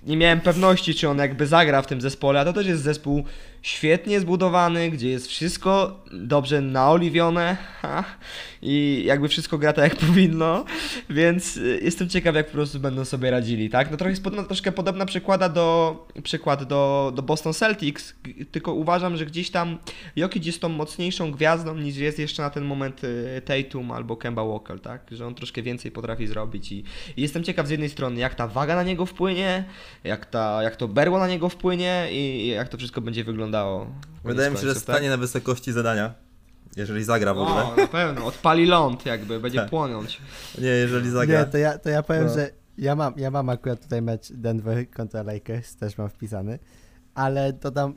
[0.06, 3.24] nie miałem pewności, czy on jakby zagra w tym zespole, a to też jest zespół
[3.62, 8.04] świetnie zbudowany, gdzie jest wszystko dobrze naoliwione ha,
[8.62, 10.64] i jakby wszystko gra tak jak powinno,
[11.10, 13.90] więc y, jestem ciekaw jak po prostu będą sobie radzili, tak?
[13.90, 18.14] No trochę jest podobna, troszkę podobna przykłada do, przykład do, do Boston Celtics,
[18.50, 19.78] tylko uważam, że gdzieś tam
[20.16, 24.44] Jokic jest tą mocniejszą gwiazdą niż jest jeszcze na ten moment y, Tatum albo Kemba
[24.44, 25.02] Walker, tak?
[25.10, 26.84] Że on troszkę więcej potrafi zrobić i,
[27.16, 29.64] i jestem ciekaw z jednej strony jak ta waga na niego wpłynie,
[30.04, 33.47] jak, ta, jak to berło na niego wpłynie i, i jak to wszystko będzie wyglądało.
[34.24, 34.82] Wydaje mi się, że tak?
[34.82, 36.14] stanie na wysokości zadania.
[36.76, 37.64] Jeżeli zagra w ogóle.
[37.64, 39.70] O, na pewno, odpali ląd jakby, będzie Tak.
[39.70, 40.20] płonąć.
[40.58, 41.38] Nie, jeżeli zagra.
[41.40, 42.34] Nie, to ja, to ja powiem, No.
[42.34, 46.58] że ja mam, ja mam akurat tutaj mecz Denver kontra Lakers, też mam wpisany,
[47.14, 47.94] ale dodam,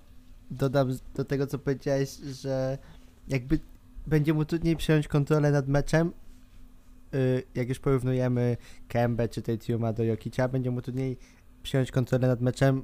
[0.51, 2.09] dodam do tego, co powiedziałeś,
[2.41, 2.77] że
[3.27, 3.59] jakby
[4.07, 6.13] będzie mu trudniej przejąć kontrolę nad meczem,
[7.15, 8.57] y, jak już porównujemy
[8.87, 11.17] Kembę czy Tatuma do Jokicia, będzie mu trudniej
[11.63, 12.83] przyjąć kontrolę nad meczem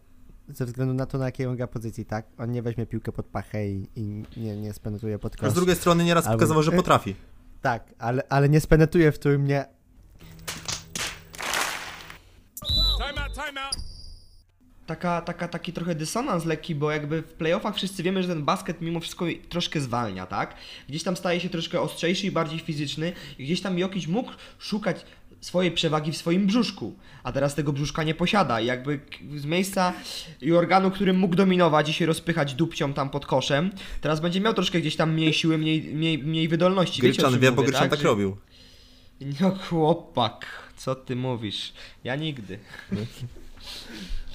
[0.49, 2.25] ze względu na to, na jakiej on gra pozycji, tak?
[2.37, 5.51] On nie weźmie piłkę pod pachę i, i nie, nie spenetruje pod A kosz.
[5.51, 7.15] z drugiej strony nieraz Albo- pokazywał, że potrafi.
[7.61, 9.65] Tak, ale, ale nie spenetruje w którym nie...
[12.97, 13.75] Time out, time out.
[14.85, 18.81] Taka, taka, taki trochę dysonans lekki, bo jakby w playoffach wszyscy wiemy, że ten basket
[18.81, 20.55] mimo wszystko troszkę zwalnia, tak?
[20.89, 25.05] Gdzieś tam staje się troszkę ostrzejszy i bardziej fizyczny i gdzieś tam Jokic mógł szukać
[25.47, 28.99] swojej przewagi w swoim brzuszku, a teraz tego brzuszka nie posiada i jakby
[29.35, 29.93] z miejsca
[30.41, 33.71] i organu, którym mógł dominować i się rozpychać dupcią tam pod koszem,
[34.01, 37.01] teraz będzie miał troszkę gdzieś tam mniej siły, mniej, mniej, mniej wydolności.
[37.01, 38.37] Gryczan wie, bo Gryczan tak Że- robił.
[39.41, 40.45] No chłopak,
[40.77, 41.73] co ty mówisz?
[42.03, 42.59] Ja nigdy.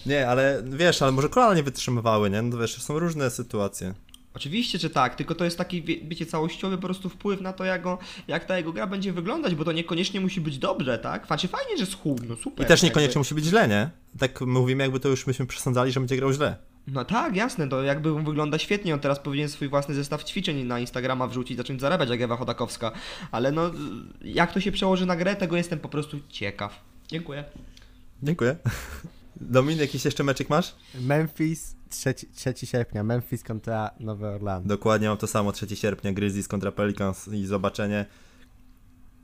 [0.07, 2.43] Nie, ale wiesz, ale może kolana nie wytrzymywały, nie?
[2.43, 3.95] No wiesz, są różne sytuacje.
[4.35, 7.65] Oczywiście, że tak, tylko to jest taki, wie- wiecie, całościowy po prostu wpływ na to,
[7.65, 7.99] jak, go,
[8.29, 11.27] jak ta jego gra będzie wyglądać, bo to niekoniecznie musi być dobrze, tak?
[11.27, 12.67] Znaczy fajnie, że schudł, no super.
[12.67, 13.19] I też niekoniecznie jakby.
[13.21, 13.91] musi być źle, nie?
[14.19, 16.57] Tak mówimy, jakby to już myśmy przesądzali, że będzie grał źle.
[16.87, 20.65] No tak, jasne, to jakby on wygląda świetnie, on teraz powinien swój własny zestaw ćwiczeń
[20.65, 22.93] na Instagrama wrzucić, zacząć zarabiać jak Ewa Chodakowska,
[23.31, 23.71] ale no,
[24.23, 26.81] jak to się przełoży na grę, tego jestem po prostu ciekaw.
[27.09, 27.45] Dziękuję.
[28.23, 28.57] Dziękuję.
[29.37, 30.75] Domin, jakiś jeszcze meczyk masz?
[31.01, 32.15] Memphis, 3,
[32.55, 34.69] 3 sierpnia, Memphis kontra Nowy Orlando.
[34.69, 38.07] Dokładnie mam to samo, 3 sierpnia, Grizzlies kontra Pelicans i zobaczenie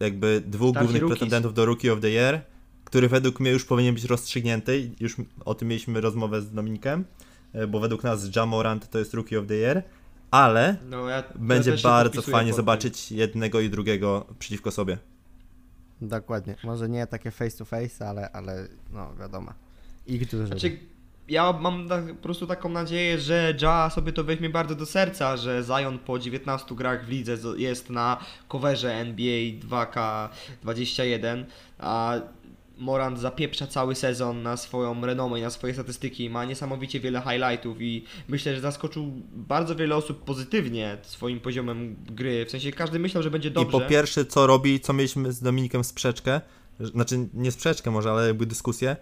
[0.00, 1.18] jakby dwóch Starsi głównych rookies.
[1.18, 2.40] pretendentów do Rookie of the Year,
[2.84, 4.90] który według mnie już powinien być rozstrzygnięty.
[5.00, 7.04] Już o tym mieliśmy rozmowę z Dominikiem,
[7.52, 9.82] e, bo według nas Jamorant to jest Rookie of the Year,
[10.30, 14.98] ale No, ja, będzie ja bardzo fajnie zobaczyć jednego i drugiego przeciwko sobie.
[16.00, 16.56] Dokładnie.
[16.64, 19.52] Może nie takie face to face, ale, ale no wiadomo.
[20.08, 20.46] Drużyna.
[20.46, 20.78] Znaczy,
[21.28, 25.36] ja mam tak, po prostu taką nadzieję, że Ja sobie to weźmie bardzo do serca,
[25.36, 31.44] że Zion po 19 grach w lidze jest na coverze NBA 2K21,
[31.78, 32.20] a
[32.78, 37.80] Morant zapieprza cały sezon na swoją renomę i na swoje statystyki, ma niesamowicie wiele highlightów
[37.80, 43.22] i myślę, że zaskoczył bardzo wiele osób pozytywnie swoim poziomem gry, w sensie każdy myślał,
[43.22, 43.78] że będzie dobrze.
[43.78, 46.40] I po pierwsze, co robi, co mieliśmy z Dominikiem sprzeczkę,
[46.80, 48.96] znaczy nie sprzeczkę może, ale jakby dyskusję,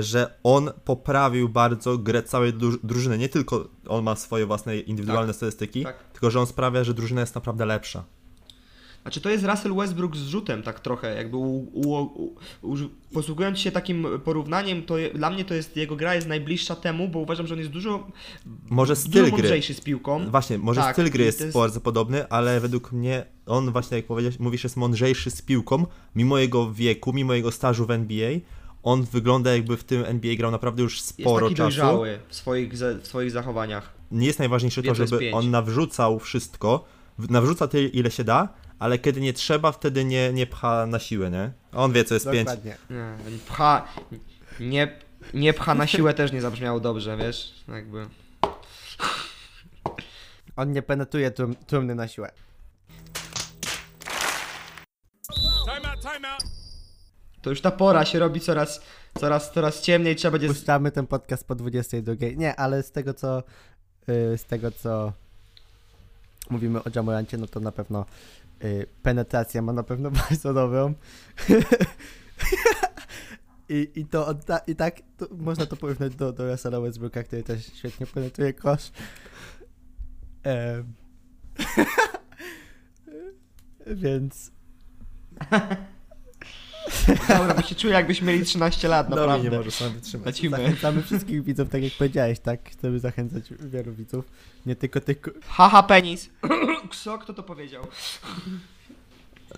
[0.00, 3.18] że on poprawił bardzo grę całej dru- drużyny.
[3.18, 6.04] Nie tylko on ma swoje własne indywidualne statystyki, tak.
[6.12, 8.04] tylko że on sprawia, że drużyna jest naprawdę lepsza.
[9.02, 11.96] Znaczy to jest Russell Westbrook z rzutem tak trochę, jakby u, u,
[12.62, 12.76] u,
[13.12, 17.18] posługując się takim porównaniem, to dla mnie to jest, jego gra jest najbliższa temu, bo
[17.18, 18.06] uważam, że on jest dużo,
[18.70, 19.30] Może dużo styl gry.
[19.32, 20.30] mądrzejszy z piłką.
[20.30, 24.06] Właśnie, może Tak, styl gry jest, jest- bardzo podobny, ale według mnie on właśnie, jak
[24.06, 28.30] powiedziałeś, mówisz, jest mądrzejszy z piłką, mimo jego wieku, mimo jego stażu w NBA.
[28.82, 31.62] On wygląda jakby w tym NBA grał naprawdę już Jest sporo taki czasu.
[31.68, 33.92] dojrzały w swoich, w swoich zachowaniach.
[34.10, 35.34] nie jest najważniejsze to, jest żeby pięć.
[35.36, 36.84] on nawrzucał wszystko,
[37.18, 38.48] nawrzuca tyle, ile się da,
[38.78, 41.52] ale kiedy nie trzeba, wtedy nie, nie pcha na siłę, nie?
[41.72, 42.46] A On wie, co jest pięć.
[42.48, 42.76] Dokładnie.
[42.90, 43.88] Nie, pcha,
[44.60, 44.98] nie,
[45.34, 48.06] nie pcha na siłę też nie zabrzmiało dobrze, wiesz, jakby.
[50.56, 52.32] On nie penetruje trum, trumny na siłę.
[55.64, 56.42] Time out, time out.
[57.42, 58.80] To już ta pora się robi coraz,
[59.18, 60.48] coraz, coraz ciemniej, trzeba będzie...
[60.48, 62.12] Puszczamy ten podcast po 22.
[62.36, 63.42] Nie, ale z tego co
[64.08, 65.12] y, z tego co
[66.50, 68.04] mówimy o Jamorancie, no to na pewno
[68.64, 70.94] y, penetracja ma na pewno bardzo dobrą.
[73.68, 77.42] I, i to odda, i tak to można to porównać do, do Russella Westbrooka, który
[77.42, 78.90] też świetnie penetruje kosz.
[83.86, 84.52] Więc
[87.28, 89.50] Dobra, bo się czuję jakbyśmy mieli 13 lat, Domi naprawdę.
[89.50, 90.26] nie może sam wytrzymać.
[90.26, 90.56] Lecimy.
[90.56, 92.70] Zachęcamy wszystkich widzów, tak jak powiedziałeś, tak?
[92.70, 94.24] Chcemy zachęcać wielu widzów.
[94.66, 95.18] Nie tylko tych...
[95.46, 96.30] Haha, penis.
[96.90, 97.86] Kso, kto to powiedział?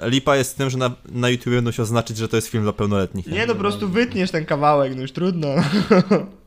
[0.02, 2.62] Lipa jest z tym, że na, na YouTubie będą się oznaczyć, że to jest film
[2.62, 3.26] dla pełnoletnich.
[3.26, 5.48] Nie, no po prostu wytniesz ten kawałek, no już trudno.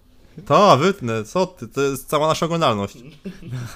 [0.45, 2.97] To, wytnę, co ty, to jest cała nasza oglądalność.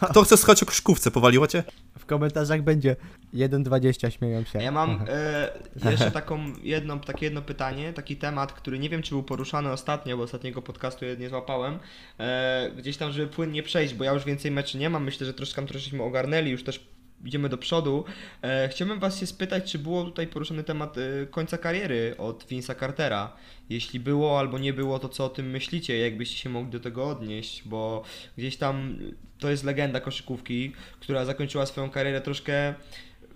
[0.09, 1.63] Kto chce słuchać o krzyżkówce, powaliło cię?
[1.99, 2.95] W komentarzach będzie
[3.33, 4.63] 1.20 śmieją się.
[4.63, 9.09] Ja mam e, jeszcze taką jedno, takie jedno pytanie, taki temat, który nie wiem, czy
[9.09, 11.79] był poruszany ostatnio, bo ostatniego podcastu je nie złapałem.
[12.19, 15.03] E, gdzieś tam, żeby płynnie przejść, bo ja już więcej meczy nie mam.
[15.03, 16.87] Myślę, że troszkę tam troszeczkę ogarnęli, już też
[17.25, 18.05] idziemy do przodu.
[18.41, 22.79] E, chciałbym Was się spytać, czy było tutaj poruszony temat e, końca kariery od Vince'a
[22.79, 23.33] Cartera.
[23.69, 25.97] Jeśli było albo nie było, to co o tym myślicie?
[25.97, 27.63] Jakbyście się mogli do tego odnieść?
[27.65, 28.03] Bo
[28.37, 28.97] gdzieś tam
[29.39, 32.73] to jest legenda koszykówki, która zakończyła swoją karierę troszkę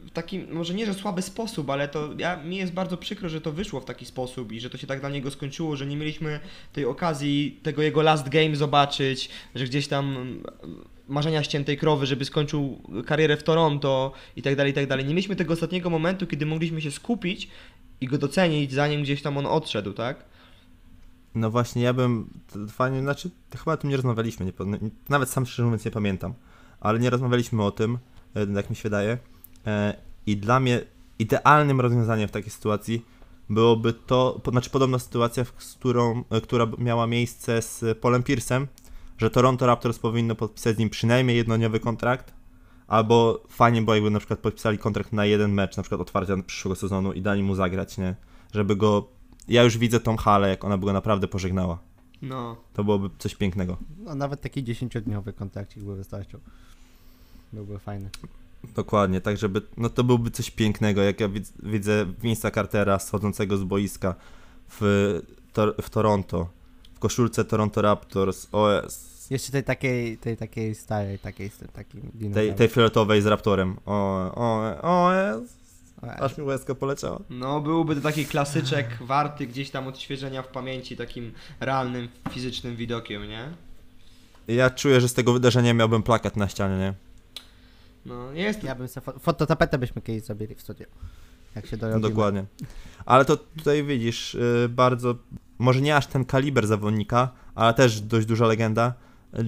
[0.05, 3.41] w taki, może nie, że słaby sposób, ale to ja, mi jest bardzo przykro, że
[3.41, 5.97] to wyszło w taki sposób i że to się tak dla niego skończyło, że nie
[5.97, 6.39] mieliśmy
[6.73, 10.38] tej okazji tego jego last game zobaczyć, że gdzieś tam
[11.07, 15.05] marzenia ściętej krowy, żeby skończył karierę w Toronto i tak dalej, i tak dalej.
[15.05, 17.49] Nie mieliśmy tego ostatniego momentu, kiedy mogliśmy się skupić
[18.01, 20.25] i go docenić, zanim gdzieś tam on odszedł, tak?
[21.35, 22.30] No właśnie, ja bym,
[22.69, 24.53] fajnie, znaczy, chyba o tym nie rozmawialiśmy, nie,
[25.09, 26.34] nawet sam szczerze mówiąc nie pamiętam,
[26.80, 27.97] ale nie rozmawialiśmy o tym,
[28.35, 29.17] e, jak mi się wydaje.
[29.67, 30.81] E, I dla mnie
[31.19, 33.05] idealnym rozwiązaniem w takiej sytuacji
[33.49, 38.67] byłoby to, znaczy podobna sytuacja, którą, e, która miała miejsce z Polem Pierce'em,
[39.18, 42.34] że Toronto Raptors powinno podpisać z nim przynajmniej jednodniowy kontrakt,
[42.88, 46.76] albo fajnie było jakby na przykład podpisali kontrakt na jeden mecz, na przykład otwarcia przyszłego
[46.76, 48.15] sezonu i dali mu zagrać, nie?
[48.53, 49.07] Żeby go...
[49.48, 51.80] Ja już widzę tą halę, jak ona by go naprawdę pożegnała.
[52.22, 52.56] No.
[52.73, 53.77] To byłoby coś pięknego.
[53.98, 56.40] No, nawet taki 10-dniowy kontrakcik by wystarczył.
[57.53, 58.10] Byłby fajny.
[58.76, 63.57] Dokładnie, tak żeby, no to byłby coś pięknego, jak ja widz, widzę Vince'a Cartera schodzącego
[63.57, 64.15] z boiska
[64.69, 64.81] w,
[65.53, 66.49] Tor- w Toronto,
[67.07, 72.01] koszulce Toronto Raptors, OS, Jeszcze tej takiej, tej takiej starej, takiej z takim
[72.34, 73.95] tej, tej fioletowej z Raptorem, o,
[74.35, 75.49] o, OS,
[76.01, 77.19] O, aż mi łezka poleciała.
[77.30, 83.27] No, byłby to taki klasyczek warty gdzieś tam odświeżenia w pamięci takim realnym, fizycznym widokiem,
[83.30, 83.49] nie?
[84.47, 86.93] Ja czuję, że z tego wydarzenia miałbym plakat na ścianie, nie?
[88.05, 90.85] No, jest Ja bym sobie fo- fototapetę byśmy kiedyś zrobili w studiu.
[91.55, 92.09] Jak się No, dorobimy.
[92.09, 92.45] dokładnie.
[93.05, 95.15] Ale to tutaj widzisz, y, bardzo,
[95.64, 98.94] może nie aż ten kaliber zawodnika, ale też dość duża legenda.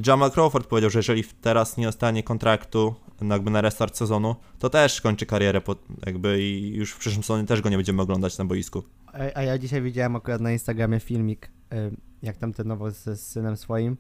[0.08, 4.70] Jamal Crawford powiedział, że jeżeli teraz nie dostanie kontraktu no jakby na restart sezonu, to
[4.70, 5.76] też kończy karierę po,
[6.06, 8.84] jakby i już w przyszłym sezonie też go nie będziemy oglądać na boisku.
[9.08, 13.28] A, a ja dzisiaj widziałem akurat na Instagramie filmik, y, jak tam trenował ze z
[13.28, 13.98] synem swoim.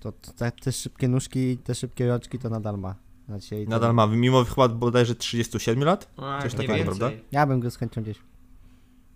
[0.00, 2.94] To, to te, te szybkie nóżki, te szybkie roczki to nadal ma.
[3.28, 6.10] Znaczy, to- Nadal ma, mimo chyba bodajże 37 lat?
[6.16, 7.10] A, Coś nie takiego, prawda?
[7.32, 8.18] Ja bym go chęcią gdzieś.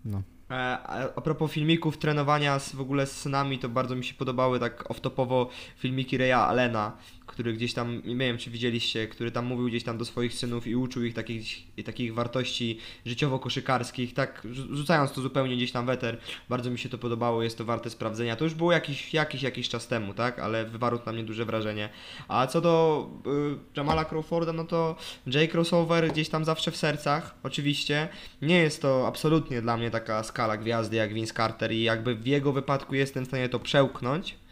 [0.05, 0.21] No.
[0.55, 4.59] E, A propos filmików, trenowania z, w ogóle z synami, to bardzo mi się podobały
[4.59, 6.97] tak off-topowo filmiki Reya Allena,
[7.35, 10.67] który gdzieś tam, nie wiem czy widzieliście, który tam mówił gdzieś tam do swoich synów
[10.67, 16.17] i uczył ich takich, takich wartości życiowo-koszykarskich, tak rzu- rzucając to zupełnie gdzieś tam weter.
[16.49, 18.35] Bardzo mi się to podobało, jest to warte sprawdzenia.
[18.35, 21.45] To już było jakiś, jakiś, jakiś czas temu, tak, ale wywarło to na mnie duże
[21.45, 21.89] wrażenie.
[22.27, 24.95] A co do y, Jamala Crawforda, no to
[25.27, 28.07] Jay Crossover gdzieś tam zawsze w sercach, oczywiście.
[28.41, 32.27] Nie jest to absolutnie dla mnie taka skala gwiazdy jak Vince Carter i jakby w
[32.27, 34.44] jego wypadku jestem w stanie to przełknąć.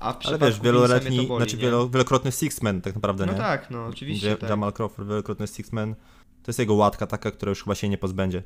[0.00, 3.38] A Ale wiesz, wieloletni, boli, znaczy wielo, wielokrotny Sixman tak naprawdę, No nie?
[3.38, 4.36] tak, no oczywiście.
[4.36, 4.50] Tak.
[4.50, 5.94] Jamal Crawford, wielokrotny Sixman,
[6.42, 8.42] to jest jego łatka taka, która już chyba się nie pozbędzie.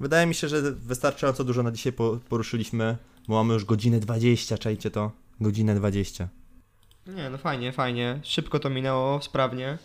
[0.00, 2.96] Wydaje mi się, że wystarczająco dużo na dzisiaj po, poruszyliśmy,
[3.28, 5.12] bo mamy już godzinę 20, czajcie to?
[5.40, 6.28] Godzinę 20.
[7.06, 8.20] Nie, no fajnie, fajnie.
[8.22, 9.78] Szybko to minęło, sprawnie.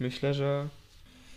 [0.00, 0.68] Myślę, że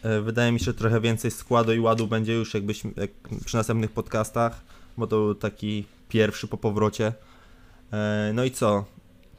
[0.04, 3.12] E, Wydaje mi się, że trochę więcej składu i ładu będzie już jakbyśmy, jak
[3.46, 4.62] przy następnych podcastach,
[4.98, 7.14] bo to był taki pierwszy po powrocie.
[7.94, 8.86] E, No i co?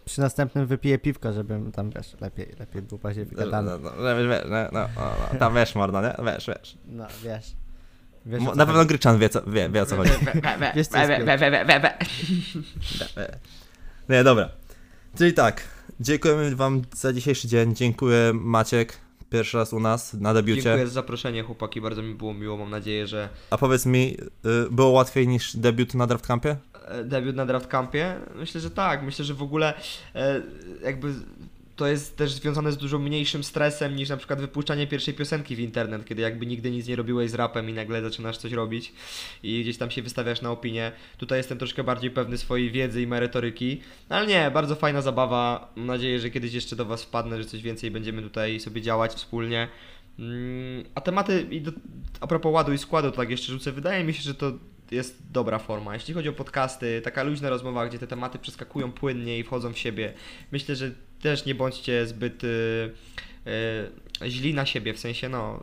[0.04, 3.78] Przy następnym wypiję piwko, żebym tam, wiesz, lepiej, lepiej było bardziej wygadane.
[3.78, 4.88] No, no, wiesz, no, no,
[5.32, 6.14] no, tam wiesz, morda, nie?
[6.32, 6.78] Wiesz, wiesz.
[6.88, 7.52] No, wiesz.
[8.26, 8.88] wiesz Mo- o co Na pewno chodzi.
[8.88, 10.10] Gryczan wie, co, wie, wie o co chodzi.
[10.76, 10.98] Wiesz, co
[14.08, 14.48] Nie, dobra.
[15.18, 15.62] Czyli tak,
[16.00, 17.74] dziękujemy wam za dzisiejszy dzień.
[17.74, 18.98] Dziękuję Maciek,
[19.30, 20.62] pierwszy raz u nas na debiucie.
[20.62, 21.80] dziękuję za zaproszenie, chłopaki.
[21.80, 22.56] Bardzo mi było miło.
[22.56, 24.16] Mam nadzieję, że A powiedz mi,
[24.66, 26.50] y, było łatwiej niż debiut na Draft Campie?
[26.50, 26.56] e,
[27.04, 28.14] debiut na draft campie?
[28.34, 29.02] Myślę, że tak.
[29.02, 29.74] Myślę, że w ogóle
[30.14, 30.42] e,
[30.84, 31.14] jakby
[31.78, 35.60] to jest też związane z dużo mniejszym stresem niż na przykład wypuszczanie pierwszej piosenki w
[35.60, 38.92] internet, kiedy jakby nigdy nic nie robiłeś z rapem i nagle zaczynasz coś robić
[39.42, 40.92] i gdzieś tam się wystawiasz na opinię.
[41.18, 45.72] Tutaj jestem troszkę bardziej pewny swojej wiedzy i merytoryki, No ale nie, bardzo fajna zabawa.
[45.76, 49.12] Mam nadzieję, że kiedyś jeszcze do Was wpadnę, że coś więcej będziemy tutaj sobie działać
[49.12, 49.68] wspólnie.
[50.18, 51.46] Mm, A tematy,
[52.20, 54.52] a propos ładu i składu, tak jeszcze rzucę, wydaje mi się, że to
[54.90, 55.94] jest dobra forma.
[55.94, 59.78] Jeśli chodzi o podcasty, taka luźna rozmowa, gdzie te tematy przeskakują płynnie i wchodzą w
[59.78, 60.14] siebie,
[60.52, 60.90] myślę, że
[61.22, 62.46] też nie bądźcie zbyt y,
[64.22, 65.62] y, źli na siebie, w sensie no...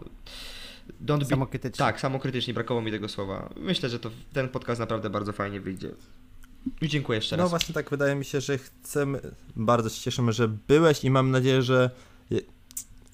[1.05, 1.77] Don't be, Samokrytycznie.
[1.85, 3.49] tak, samokrytycznie, brakowało mi tego słowa.
[3.57, 5.89] Myślę, że to ten podcast naprawdę bardzo fajnie wyjdzie.
[6.81, 7.49] I dziękuję jeszcze No raz.
[7.49, 9.21] właśnie tak wydaje mi się, że chcemy,
[9.55, 11.89] bardzo się cieszymy, że byłeś i mam nadzieję, że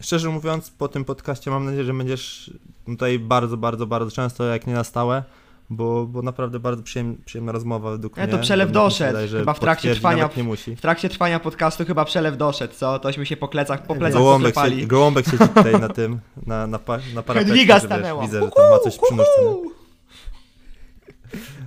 [0.02, 2.52] szczerze mówiąc po tym podcaście mam nadzieję, że będziesz
[2.86, 5.24] tutaj bardzo, bardzo, bardzo często, jak nie na stałe,
[5.72, 8.28] bo, bo naprawdę bardzo przyjem, przyjemna rozmowa według mnie.
[8.28, 9.18] to przelew doszedł.
[9.20, 10.76] wydaje, Chyba w trakcie trwania- Nawet nie musi.
[10.76, 13.00] W trakcie trwania podcastu chyba przelew doszedł, co?
[13.00, 14.82] Tośmy się po plecach, po plecach Gołąbek, poklepali.
[14.82, 17.82] się, gołąbek siedzi tutaj na tym, na, na, pa, na parapecie, że wiesz.
[18.22, 19.42] Widzę, że tam ma coś przy nóżce.
[19.46, 19.72] nie?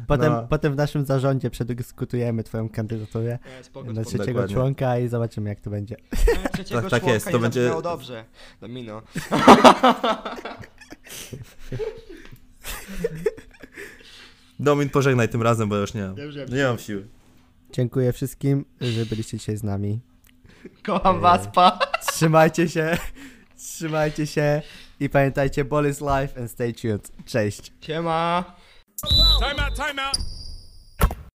[0.06, 0.46] Potem, No.
[0.50, 4.54] potem w naszym zarządzie przedyskutujemy twoją kandydaturę spoko, na trzeciego Dokładnie.
[4.54, 5.96] członka i zobaczymy jak to będzie.
[6.52, 8.24] Trzeciego Tak, tak członka jest, to będzie- dobrze.
[8.60, 9.02] Domino.
[14.64, 16.16] Domin, pożegnaj tym razem, bo już nie mam.
[16.52, 17.06] Nie mam siły.
[17.72, 20.00] Dziękuję wszystkim, że byliście dzisiaj z nami.
[20.86, 21.78] Kocham was, pa!
[22.12, 22.98] Trzymajcie się,
[23.56, 24.62] trzymajcie się
[25.00, 27.12] i pamiętajcie, ball is life and stay tuned.
[27.24, 27.72] Cześć.
[27.80, 28.44] Siema!
[29.40, 30.43] Time out, time out.